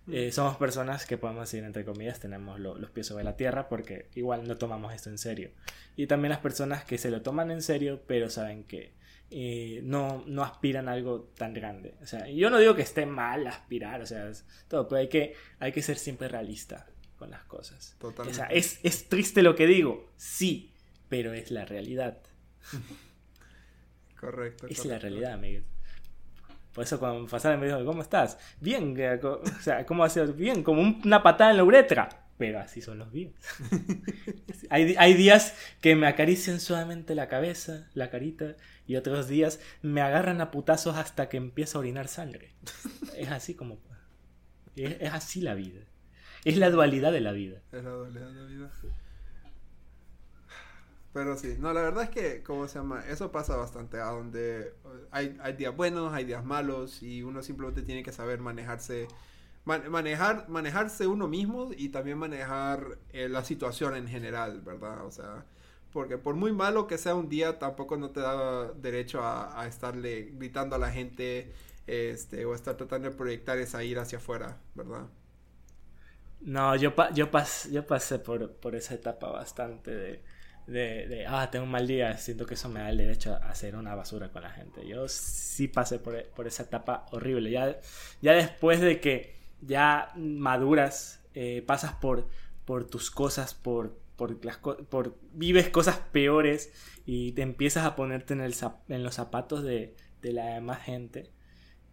[0.06, 0.14] Mm.
[0.14, 3.68] Eh, somos personas que podemos decir, entre comillas, tenemos lo- los pies sobre la tierra
[3.68, 5.50] porque igual no tomamos esto en serio.
[5.96, 8.94] Y también las personas que se lo toman en serio, pero saben que
[9.28, 11.96] eh, no, no aspiran a algo tan grande.
[12.00, 15.08] O sea, yo no digo que esté mal aspirar, o sea, es todo, pero hay
[15.08, 16.86] que, hay que ser siempre realista
[17.16, 17.96] con las cosas.
[17.98, 18.32] Totalmente.
[18.40, 20.72] O sea, es, es triste lo que digo, sí,
[21.08, 22.18] pero es la realidad.
[24.20, 24.66] Correcto.
[24.66, 24.88] Es correcto.
[24.88, 25.64] la realidad, amigo.
[26.72, 28.38] Por eso cuando pasaron me dijo, ¿cómo estás?
[28.60, 30.32] Bien, eh, o sea, ¿cómo hacer?
[30.32, 32.22] Bien, como un- una patada en la uretra.
[32.38, 33.32] Pero así son los días.
[34.70, 38.56] hay, hay días que me acarician suavemente la cabeza, la carita,
[38.86, 42.52] y otros días me agarran a putazos hasta que empiezo a orinar sangre.
[43.16, 43.78] Es así como...
[44.76, 45.80] Es, es así la vida.
[46.46, 47.60] Es la dualidad de la vida.
[47.70, 48.70] Es la dualidad de la vida.
[51.12, 53.02] Pero sí, no, la verdad es que, ¿cómo se llama?
[53.08, 54.74] Eso pasa bastante, a donde
[55.14, 59.08] eh, hay, días buenos, hay días malos, y uno simplemente tiene que saber manejarse,
[59.64, 65.06] man- manejar, manejarse uno mismo y también manejar eh, la situación en general, ¿verdad?
[65.06, 65.46] O sea,
[65.92, 69.66] porque por muy malo que sea un día, tampoco no te da derecho a, a
[69.68, 71.52] estarle gritando a la gente,
[71.86, 75.06] este, o estar tratando de proyectar esa ira hacia afuera, ¿verdad?
[76.40, 79.90] No, yo, pa- yo, pas- yo pasé por, por esa etapa bastante
[80.66, 83.48] de, de, ah, tengo un mal día, siento que eso me da el derecho a
[83.50, 84.86] hacer una basura con la gente.
[84.86, 87.50] Yo sí pasé por, por esa etapa horrible.
[87.50, 87.78] Ya,
[88.22, 92.28] ya después de que ya maduras, eh, pasas por,
[92.64, 94.38] por tus cosas, por, por,
[95.32, 96.72] vives cosas peores
[97.06, 98.54] y te empiezas a ponerte en, el,
[98.88, 101.30] en los zapatos de, de la demás gente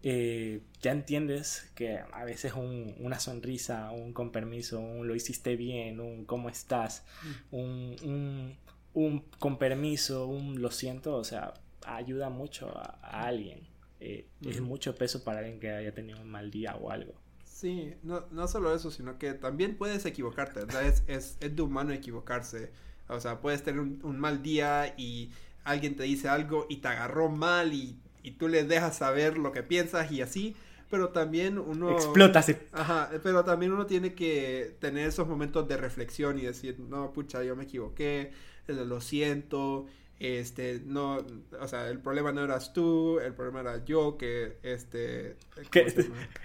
[0.04, 5.56] eh, ya entiendes que a veces un- una sonrisa, un con permiso, un lo hiciste
[5.56, 7.06] bien, un cómo estás,
[7.52, 8.58] un, un,
[8.94, 11.54] un con permiso, un lo siento, o sea,
[11.86, 13.62] ayuda mucho a, a alguien.
[14.00, 17.14] Eh, Es mucho peso para alguien que haya tenido un mal día o algo.
[17.44, 20.86] Sí, no, no solo eso, sino que también puedes equivocarte, ¿verdad?
[20.86, 22.72] Es, es, es de humano equivocarse.
[23.08, 25.32] O sea, puedes tener un, un mal día y
[25.64, 29.52] alguien te dice algo y te agarró mal y, y tú le dejas saber lo
[29.52, 30.56] que piensas y así,
[30.90, 31.92] pero también uno...
[31.92, 32.56] Explota así.
[32.72, 37.44] Ajá, pero también uno tiene que tener esos momentos de reflexión y decir, no, pucha,
[37.44, 38.32] yo me equivoqué,
[38.68, 39.88] eh, lo siento,
[40.20, 41.18] este, no,
[41.60, 45.36] o sea, el problema no eras tú, el problema era yo, que, este...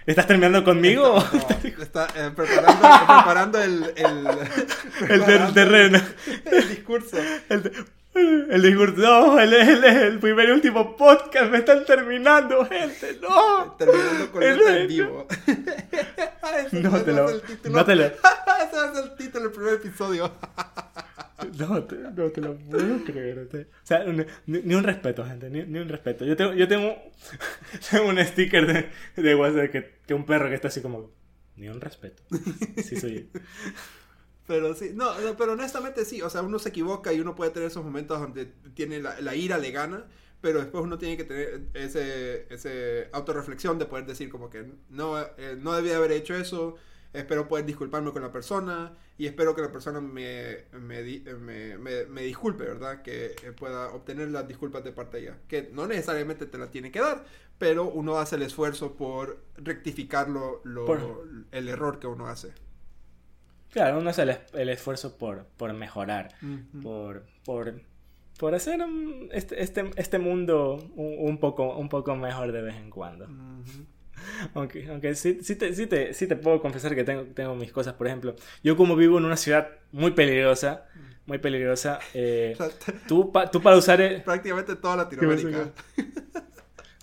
[0.05, 1.23] ¿Estás terminando conmigo?
[1.33, 4.27] No, está eh, preparando, preparando el, el,
[5.09, 5.99] el del terreno.
[6.51, 7.17] el discurso.
[7.49, 7.71] El,
[8.49, 8.95] el discurso.
[9.01, 11.51] No, el, el, el primer y último podcast.
[11.51, 13.17] Me están terminando, gente.
[13.21, 13.75] No.
[13.77, 15.27] Terminando con El- en vivo.
[16.71, 17.29] No te lo-
[17.71, 20.31] no te lo- Ese va a ser el título del primer episodio.
[21.57, 23.47] No te, no te lo puedo creer.
[23.49, 24.25] te- O sea, ni,
[24.61, 25.49] ni un respeto, gente.
[25.49, 26.25] Ni, ni un respeto.
[26.25, 26.95] Yo tengo, yo tengo,
[27.89, 31.11] tengo un sticker de, de WhatsApp que, que un perro que está así como.
[31.55, 32.23] Ni un respeto.
[32.83, 33.39] Sí, soy yo.
[34.49, 37.51] Pero sí, no, no, pero honestamente sí, o sea, uno se equivoca y uno puede
[37.51, 40.07] tener esos momentos donde tiene la, la ira le gana,
[40.41, 45.19] pero después uno tiene que tener ese, ese autorreflexión de poder decir como que no,
[45.21, 46.77] eh, no debía haber hecho eso,
[47.13, 51.03] espero poder disculparme con la persona y espero que la persona me, me,
[51.37, 53.03] me, me- me disculpe, ¿verdad?
[53.03, 56.89] Que pueda obtener las disculpas de parte de ella, que no necesariamente te la tiene
[56.91, 57.23] que dar,
[57.59, 62.51] pero uno hace el esfuerzo por rectificar lo, lo- Por- el error que uno hace.
[63.71, 66.29] Claro, uno hace el, es- el esfuerzo por, por mejorar.
[66.41, 66.81] Ujú.
[66.81, 67.81] por, por,
[68.37, 72.75] por hacer un- este, este, este mundo un, un poco, un poco mejor de vez
[72.75, 73.25] en cuando.
[73.25, 73.85] Ujú.
[74.53, 77.71] Aunque, aunque sí, sí, te, sí, te, sí te puedo confesar que tengo, tengo mis
[77.71, 77.93] cosas.
[77.93, 80.85] Por ejemplo, yo como vivo en una ciudad muy peligrosa,
[81.25, 82.57] muy peligrosa, eh,
[83.07, 84.01] tú, pa- tú para usar...
[84.01, 85.69] el- prácticamente toda Latinoamérica.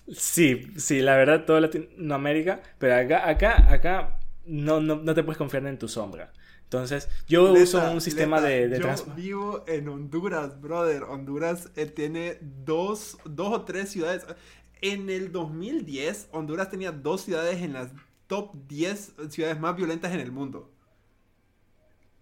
[0.09, 5.37] Sí, sí, la verdad, toda Latinoamérica, pero acá, acá, acá no, no, no te puedes
[5.37, 6.31] confiar en tu sombra.
[6.67, 11.03] Entonces, yo Neta, uso un sistema neta, de, de Yo vivo en Honduras, brother.
[11.03, 14.25] Honduras eh, tiene dos, dos o tres ciudades.
[14.81, 17.89] En el 2010, Honduras tenía dos ciudades en las
[18.27, 20.69] top 10 ciudades más violentas en el mundo.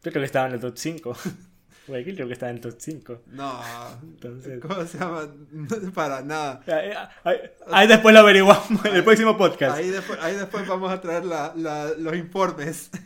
[0.03, 1.17] Yo creo que estaba en el top 5.
[1.88, 3.22] Guayaquil creo que estaba en el top 5.
[3.31, 3.59] No,
[4.03, 5.27] Entonces- ¿cómo se llama?
[5.95, 6.61] Para nada.
[6.67, 6.91] Ahí,
[7.23, 9.76] ahí- ahí después lo averiguamos en el próximo podcast.
[9.77, 12.91] Ahí después, ahí después vamos a traer la- la- los informes.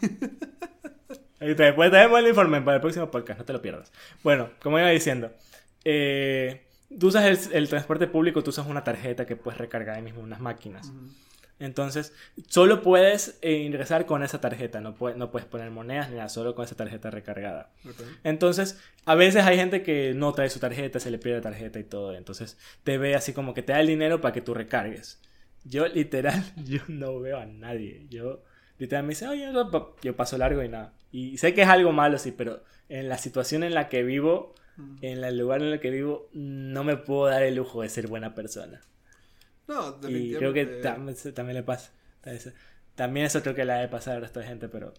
[1.40, 3.92] Te- Después traemos el informe para el próximo podcast, no te lo pierdas.
[4.24, 5.32] Bueno, como iba diciendo,
[5.86, 6.64] eh,
[7.00, 10.22] tú usas el, el transporte público, tú usas una tarjeta que puedes recargar ahí mismo
[10.22, 10.92] unas máquinas.
[11.62, 12.14] Entonces,
[12.48, 16.30] solo puedes eh, ingresar con esa tarjeta, no, puedes no puedes poner monedas ni nada,
[16.30, 17.70] solo con esa tarjeta recargada.
[17.86, 18.02] Ok.
[18.24, 21.78] Entonces, a veces hay gente que no trae su tarjeta, se le pierde la tarjeta
[21.78, 22.16] y todo.
[22.16, 25.20] Entonces, te ve así como que te da el dinero para que tú recargues.
[25.66, 28.06] Yo, literal, yo no veo a nadie.
[28.10, 28.42] Yo,
[28.78, 29.90] literal, me dice, oye, no, pa-".
[30.02, 30.94] yo paso largo y nada.
[31.12, 34.54] Y sé que es algo malo, sí, pero en la situación en la que vivo,
[35.02, 38.08] en el lugar en el que vivo, no me puedo dar el lujo de ser
[38.08, 38.82] buena persona.
[39.68, 41.32] No, Y creo que definitivamente.
[41.32, 41.92] también, le pasa.
[42.96, 44.94] También- eso creo que le ha de pasar al resto de gente, pero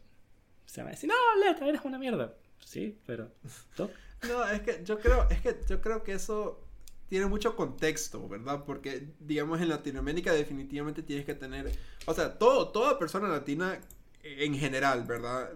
[0.66, 1.14] se me decir, no,
[1.44, 2.34] Leta, eres una mierda.
[2.58, 3.30] Sí, pero...
[3.76, 3.90] ¿tú?
[4.28, 6.62] No, es que yo creo, es que yo creo que eso
[7.08, 8.64] tiene mucho contexto, ¿verdad?
[8.66, 11.72] Porque, digamos, en Latinoamérica definitivamente tienes que tener,
[12.04, 13.80] o sea, todo, toda persona latina
[14.22, 15.52] en general, ¿verdad?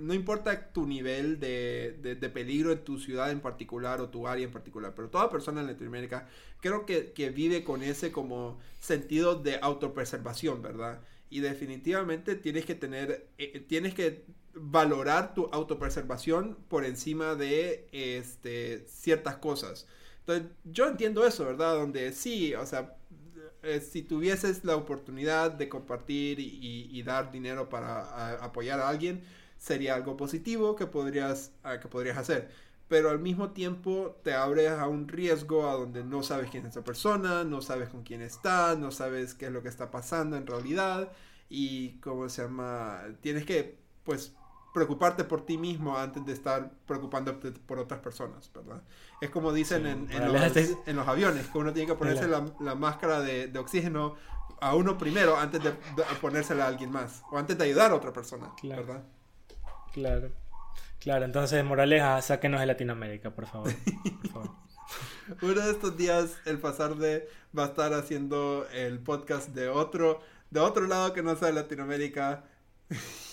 [0.00, 4.26] No importa tu nivel de, de- de peligro en tu ciudad en particular o tu
[4.26, 6.28] área en particular, pero toda persona en Latinoamérica
[6.60, 11.00] creo que, que vive con ese como sentido de autopreservación, ¿verdad?
[11.30, 18.84] Y definitivamente tienes que tener, eh, tienes que valorar tu autopreservación por encima de este,
[18.88, 19.86] ciertas cosas.
[20.20, 21.74] Entonces, yo entiendo eso, ¿verdad?
[21.74, 22.96] Donde sí, o sea,
[23.66, 29.22] eh, si tuvieses la oportunidad de compartir y, dar dinero para apoyar a alguien,
[29.58, 32.50] sería algo positivo que podrías, ah, que podrías hacer.
[32.88, 36.72] Pero al mismo tiempo te abres a un riesgo a donde no sabes quién es
[36.72, 40.36] esa persona, no sabes con quién está, no sabes qué es lo que está pasando
[40.36, 41.12] en realidad
[41.48, 44.34] y cómo se llama, tienes que pues
[44.76, 48.82] preocuparte por ti mismo antes de estar preocupándote por otras personas, ¿verdad?
[49.22, 52.28] Es como dicen Sí, en, los, déjate- en los aviones, que uno tiene que ponerse
[52.28, 54.16] la, la máscara de, de oxígeno
[54.60, 57.94] a uno primero antes de, de ponérsela a alguien más, o antes de ayudar a
[57.94, 58.84] otra persona, Claro.
[58.84, 59.04] ¿verdad?
[59.94, 60.30] Claro.
[61.00, 63.72] Claro, entonces, Moraleja, sáquenos de Latinoamérica, por favor.
[64.22, 64.50] Por favor.
[65.42, 67.28] Uno de estos días el pasar de
[67.58, 70.20] va a estar haciendo el podcast de otro,
[70.50, 72.44] de otro lado que no sea de Latinoamérica.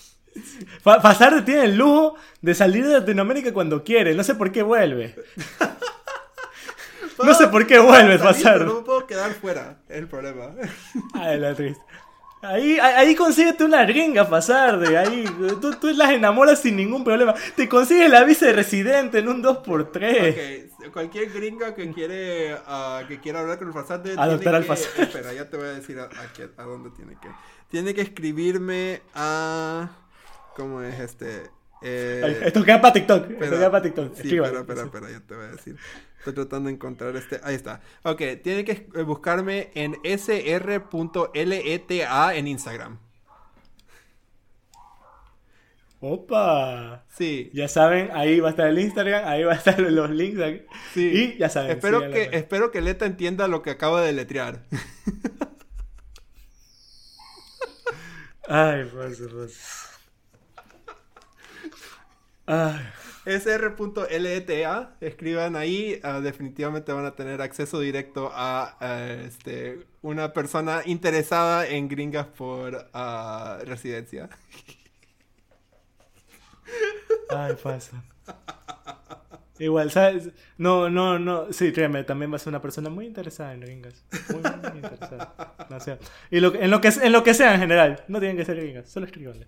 [0.82, 4.14] Pasarte tiene el lujo de salir de Latinoamérica cuando quiere.
[4.14, 5.14] No sé por qué vuelve.
[7.22, 10.50] No sé por qué vuelve pero No me puedo quedar fuera, es el problema.
[11.14, 11.80] Ay, la triste.
[12.42, 15.24] Ahí, ahí, consíguete una gringa pasar de ahí.
[15.62, 17.34] Tú, tú las enamoras sin ningún problema.
[17.56, 20.68] Te consigues la visa de residente en un 2x3.
[20.86, 25.04] Ok, cualquier gringa que quiere ah, que quiera hablar con el pasante Adoptar al pasante.
[25.04, 26.10] Espera, ya te voy a decir a,
[26.58, 27.28] a dónde tiene que.
[27.70, 29.88] Tiene que escribirme a
[30.56, 31.50] ¿cómo es este?
[31.82, 33.30] Eh, Esto queda para TikTok.
[33.30, 34.14] Esto queda para TikTok.
[34.14, 35.76] Sí, espera, espera, espera, ya te voy a decir.
[36.18, 37.40] Estoy tratando de encontrar este.
[37.42, 37.82] Ahí está.
[38.02, 41.34] Ok, tienen que eh, buscarme en sr.leta
[42.34, 42.98] en Instagram.
[46.00, 47.04] Opa.
[47.08, 47.50] Sí.
[47.54, 50.38] Ya saben, ahí va a estar el Instagram, ahí va a estar los links.
[50.92, 51.34] Sí.
[51.34, 51.70] Y ya saben.
[51.70, 52.28] Espero que, pues.
[52.32, 54.64] espero que Leta entienda lo que acabo de letrear.
[58.48, 59.93] Ay, pues, pues.
[62.46, 62.80] Ay.
[63.24, 70.82] sr.leta, escriban ahí, ah, definitivamente van a tener acceso directo a eh, este, una persona
[70.84, 74.28] interesada en gringas por ah, residencia.
[77.30, 78.04] Ay, pasa.
[79.58, 80.30] Igual, ¿sabes?
[80.58, 81.52] No, no, no.
[81.52, 84.04] Sí, créeme, también va a ser una persona muy interesada en gringas.
[84.30, 85.54] Muy, muy interesada.
[85.70, 85.98] No sé.
[86.30, 88.04] Y lo, en, lo que, en lo que sea en general.
[88.08, 88.88] No tienen que ser gringas.
[88.88, 89.46] Solo escríbanle.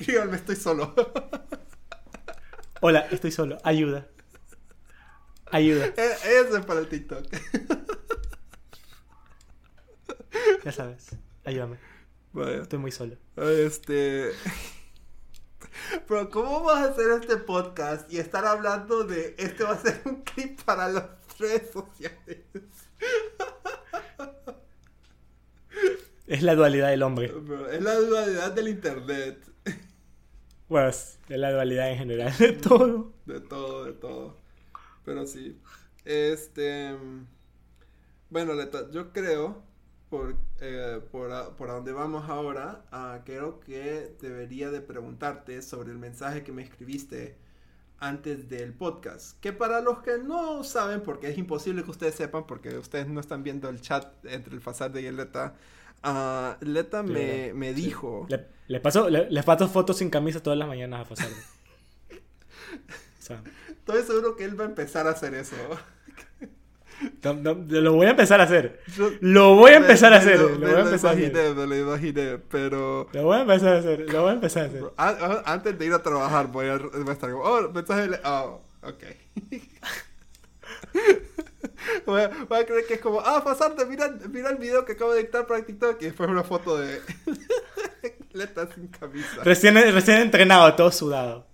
[0.00, 0.94] Escríbanme, estoy solo.
[2.80, 3.58] Hola, estoy solo.
[3.62, 4.08] Ayuda.
[5.52, 5.86] Ayuda.
[5.96, 7.24] E- Eso es para el TikTok.
[10.64, 11.08] Ya sabes.
[11.44, 11.78] Ayúdame.
[12.32, 12.62] Vaya.
[12.62, 13.16] Estoy muy solo.
[13.36, 14.30] Este.
[16.06, 20.02] Pero, ¿cómo vas a hacer este podcast y estar hablando de este va a ser
[20.04, 21.04] un clip para las
[21.38, 22.40] redes sociales?
[26.26, 27.32] Es la dualidad del hombre.
[27.72, 29.49] Es la dualidad del internet.
[30.70, 33.12] Bueno, es la dualidad en general de todo.
[33.26, 34.36] De todo, de todo.
[35.04, 35.60] Pero sí.
[36.04, 36.96] Este.
[38.30, 38.54] Bueno,
[38.92, 39.64] yo creo,
[40.08, 45.90] por, eh, por, por a donde vamos ahora, ah, creo que debería de preguntarte sobre
[45.90, 47.36] el mensaje que me escribiste
[47.98, 49.40] antes del podcast.
[49.40, 53.18] Que para los que no saben, porque es imposible que ustedes sepan, porque ustedes no
[53.18, 55.56] están viendo el chat entre el Fasade y el Leta,
[56.02, 58.26] ah, Leta me, me dijo...
[58.28, 61.36] Le, le paso, le, le paso fotos sin camisa todas las mañanas a Fasardo.
[62.10, 65.56] O sea, Estoy seguro que él va a empezar a hacer eso.
[67.22, 68.80] no- no- lo voy a empezar a hacer.
[68.96, 70.38] Yo- Lo voy a empezar a Me- hacer.
[70.38, 71.30] me Lo voy a lo empezar a hacer.
[71.32, 73.08] imaginé, me lo imaginé, pero...
[73.12, 74.12] Lo voy a empezar a hacer.
[74.12, 74.84] Lo voy a empezar a hacer.
[74.96, 78.10] a- a- antes de ir a trabajar voy a, voy a estar como, oh, mensaje.
[78.24, 79.04] Oh, ok.
[82.06, 84.92] voy, a, voy a creer que es como, ah, pasarte, mira, mira el video que
[84.92, 87.00] acabo de dictar para TikTok y después una foto de...
[88.32, 89.42] Leta sin camisa.
[89.42, 91.46] Recién, recién entrenado, todo sudado.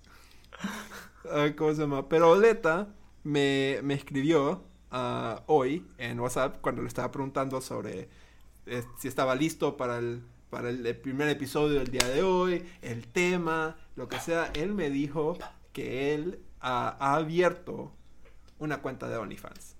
[1.57, 2.09] ¿Cómo se llama?
[2.09, 2.89] Pero Leta
[3.25, 8.09] me, me escribió ah, hoy en WhatsApp cuando le estaba preguntando sobre
[8.67, 12.65] eh, si estaba listo para el, para el, el primer episodio del día de hoy,
[12.83, 14.51] el tema, lo que sea.
[14.55, 15.39] Él me dijo
[15.73, 17.96] que él ha abierto
[18.59, 19.77] una cuenta de OnlyFans.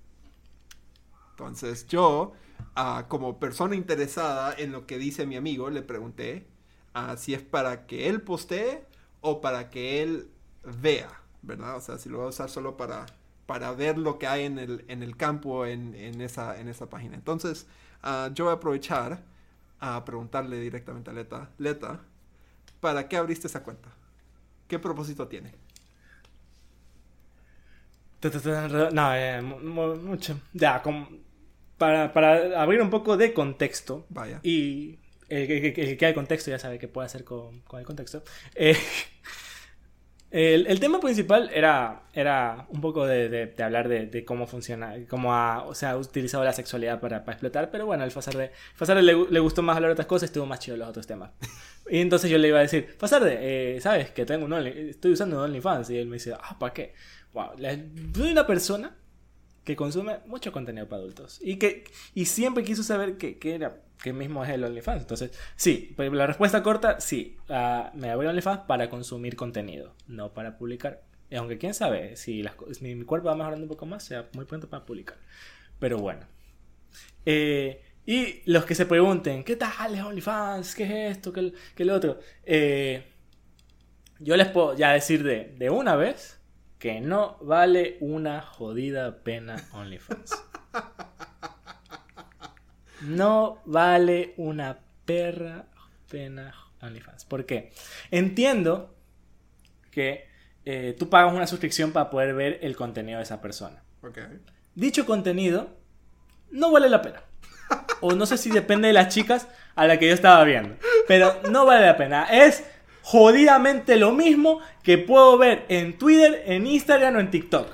[1.31, 2.33] Entonces yo,
[2.75, 6.47] ah, como persona interesada en lo que dice mi amigo, le pregunté
[6.93, 8.85] ah, si es para que él postee
[9.21, 10.29] o para que él
[10.63, 11.09] vea,
[11.41, 11.75] ¿verdad?
[11.77, 13.05] O sea, si lo va a usar solo para,
[13.45, 16.89] para ver lo que hay en el, en el campo en, en esa, en esa
[16.89, 17.15] página.
[17.15, 17.67] Entonces,
[18.03, 19.23] ah, yo voy a aprovechar
[19.79, 21.99] a preguntarle directamente a Leta, Leta,
[22.79, 23.89] ¿para qué abriste esa cuenta?
[24.67, 25.53] ¿Qué propósito tiene?
[28.93, 30.39] No, eh, mu- mu- mucho.
[30.53, 31.07] Ya, como
[31.77, 34.05] para, para abrir un poco de contexto.
[34.09, 34.39] Vaya.
[34.43, 34.99] Y
[35.29, 37.85] el, que- el el que el contexto ya sabe qué puede hacer con, con el
[37.85, 38.23] contexto.
[38.55, 38.75] Eh,
[40.29, 44.45] el, el tema principal era, era un poco de, de- de hablar de, de cómo
[44.45, 48.11] funciona, cómo ha, o sea, ha utilizado la sexualidad para, para explotar, pero bueno, al
[48.11, 51.07] Fasarde, Fasarde le, le gustó más hablar de otras cosas estuvo más chido los otros
[51.07, 51.31] temas.
[51.89, 53.37] Y entonces yo le iba a decir, Fasarde,
[53.77, 55.89] eh, ¿sabes que tengo un Only- estoy usando un OnlyFans?
[55.91, 56.93] Y él me dice, ah, ¿para qué?
[57.33, 57.51] Wow,
[58.15, 58.95] soy una persona
[59.67, 61.83] que consume mucho contenido para adultos y que
[62.15, 65.01] y siempre quiso saber qué, era qué mismo es el OnlyFans.
[65.01, 70.33] Entonces sí pero la respuesta corta sí ah, me abrí OnlyFans para consumir contenido no
[70.33, 71.03] para publicar.
[71.29, 72.45] Y aunque quién sabe si
[72.79, 75.17] mi, cuerpo va mejorando un poco más sea muy pronto para publicar.
[75.79, 76.25] Pero bueno.
[77.25, 81.83] Eh, y los que se pregunten qué tal es OnlyFans qué es esto qué, qué
[81.83, 83.03] lo otro Eh,
[84.19, 86.36] yo les puedo ya decir de, de una vez
[86.79, 90.43] que no vale una jodida pena OnlyFans.
[93.01, 95.65] No vale una perra
[96.09, 97.25] pena OnlyFans.
[97.25, 97.71] ¿Por qué?
[98.11, 98.95] Entiendo
[99.91, 100.27] que
[100.65, 103.83] eh, tú pagas una suscripción para poder ver el contenido de esa persona.
[104.01, 104.19] Ok.
[104.75, 105.69] Dicho contenido
[106.51, 107.21] no vale la pena.
[108.01, 110.75] O no sé si depende de las chicas a la que yo estaba viendo.
[111.07, 112.25] Pero no vale la pena.
[112.25, 112.63] Es
[113.09, 117.67] jodidamente lo mismo que puedo ver en Twitter, en Instagram o en TikTok.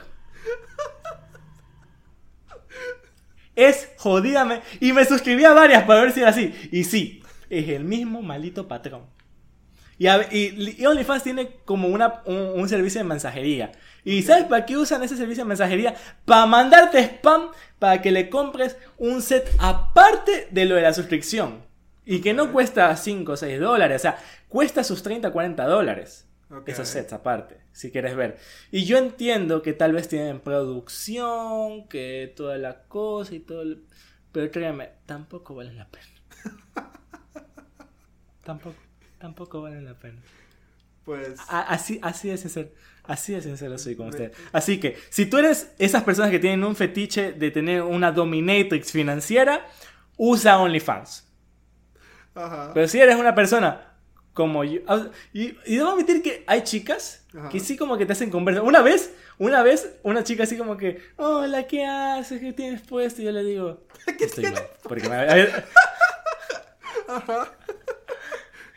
[3.56, 4.64] Es jodidamente...
[4.80, 6.54] Y me suscribí a varias para ver si era así.
[6.72, 9.08] Y sí, es el mismo maldito patrón.
[9.98, 13.72] Y, a- y- y OnlyFans tiene como una, un, un servicio de mensajería.
[14.04, 15.96] ¿Y sabes para qué usan ese servicio de mensajería?
[16.26, 17.50] Para mandarte spam
[17.80, 21.62] para que le compres un set aparte de lo de la suscripción.
[22.06, 23.96] Y que no cuesta 5 o 6 dólares.
[23.96, 24.18] O sea,
[24.54, 26.28] cuesta sus 30 40 dólares.
[26.52, 26.70] Ok.
[26.70, 28.38] Esos sets aparte, si quieres ver.
[28.70, 33.64] Y yo entiendo que tal vez tienen producción, que toda la cosa y todo.
[33.64, 33.84] el-
[34.32, 36.06] Pero créanme, tampoco valen la pena.
[38.44, 38.76] tampoco,
[39.18, 40.22] tampoco valen la pena.
[41.04, 41.40] Pues.
[41.50, 42.70] A- Así, así de sincero,
[43.06, 44.32] así de sincero soy con usted.
[44.52, 48.92] Así que, si tú eres esas personas que tienen un fetiche de tener una dominatrix
[48.92, 49.66] financiera,
[50.18, 51.28] usa OnlyFans.
[52.36, 52.72] Ajá.
[52.76, 53.93] Pero si eres una persona
[54.34, 54.82] como yo.
[54.88, 57.50] ah, Y, y debo admitir que hay chicas Ajá.
[57.50, 58.62] que sí como que te hacen conversa.
[58.62, 62.40] Una vez, una vez, una chica así como que, hola, ¿qué haces?
[62.40, 63.22] ¿Qué tienes puesto?
[63.22, 63.84] Y yo le digo,
[64.20, 64.64] estoy mal.
[64.84, 65.66] Porque me- a ver-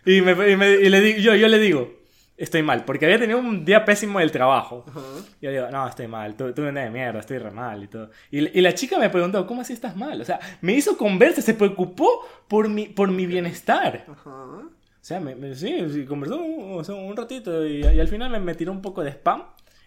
[0.04, 1.94] y, me- y me- y le digo, yo, yo le digo,
[2.36, 2.84] estoy mal.
[2.84, 4.84] Porque había tenido un día pésimo del trabajo.
[4.88, 5.00] Ajá.
[5.40, 7.82] Y yo digo, no, estoy mal, tu- tuve un día de mierda, estoy re mal
[7.82, 8.10] y todo.
[8.30, 10.20] Y, y la chica me preguntó, ¿cómo así estás mal?
[10.20, 14.04] O sea, me hizo conversa, se preocupó por mi, por mi bienestar.
[14.10, 14.30] Ajá.
[14.30, 14.70] O
[15.06, 18.30] sea, me, me- sí, sí, conversó un, o sea, un ratito y, y al final
[18.30, 19.44] me, me tiró un poco de spam.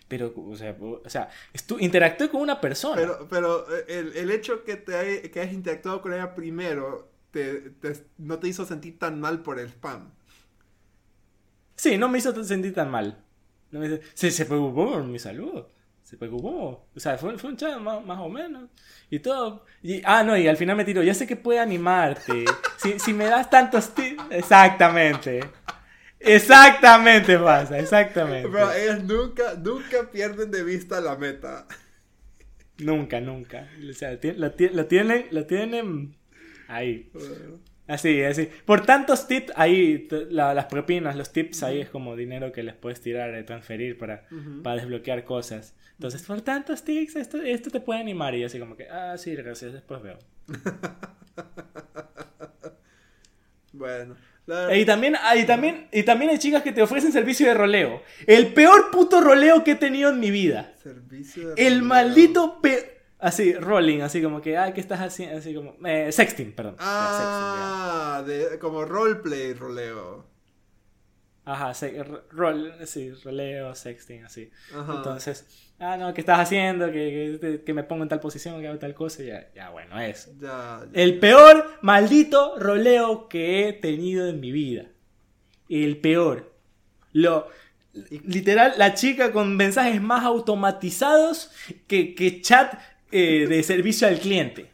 [0.07, 1.29] Pero, o sea, o sea
[1.79, 2.95] interactué con una persona.
[2.95, 7.11] Pero, pero eh, el, el hecho que te hay- que hayas interactuado con ella primero
[7.31, 10.09] te, te- no te hizo sentir tan mal por el spam.
[11.75, 13.23] Sí, no me hizo sentir tan mal.
[13.71, 15.63] No me hizo- se, se preocupó por mi salud.
[16.09, 16.87] Se preocupó.
[16.95, 18.63] O sea, fue, fue un chat más, más o menos.
[19.11, 19.63] Y todo.
[19.83, 21.03] Y, ah, no, y al final me tiró.
[21.03, 22.45] Ya sé que puede animarte.
[22.77, 24.23] si, si me das tantos tips.
[24.31, 25.41] Exactamente.
[26.19, 28.49] Exactamente pasa, exactamente.
[28.51, 31.67] Pero ellas nunca, nunca pierden de vista la meta.
[32.79, 33.69] Nunca, nunca.
[33.87, 34.51] O sea, ti- lo
[34.87, 36.17] tienen, lo tienen
[36.67, 37.11] ahí.
[37.89, 38.47] Así, así.
[38.65, 42.75] Por tantos tips, ahí la- las propinas, los tips ahí es como dinero que les
[42.75, 44.25] puedes tirar, eh, transferir para,
[44.63, 45.73] para desbloquear cosas.
[45.93, 48.35] Entonces, por tantos tips, esto, esto te puede animar.
[48.35, 50.19] Y así como que, ah, sí, gracias, después veo.
[53.71, 54.15] Bueno.
[54.45, 57.53] la- Y también, ah, y también, y también hay chicas que te ofrecen servicio de
[57.53, 58.01] roleo.
[58.25, 60.73] El peor puto roleo que he tenido en mi vida.
[60.81, 61.87] Servicio de El roleo.
[61.87, 62.98] maldito pe...
[63.19, 65.37] Así, rolling, así como que, ah, ¿qué estás haciendo?
[65.37, 66.75] Así como, eh, sexting, perdón.
[66.79, 70.25] Ah, de, como roleplay roleo.
[71.43, 72.01] Ajá, se-
[72.31, 74.49] rol, sí, roleo, sexting, así.
[74.73, 74.93] Ajá.
[74.97, 75.47] Entonces,
[75.79, 76.85] ah, no, ¿qué estás haciendo?
[76.91, 79.99] Que, que, que me pongo en tal posición, que hago tal cosa, ya, ya, bueno,
[79.99, 80.31] eso.
[80.39, 81.01] Ya, ya.
[81.01, 84.85] El peor maldito roleo que he tenido en mi vida.
[85.67, 86.53] El peor.
[87.11, 87.49] Lo,
[88.25, 91.51] literal, la chica con mensajes más automatizados
[91.87, 92.75] que, que chat
[93.11, 94.71] eh, de servicio al cliente.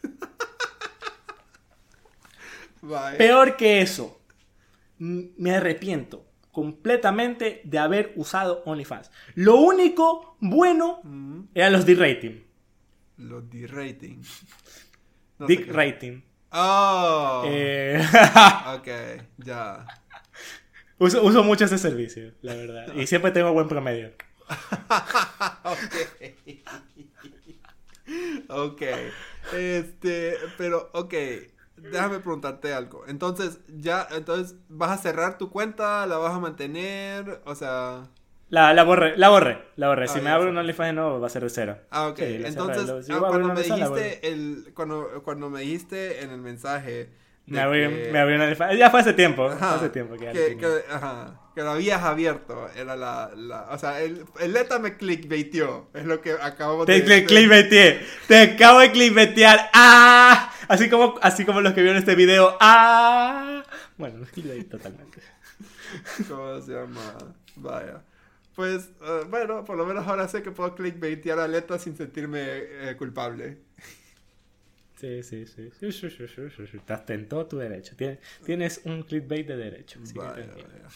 [2.82, 3.18] Bye.
[3.18, 4.22] Peor que eso.
[4.98, 9.12] Me arrepiento completamente de haber usado OnlyFans.
[9.36, 12.41] Lo único bueno Mm, eran los dick rating.
[13.18, 14.22] Los D-rating.
[15.38, 16.22] No dick rating.
[16.52, 17.44] Oh.
[17.45, 18.02] Eh,
[18.78, 18.88] Ok,
[19.38, 19.86] ya.
[20.98, 22.94] uso, uso mucho ese servicio, la verdad.
[22.95, 24.14] Y siempre tengo buen promedio.
[25.64, 25.95] ok.
[28.50, 28.82] Ok.
[29.52, 31.14] Este, pero, ok.
[31.78, 33.06] Déjame preguntarte algo.
[33.08, 36.06] Entonces, ya, entonces, ¿vas a cerrar tu cuenta?
[36.08, 37.42] ¿La vas a mantener?
[37.46, 38.10] O sea...
[38.50, 40.06] La, la borré, la borré, la borré.
[40.06, 41.78] Ah, si me abro un OnlyFans de nuevo, va a ser de cero.
[41.90, 42.18] Ah, ok.
[42.18, 42.94] Sí, Entonces, cerré.
[42.98, 47.10] Lo- si ah, cuando, me dijiste el, cuando, cuando me dijiste en el mensaje...
[47.47, 48.77] Me abrí, que- me abrí un OnlyFans.
[48.77, 49.47] Ya fue hace tiempo.
[49.47, 52.69] Ajá, hace tiempo que que, que- ajá, que lo habías abierto.
[52.76, 55.89] Era la, la o sea, el, el me clickbaiteó.
[55.93, 58.05] Es lo que acabamos Te de cli- clickbaiteé.
[58.27, 59.69] Te acabo de clickbaitear.
[59.73, 60.51] ¡Ah!
[60.67, 62.57] Así como, así como los que vieron este video.
[62.59, 63.63] ¡Ah!
[63.97, 65.22] Bueno, no clickbait totalmente.
[66.27, 67.01] ¿Cómo se llama?
[67.57, 68.01] Vaya.
[68.55, 72.39] Pues, eh, bueno, por lo menos ahora sé que puedo clickbaitear a Leta sin sentirme
[72.41, 73.59] eh, culpable.
[74.95, 75.69] Sí, sí, sí.
[76.73, 77.95] Estás en todo tu derecho.
[77.95, 79.99] Tienes, tienes un clickbait de derecho.
[80.13, 80.88] Vaya, vaya.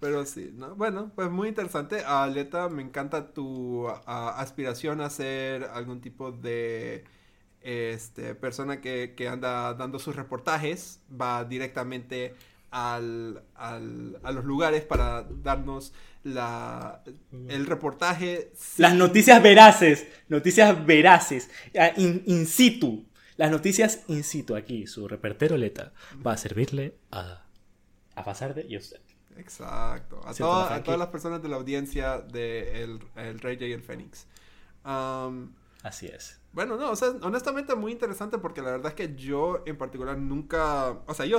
[0.00, 0.76] Pero sí, ¿no?
[0.76, 2.02] Bueno, pues muy interesante.
[2.06, 7.04] A Leta, me encanta tu ah, aspiración a ser algún tipo de
[7.62, 11.00] este, persona que, que anda dando sus reportajes.
[11.20, 12.34] Va directamente
[12.70, 17.02] al, al- a los lugares para darnos la,
[17.48, 18.52] el reportaje.
[18.76, 20.06] Las noticias veraces.
[20.28, 21.50] Noticias veraces.
[21.76, 23.04] ah, In, in situ.
[23.38, 24.54] Las noticias in situ.
[24.54, 25.92] Aquí, su repertero Leta
[26.26, 27.44] va a servirle a,
[28.14, 29.00] a pasar de y a usted.
[29.38, 30.20] Exacto.
[30.26, 33.72] A, toda- a todas las personas de la audiencia de El, el Rey J y
[33.72, 34.26] el Fénix.
[34.84, 36.40] Am, Así es.
[36.52, 40.18] Bueno, no, o sea, honestamente muy interesante porque la verdad es que yo en particular
[40.18, 41.38] nunca, o sea, yo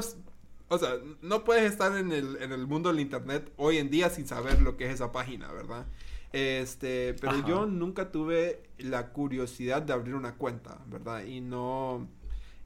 [0.69, 4.09] o sea, no puedes estar en el, en el mundo del internet hoy en día
[4.09, 5.85] sin saber lo que es esa página, ¿verdad?
[6.31, 7.47] Este, pero Ajá.
[7.47, 11.23] yo nunca tuve la curiosidad de abrir una cuenta, ¿verdad?
[11.25, 12.07] Y no,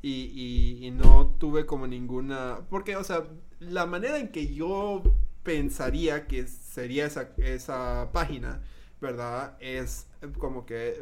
[0.01, 3.23] y, y, y no tuve como ninguna, porque, o sea,
[3.59, 5.01] la manera en que yo
[5.43, 8.61] pensaría que sería esa, esa página,
[8.99, 9.57] ¿verdad?
[9.61, 10.07] Es
[10.39, 11.01] como que,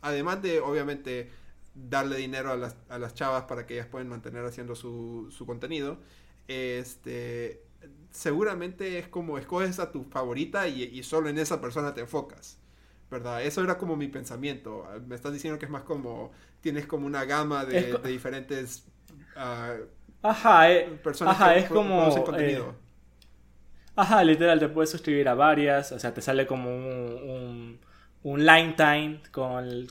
[0.00, 1.30] además de, obviamente,
[1.74, 5.46] darle dinero a las, a las chavas para que ellas puedan mantener haciendo su, su
[5.46, 5.98] contenido,
[6.48, 7.62] este,
[8.10, 12.58] seguramente es como escoges a tu favorita y, y solo en esa persona te enfocas.
[13.10, 13.42] ¿Verdad?
[13.44, 14.86] Eso era como mi pensamiento.
[15.06, 16.30] Me estás diciendo que es más como,
[16.60, 18.84] tienes como una gama de, diferentes
[19.36, 19.74] ah,
[20.22, 22.16] Ajá, eh, personas ajá, que es como...
[22.16, 22.74] eh, contenido.
[23.96, 27.80] Ajá, literal, te puedes suscribir a varias, o sea, te sale como un, un,
[28.22, 29.86] un line time con el,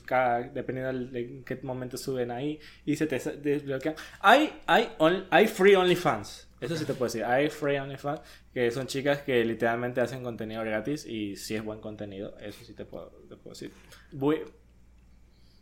[0.54, 3.94] dependiendo de en qué momento suben ahí y se te desbloquean.
[4.20, 8.20] Hay, hay, on- hay free OnlyFans, eso sí te puedo decir, hay free OnlyFans
[8.54, 12.72] que son chicas que literalmente hacen contenido gratis y si es buen contenido, eso sí
[12.74, 13.72] te puedo, te puedo decir.
[14.12, 14.40] Voy,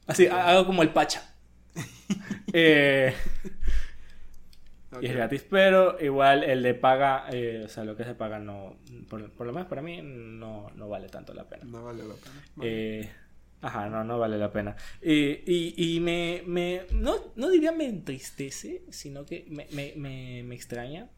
[0.07, 1.23] así, ha- hago como el pacha.
[2.53, 3.15] eh,
[4.90, 5.02] Ok.
[5.02, 8.39] y es gratis, pero igual el de paga, eh, o sea, lo que se paga
[8.39, 8.77] no,
[9.10, 11.65] por, por lo menos para mí, no, no vale tanto la pena.
[11.66, 12.43] No vale la pena.
[12.56, 13.01] Vale.
[13.01, 13.10] Eh,
[13.60, 14.77] ajá, no, no vale la pena.
[15.02, 20.43] Eh, y y me, me no, no diría me entristece, sino que me, me, me,
[20.44, 21.09] me extraña,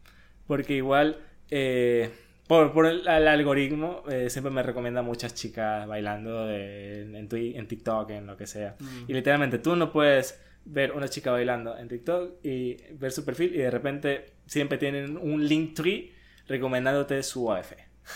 [0.49, 1.19] porque igual,
[1.51, 2.11] eh,
[2.49, 7.55] por, por el, el algoritmo, eh, siempre me recomienda muchas chicas bailando de- en, Twi-
[7.57, 8.75] en TikTok, en lo que sea.
[8.81, 9.05] Mm.
[9.07, 13.55] Y literalmente tú no puedes ver una chica bailando en TikTok y ver su perfil
[13.55, 16.13] y de repente siempre tienen un link tree
[16.47, 17.73] recomendándote su AF.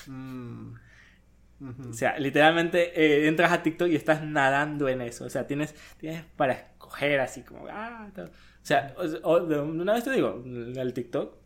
[0.06, 0.74] Mm.
[1.88, 5.24] O sea, literalmente eh, entras a TikTok y estás nadando en eso.
[5.24, 7.66] O sea, tienes, tienes para escoger así como...
[7.70, 8.28] Ah, o
[8.66, 11.36] sea, o- o- de una vez te digo, en el TikTok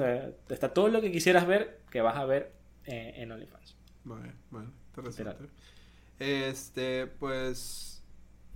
[0.00, 2.52] eh, está todo lo que quisieras ver que vas a ver
[2.86, 3.76] eh, en OnlyFans.
[4.04, 5.44] Vale, vale, interesante.
[6.18, 8.02] Este, pues,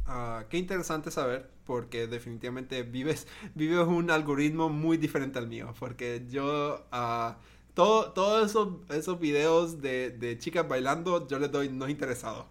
[0.07, 6.25] ah, qué interesante saber, porque definitivamente vives, vives un algoritmo muy diferente al mío, porque
[6.29, 7.39] yo, ah,
[7.75, 8.51] todo, todos
[8.91, 12.49] esos, videos de, de chicas bailando, yo les doy no interesado.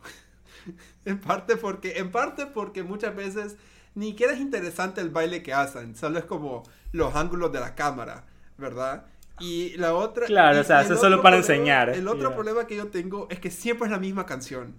[1.05, 3.57] en parte porque, en parte porque muchas veces
[3.95, 7.75] ni siquiera es interesante el baile que hacen, solo es como los ángulos de la
[7.75, 8.25] cámara,
[8.57, 9.05] ¿verdad?
[9.39, 10.27] Y la otra...
[10.27, 12.35] Claro, y- o sea, eso es solo para problema- enseñar, El otro ya.
[12.35, 14.75] problema que yo tengo es que siempre es la misma canción.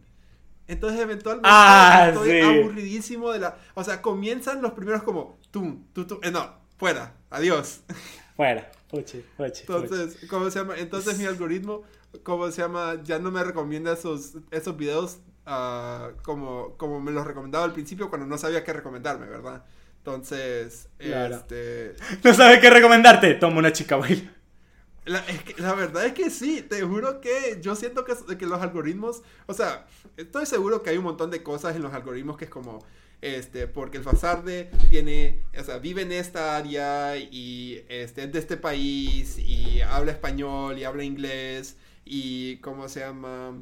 [0.68, 2.40] Entonces eventualmente Ah, estoy sí.
[2.40, 3.56] aburridísimo de la...
[3.74, 5.38] O sea, comienzan los primeros como...
[5.50, 7.80] Tum, tum, tum, eh, no, fuera, adiós.
[8.36, 9.84] Fuera, puchi, puchi, puchi.
[9.84, 10.74] Entonces, ¿cómo se llama?
[10.78, 11.82] Entonces mi algoritmo,
[12.22, 12.96] ¿cómo se llama?
[13.04, 18.08] Ya no me recomienda esos, esos videos ah, como, como me los recomendaba al principio
[18.08, 19.64] cuando no sabía qué recomendarme, ¿verdad?
[19.98, 21.36] Entonces, Claro.
[21.36, 21.94] este...
[22.24, 23.34] ¿No sabes qué recomendarte?
[23.34, 24.32] Toma una chica baila.
[25.04, 29.86] La, verdad es que sí, te juro que yo siento que, los algoritmos, o sea,
[30.16, 32.84] estoy seguro que hay un montón de cosas en los algoritmos que es como,
[33.20, 38.38] este, porque el Fasarde tiene, o sea, vive en esta área y este, es de
[38.38, 43.60] este país y habla español y habla inglés y, ¿cómo se llama?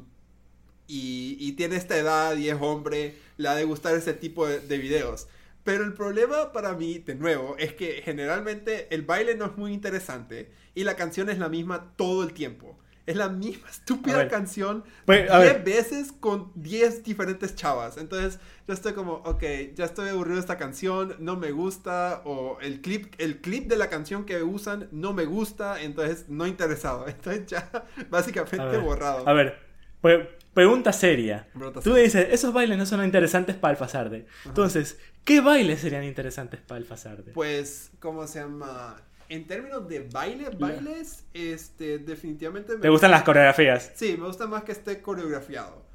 [0.87, 5.27] Y, tiene esta edad y es hombre, le ha de gustar ese tipo de videos.
[5.63, 9.73] Pero el problema para mí, de nuevo, es que generalmente el baile no es muy
[9.73, 12.77] interesante y la canción es la misma todo el tiempo.
[13.05, 14.27] Es la misma estúpida ver.
[14.27, 15.63] canción Pues, a 10 ver.
[15.63, 17.97] veces con 10 diferentes chavas.
[17.97, 19.43] Entonces yo estoy como, ok,
[19.75, 23.75] ya estoy aburrido de esta canción, no me gusta, o el clip, el clip de
[23.77, 27.07] la canción que usan no me gusta, entonces no interesado.
[27.07, 27.69] Entonces ya
[28.09, 29.27] básicamente A ver, borrado.
[29.27, 29.59] A ver,
[30.01, 31.47] pues, pregunta seria.
[31.53, 32.03] Pregunta Tú seria.
[32.03, 34.27] dices, esos bailes no son interesantes para el Fasarde.
[34.45, 37.31] Entonces, ¿qué bailes serían interesantes para el Fasarde?
[37.33, 38.97] Pues, ¿cómo se llama?
[39.29, 43.91] En términos de baile, bailes, este, definitivamente me ¿Te gustan las coreografías?
[43.95, 45.85] Sí, me gusta más que esté coreografiado.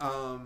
[0.00, 0.44] Um,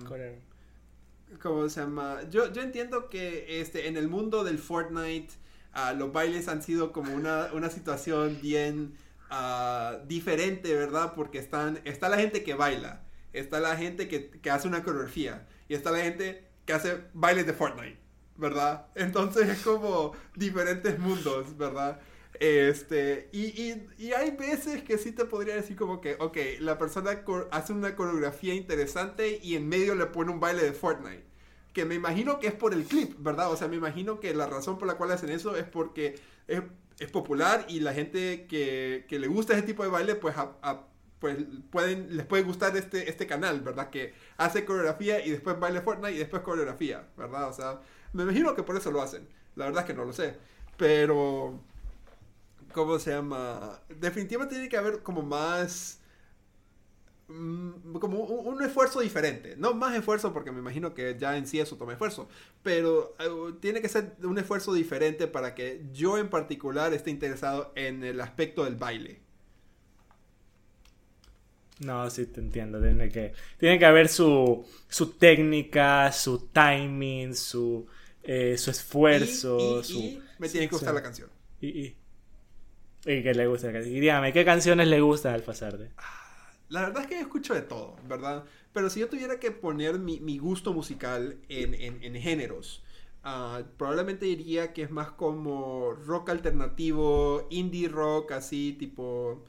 [1.43, 2.21] ¿Cómo se llama?
[2.31, 5.35] Yo, yo entiendo que este, en el mundo del Fortnite
[5.73, 8.95] ah, los bailes han sido como una, una situación bien
[9.31, 11.15] ah, diferente, ¿verdad?
[11.15, 13.03] Porque están, está la gente que baila,
[13.33, 17.47] está la gente que, que hace una coreografía y está la gente que hace bailes
[17.47, 17.99] de Fortnite,
[18.39, 18.86] ¿verdad?
[18.97, 22.01] Entonces es como diferentes mundos, ¿verdad?
[22.40, 26.78] Este, y, y, y hay veces que sí te podría decir como que, ok, la
[26.78, 31.24] persona hace una coreografía interesante y en medio le pone un baile de Fortnite.
[31.73, 33.52] Que me imagino que es por el clip, ¿verdad?
[33.52, 36.62] O sea, me imagino que la razón por la cual hacen eso es porque es,
[36.98, 40.56] es popular y la gente que, que le gusta ese tipo de baile, pues, a-
[40.62, 40.86] a-
[41.20, 41.36] pues
[41.70, 43.90] pueden, les puede gustar este, este canal, ¿verdad?
[43.90, 47.48] Que hace coreografía y después baile Fortnite y después coreografía, ¿verdad?
[47.48, 47.81] O sea,
[48.13, 49.29] me imagino que por eso lo hacen.
[49.57, 50.37] La verdad es que no lo sé.
[50.77, 51.61] Pero
[52.73, 53.81] ¿Cómo se llama?
[53.89, 56.01] Definitivamente tiene que haber como más.
[57.29, 59.57] mm, Como un, esfuerzo diferente.
[59.57, 62.29] No más esfuerzo, porque me imagino que ya en sí eso toma esfuerzo.
[62.63, 67.73] Pero eh, tiene que ser un esfuerzo diferente para que yo en particular esté interesado
[67.77, 69.21] en el aspecto del baile.
[71.81, 72.81] No, sí te entiendo.
[72.81, 77.87] Tiene que, tiene que haber su, su técnica, su timing, su,
[78.23, 79.59] eh, su esfuerzo.
[79.59, 81.31] Y, y- su, y me tiene que gustar la canción.
[81.61, 81.97] Y, y,
[83.07, 83.70] y que le gusta.
[83.70, 85.90] Y dígame, ¿qué canciones le gusta al Alfazarde?
[86.69, 88.45] La verdad es que escucho de todo, ¿verdad?
[88.73, 92.85] Pero si yo tuviera que poner mi, mi gusto musical en, en- en géneros,
[93.24, 99.45] ah, probablemente diría que es más como rock alternativo, indie rock, así tipo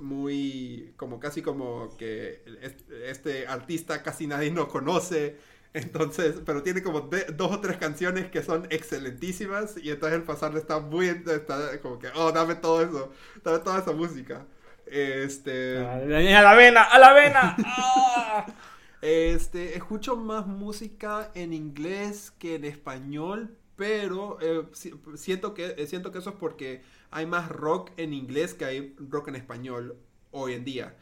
[0.00, 5.38] muy, como casi como que es- este artista casi nadie no conoce.
[5.74, 10.24] Entonces, pero tiene como de- dos o tres canciones que son excelentísimas y entonces el
[10.24, 13.12] pasarle está muy, está como que, oh, dame todo eso,
[13.44, 14.46] dame toda esa música.
[14.86, 15.90] Este,
[16.38, 16.82] ¡A la vena!
[16.84, 17.60] ¡A la vena!
[17.62, 18.46] ¡Ah!
[19.02, 25.86] este, escucho más música en inglés que en español, pero eh, si- siento que eh,
[25.86, 29.96] siento que eso es porque hay más rock en inglés que hay rock en español
[30.30, 30.96] hoy en día.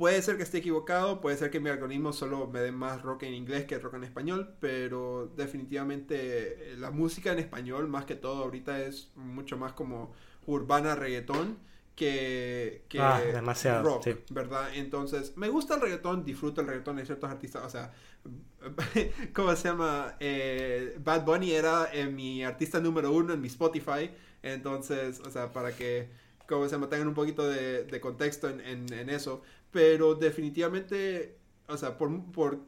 [0.00, 3.24] Puede ser que esté equivocado, puede ser que mi algoritmo solo me dé más rock
[3.24, 8.14] en inglés que rock en español, pero definitivamente eh, la música en español, más que
[8.16, 10.14] todo, ahorita es mucho más como
[10.46, 11.58] urbana reggaetón
[11.96, 14.14] que, que Ah, demasiado, rock, sí.
[14.30, 14.70] ¿verdad?
[14.74, 17.92] Entonces, me gusta el reggaetón, disfruto el reggaetón de ciertos artistas, o sea,
[19.34, 20.16] ¿cómo se llama?
[20.20, 24.10] Eh, Bad Bunny era eh, mi artista número uno en mi Spotify,
[24.42, 26.08] entonces, o sea, para que,
[26.46, 26.88] ¿cómo se llama?
[26.88, 31.36] Tengan un poquito de, de contexto en, en- en eso, pero definitivamente,
[31.68, 32.58] o sea, por, por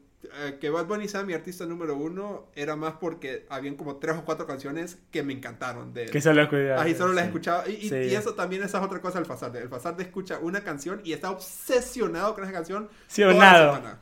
[0.44, 4.16] eh, que Bad Bunny sea mi artista número uno, era más porque habían como tres
[4.16, 6.10] o cuatro canciones que me encantaron de él.
[6.10, 6.48] Que solo.
[6.78, 7.26] Ahí solo la sí.
[7.26, 7.68] escuchaba.
[7.68, 7.96] Y, y- Sí.
[7.96, 9.60] y eso también esa es otra cosa del Fasarde.
[9.60, 12.88] El Fasarde escucha una canción y está obsesionado con esa canción.
[13.08, 13.74] Sí, toda o la nada.
[13.76, 14.00] semana.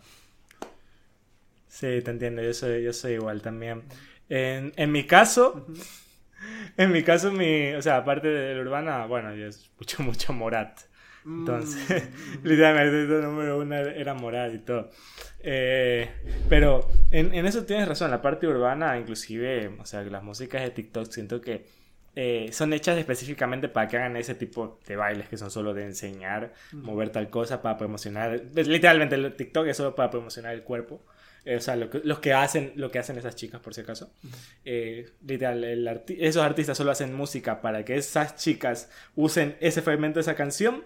[1.69, 3.85] Sí, te entiendo, yo soy, yo soy igual también.
[4.29, 5.67] En, en mi caso,
[6.77, 10.81] en mi caso, mi, o sea, aparte de la urbana, bueno, yo escucho mucho Morat.
[11.25, 12.05] Entonces,
[12.43, 14.91] Mm, literalmente el número uno era Morat y todo.
[15.43, 16.09] Eh,
[16.49, 20.71] pero en, en eso tienes razón, la parte urbana, inclusive, o sea, las músicas de
[20.71, 21.67] TikTok siento que
[22.17, 25.85] eh, son hechas específicamente para que hagan ese tipo de bailes que son solo de
[25.85, 28.43] enseñar, mover tal cosa para promocionar.
[28.55, 31.03] Literalmente el TikTok es solo para promocionar el cuerpo.
[31.45, 33.81] Eh, o sea, lo que, los que hacen, lo que hacen esas chicas, por si
[33.83, 34.13] acaso.
[34.65, 39.81] Eh, literal, el arti- esos artistas solo hacen música para que esas chicas usen ese
[39.81, 40.85] fragmento de esa canción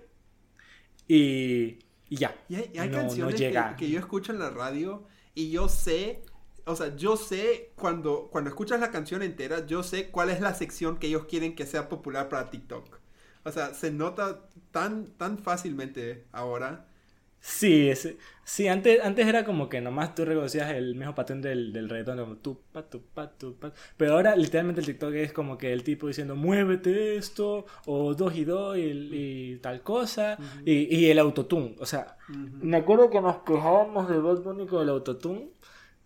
[1.09, 1.78] y,
[2.09, 2.35] y ya.
[2.48, 3.76] Y hay, y hay No- no canciones llega.
[3.76, 6.22] que, que yo escucho en la radio y yo sé,
[6.64, 10.55] o sea, yo sé cuando, cuando escuchas la canción entera, yo sé cuál es la
[10.55, 12.98] sección que ellos quieren que sea popular para TikTok.
[13.44, 16.89] O sea, se nota tan, tan fácilmente ahora.
[17.47, 21.73] Sí, es- sí antes, antes era como que nomás tú reconocías el mismo patrón del,
[21.75, 23.73] del reggaetón, como tu, pa, tu, pa, tu, pa.
[23.99, 28.35] Pero ahora literalmente el TikTok es como que el tipo diciendo, muévete esto, o dos
[28.37, 28.83] y dos, y,
[29.53, 31.77] y tal cosa, y, y el autotune.
[31.81, 32.16] O sea,
[32.61, 35.51] me acuerdo que nos quejábamos de Bad Bunny con el autotune,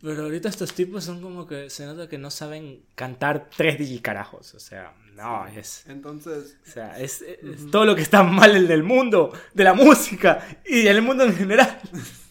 [0.01, 4.55] pero ahorita estos tipos son como que se nota que no saben cantar tres digicarajos.
[4.55, 5.85] O sea, no, es...
[5.89, 9.75] Entonces, O sea, es, es todo lo que está mal el del mundo, de la
[9.75, 11.81] música y del mundo en general.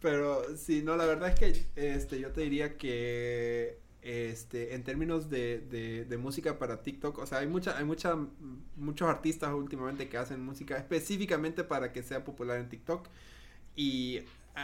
[0.00, 5.28] Pero sí, no, la verdad es que este, yo te diría que este, en términos
[5.28, 8.16] de, de, de música para TikTok, o sea, hay mucha, hay mucha,
[8.76, 13.06] muchos artistas últimamente que hacen música específicamente para que sea popular en TikTok.
[13.76, 14.22] Y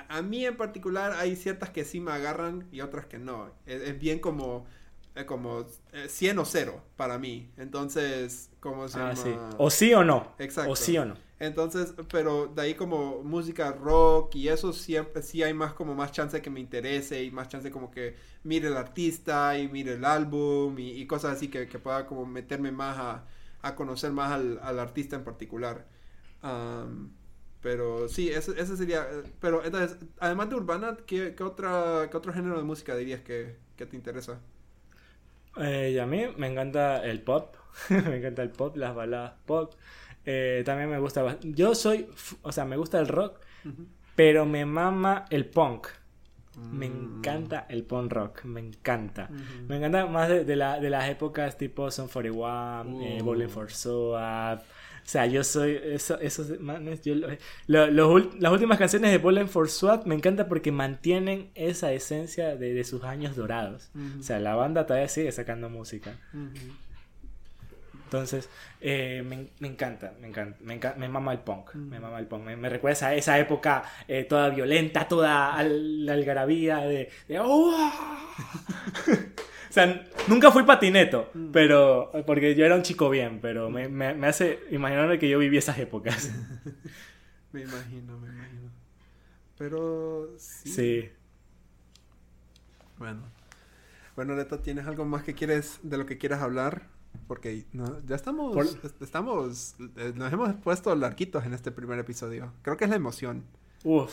[0.09, 3.53] a, a mí en particular hay ciertas que sí me agarran y otras que no.
[3.67, 4.67] Es, es bien como,
[5.15, 7.51] eh, como eh, 100 o 0 para mí.
[7.57, 9.15] Entonces, ¿cómo se Ah, llama?
[9.17, 9.39] sí.
[9.59, 10.33] O sí o no.
[10.39, 10.71] Exacto.
[10.71, 11.17] O sí o no.
[11.39, 16.13] Entonces, pero de ahí como música rock y eso siempre sí hay más como más
[16.13, 20.05] chance que me interese y más chance como que mire el artista y mire el
[20.07, 23.27] álbum y, y cosas así que, que pueda como meterme más a,
[23.63, 25.87] a conocer más al, al artista en particular.
[26.43, 27.11] Am,
[27.67, 29.03] pero sí, ese, ese sería...
[29.11, 33.21] eh, Pero entonces, además de urbana, ¿qué, qué otra, qué otro género de música dirías
[33.23, 34.41] que, que te interesa?
[35.59, 37.57] Eh, y a mí me encanta el pop.
[37.91, 39.75] me encanta el pop, las baladas pop.
[40.25, 41.39] Eh, también me gusta.
[41.43, 42.09] Yo soy.
[42.43, 43.39] O sea, me gusta el rock,
[44.15, 45.89] pero me mama el punk.
[46.73, 47.19] Me Mm.
[47.19, 49.29] encanta el punk rock, me encanta.
[49.69, 53.25] Me encanta más de, de la, de las épocas tipo Son 41, eh, Uh.
[53.25, 54.63] Bowling for Soap.
[55.07, 55.79] O sea, yo soy.
[55.83, 57.15] Eso, esos manes, yo
[57.69, 62.57] lo- lo- las últimas canciones de Bowling for Swap me encanta porque mantienen esa esencia
[62.57, 63.91] de, de sus años dorados.
[64.19, 66.19] O sea, la banda todavía sigue sacando música.
[68.07, 68.49] Entonces,
[68.81, 71.89] eh, me, me encanta, me encanta, me, enca- me mama el punk, Mm.
[71.91, 76.07] me mama el punk, me, me recuerda a esa época eh, toda violenta, toda al-
[76.07, 77.11] la algarabía de...
[77.29, 77.93] de ¡Uah!
[79.71, 81.51] o sea, nunca fui patineto, Mm.
[81.53, 82.11] pero...
[82.27, 85.57] Porque yo era un chico bien, pero me, me, me hace imaginarme que yo viví
[85.59, 86.31] esas épocas.
[87.53, 88.71] Me imagino, me imagino.
[89.57, 90.69] Pero sí.
[90.69, 91.11] Sí.
[92.99, 93.23] Bueno.
[94.15, 96.89] Bueno, Neto, ¿tienes algo más que quieres, de lo que quieras hablar?
[97.27, 101.99] Porque no, ya estamos, Por- est- estamos, eh, nos hemos puesto larguitos en este primer
[101.99, 102.53] episodio.
[102.63, 103.45] Creo que es la emoción.
[103.85, 104.13] Uf.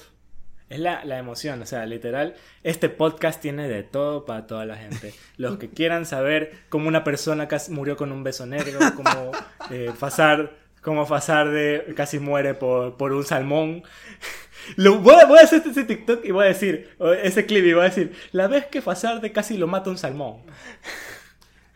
[0.69, 4.75] Es la, la emoción, o sea, literal, este podcast tiene de todo para toda la
[4.75, 5.13] gente.
[5.37, 9.31] Los que quieran saber cómo una persona casi murió con un beso negro, cómo
[9.69, 13.83] eh, pasar, cómo pasar de casi muere por, por un salmón.
[14.77, 17.73] Lo, voy, a, voy a hacer ese TikTok y voy a decir, ese clip y
[17.73, 20.37] voy a decir, la vez que pasar de casi lo mata un salmón.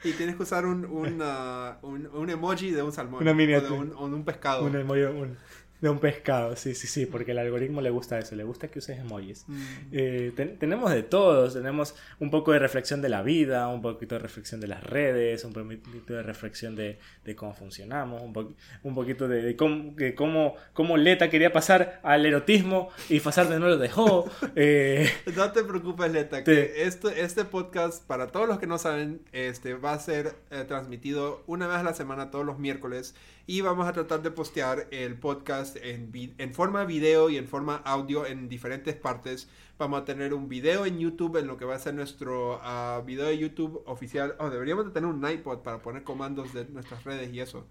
[0.03, 3.21] Y tienes que usar un, un, ah, un, un emoji de un salmón.
[3.21, 3.79] Una o de miniatura.
[3.79, 4.63] un, o de un pescado.
[4.63, 5.37] Un emoji un-
[5.81, 8.79] de un pescado, sí, sí, sí, porque el algoritmo le gusta eso, le gusta que
[8.79, 9.45] uses emojis.
[9.47, 9.61] Mm.
[9.91, 14.15] Eh, ten- tenemos de todos, tenemos un poco de reflexión de la vida, un poquito
[14.15, 18.53] de reflexión de las redes, un poquito de reflexión de, de cómo funcionamos, un, po-
[18.83, 23.59] un poquito de, de cómo, de cómo, cómo Leta quería pasar al erotismo y Fasarte
[23.59, 24.29] no lo dejó.
[24.55, 29.21] eh, No te preocupes, Leta, que este, este podcast, para todos los que no saben,
[29.31, 33.13] este va a ser eh, transmitido una vez a la semana, todos los miércoles,
[33.45, 37.47] y vamos a tratar de postear el podcast en, vi- en forma video y en
[37.47, 39.49] forma audio en diferentes partes.
[39.77, 43.01] Vamos a tener un video en YouTube en lo que va a ser nuestro ah,
[43.05, 44.35] video de YouTube oficial.
[44.39, 47.65] Oh, deberíamos de tener un iPod para poner comandos de nuestras redes y eso.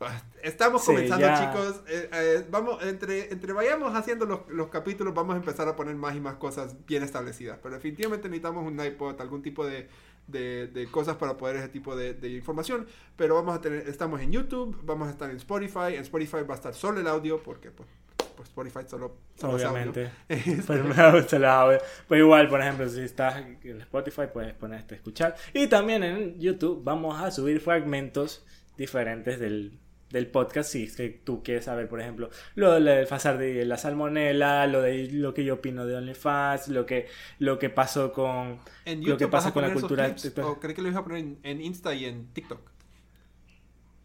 [0.00, 1.52] Ah, Estamos Sí, comenzando, ya.
[1.52, 1.82] chicos.
[1.88, 5.96] Eh, eh, vamos, entre, entre vayamos haciendo los, los capítulos, vamos a empezar a poner
[5.96, 7.58] más y más cosas bien establecidas.
[7.62, 9.88] Pero definitivamente necesitamos un iPod, algún tipo de,
[10.28, 12.86] de, de cosas para poder ese tipo de, de información.
[13.16, 15.94] Pero vamos a tener, estamos en YouTube, vamos a estar en Spotify.
[15.94, 17.88] En Spotify va a estar solo el audio, porque pues,
[18.36, 19.90] pues Spotify solo, solo es audio.
[19.90, 20.10] obviamente.
[20.28, 21.78] Este, Pero, me gusta audio.
[22.08, 25.34] Pero igual, por ejemplo, si estás en Spotify, puedes ponerte a escuchar.
[25.52, 28.44] Y también en YouTube vamos a subir fragmentos
[28.76, 29.78] diferentes del,
[30.10, 30.70] del podcast.
[30.70, 34.82] Si es que tú quieres saber, por ejemplo, lo del fasar de la salmonela, lo
[34.82, 37.06] de lo que yo opino de OnlyFans, lo que,
[37.38, 38.58] lo que pasó con.
[38.84, 40.44] en lo que pasa con la cultura clips, TikTok.
[40.46, 42.60] ¿O creí que lo ibas a poner en, en Insta y en TikTok?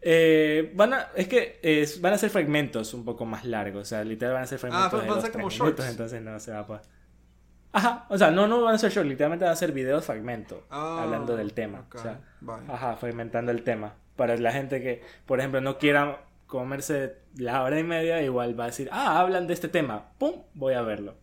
[0.06, 3.84] Eh, van a, es que es- van a ser fragmentos un poco más largos, o
[3.86, 5.90] sea, literal van a ser fragmentos van- de van a ser como minutos, shorts.
[5.90, 6.82] entonces no se va a poder.
[7.72, 10.58] Ajá, o sea, no, no van a ser shorts, literalmente van a ser videos fragmentos,
[10.68, 12.20] Ah, hablando del tema, o sea,
[12.68, 13.94] ajá, fragmentando el tema.
[14.16, 18.64] Para la gente que, por ejemplo, no quiera comerse la hora y media, igual va
[18.64, 21.14] a decir, ah, hablan de este tema, pum, voy a verlo.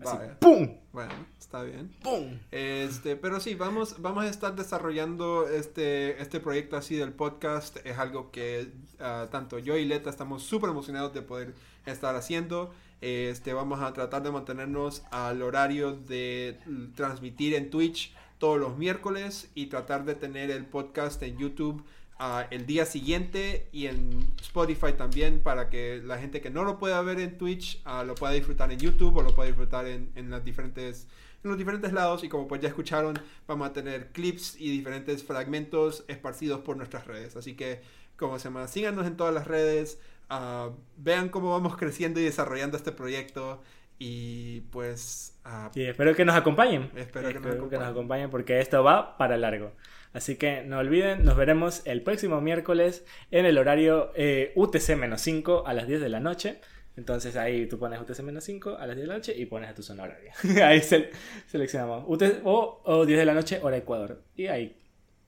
[0.00, 0.38] Así, Vaya.
[0.38, 1.90] pum, Bueno, está bien.
[2.02, 2.38] pum.
[2.50, 7.78] Este, pero sí, vamos, vamos a estar desarrollando este, este proyecto así del podcast.
[7.84, 11.54] Es algo que ah, tanto yo y Leta estamos súper emocionados de poder
[11.86, 12.72] estar haciendo.
[13.00, 16.58] Este, vamos a tratar de mantenernos al horario de
[16.94, 21.84] transmitir en Twitch todos los miércoles y tratar de tener el podcast en YouTube
[22.20, 26.78] ah, el día siguiente y en Spotify también para que la gente que no lo
[26.78, 30.12] pueda ver en Twitch ah, lo pueda disfrutar en YouTube o lo pueda disfrutar en,
[30.14, 31.08] en las diferentes
[31.42, 33.18] en los diferentes lados y como pues ya escucharon
[33.48, 37.80] vamos a tener clips y diferentes fragmentos esparcidos por nuestras redes así que
[38.16, 39.98] como se llama síganos en todas las redes
[40.28, 43.62] ah, vean cómo vamos creciendo y desarrollando este proyecto
[44.02, 46.90] y pues ah, Y espero que nos acompañen.
[46.96, 47.88] Espero que nos Espero acompañen.
[47.88, 49.72] acompañen porque esto va para largo.
[50.12, 55.72] Así que no olviden, nos veremos el próximo miércoles en el horario eh, UTC-5 a
[55.74, 56.60] las 10 de la noche.
[56.96, 59.82] Entonces ahí tú pones UTC-5 a las 10 de la noche y pones a tu
[59.82, 60.34] zona horaria.
[60.66, 61.10] ahí se-
[61.46, 64.22] seleccionamos UTC o, o 10 de la noche hora Ecuador.
[64.34, 64.76] Y ahí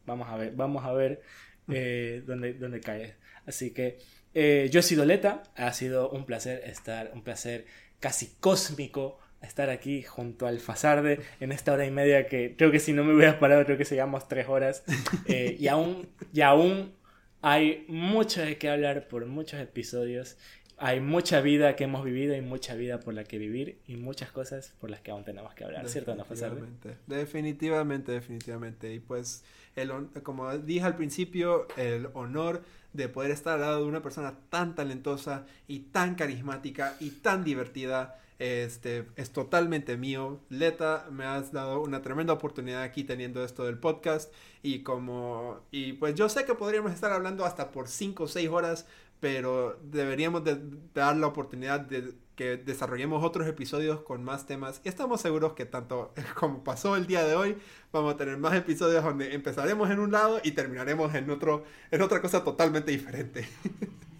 [0.05, 1.23] vamos a ver, vamos a ver
[1.69, 3.15] eh, dónde, dónde cae.
[3.47, 3.99] Así que
[4.35, 7.67] eh, yo he sido Leta, ha sido un placer estar, un placer
[8.01, 12.79] casi cósmico estar aquí junto al Fasarde en esta hora y media que creo que
[12.79, 14.85] si no me hubiera parado creo que seríamos tres horas.
[15.27, 16.93] Eh, y aún y aún
[17.43, 20.37] hay mucho de qué hablar por muchos episodios.
[20.79, 24.33] Hay mucha vida que hemos vivido y mucha vida por la que vivir y muchas
[24.33, 26.63] cosas por las que aún tenemos que hablar cierto no Fasarde
[27.07, 28.93] Definitivamente, definitivamente.
[28.93, 29.45] Y pues,
[29.77, 29.91] el,
[30.23, 32.63] como dije al principio, el honor
[32.93, 37.45] de poder estar al lado de una persona tan talentosa y tan carismática y tan
[37.45, 40.41] divertida este, es totalmente mío.
[40.49, 44.33] Leta, me has dado una tremenda oportunidad aquí teniendo esto del podcast.
[44.65, 48.49] Y como, y pues yo sé que podríamos estar hablando hasta por 5 o 6
[48.49, 48.87] horas,
[49.21, 50.61] pero deberíamos de
[50.93, 54.81] dar la oportunidad de que desarrollemos otros episodios con más temas.
[54.83, 57.57] Y estamos seguros que tanto como pasó el día de hoy,
[57.93, 61.63] vamos a tener más episodios donde empezaremos en un lado y terminaremos en otro,
[61.93, 63.47] en otra cosa totalmente diferente.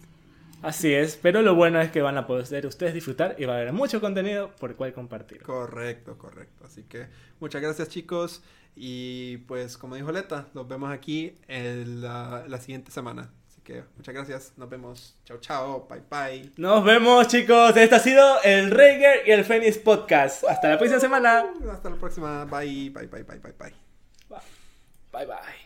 [0.63, 3.57] Así es, pero lo bueno es que van a poder ustedes disfrutar y va a
[3.57, 5.41] haber mucho contenido por el cual compartir.
[5.41, 6.63] Correcto, correcto.
[6.65, 7.07] Así que
[7.39, 8.41] muchas gracias chicos
[8.75, 13.29] y pues como dijo Leta, nos vemos aquí en la, la siguiente semana.
[13.47, 15.15] Así que muchas gracias, nos vemos.
[15.25, 16.51] Chao, chao, bye bye.
[16.57, 20.43] Nos vemos chicos, este ha sido el Rager y el Phoenix Podcast.
[20.45, 21.45] Hasta la próxima semana.
[21.71, 23.73] Hasta la próxima, bye, bye, bye, bye, bye, bye.
[25.11, 25.62] Bye bye.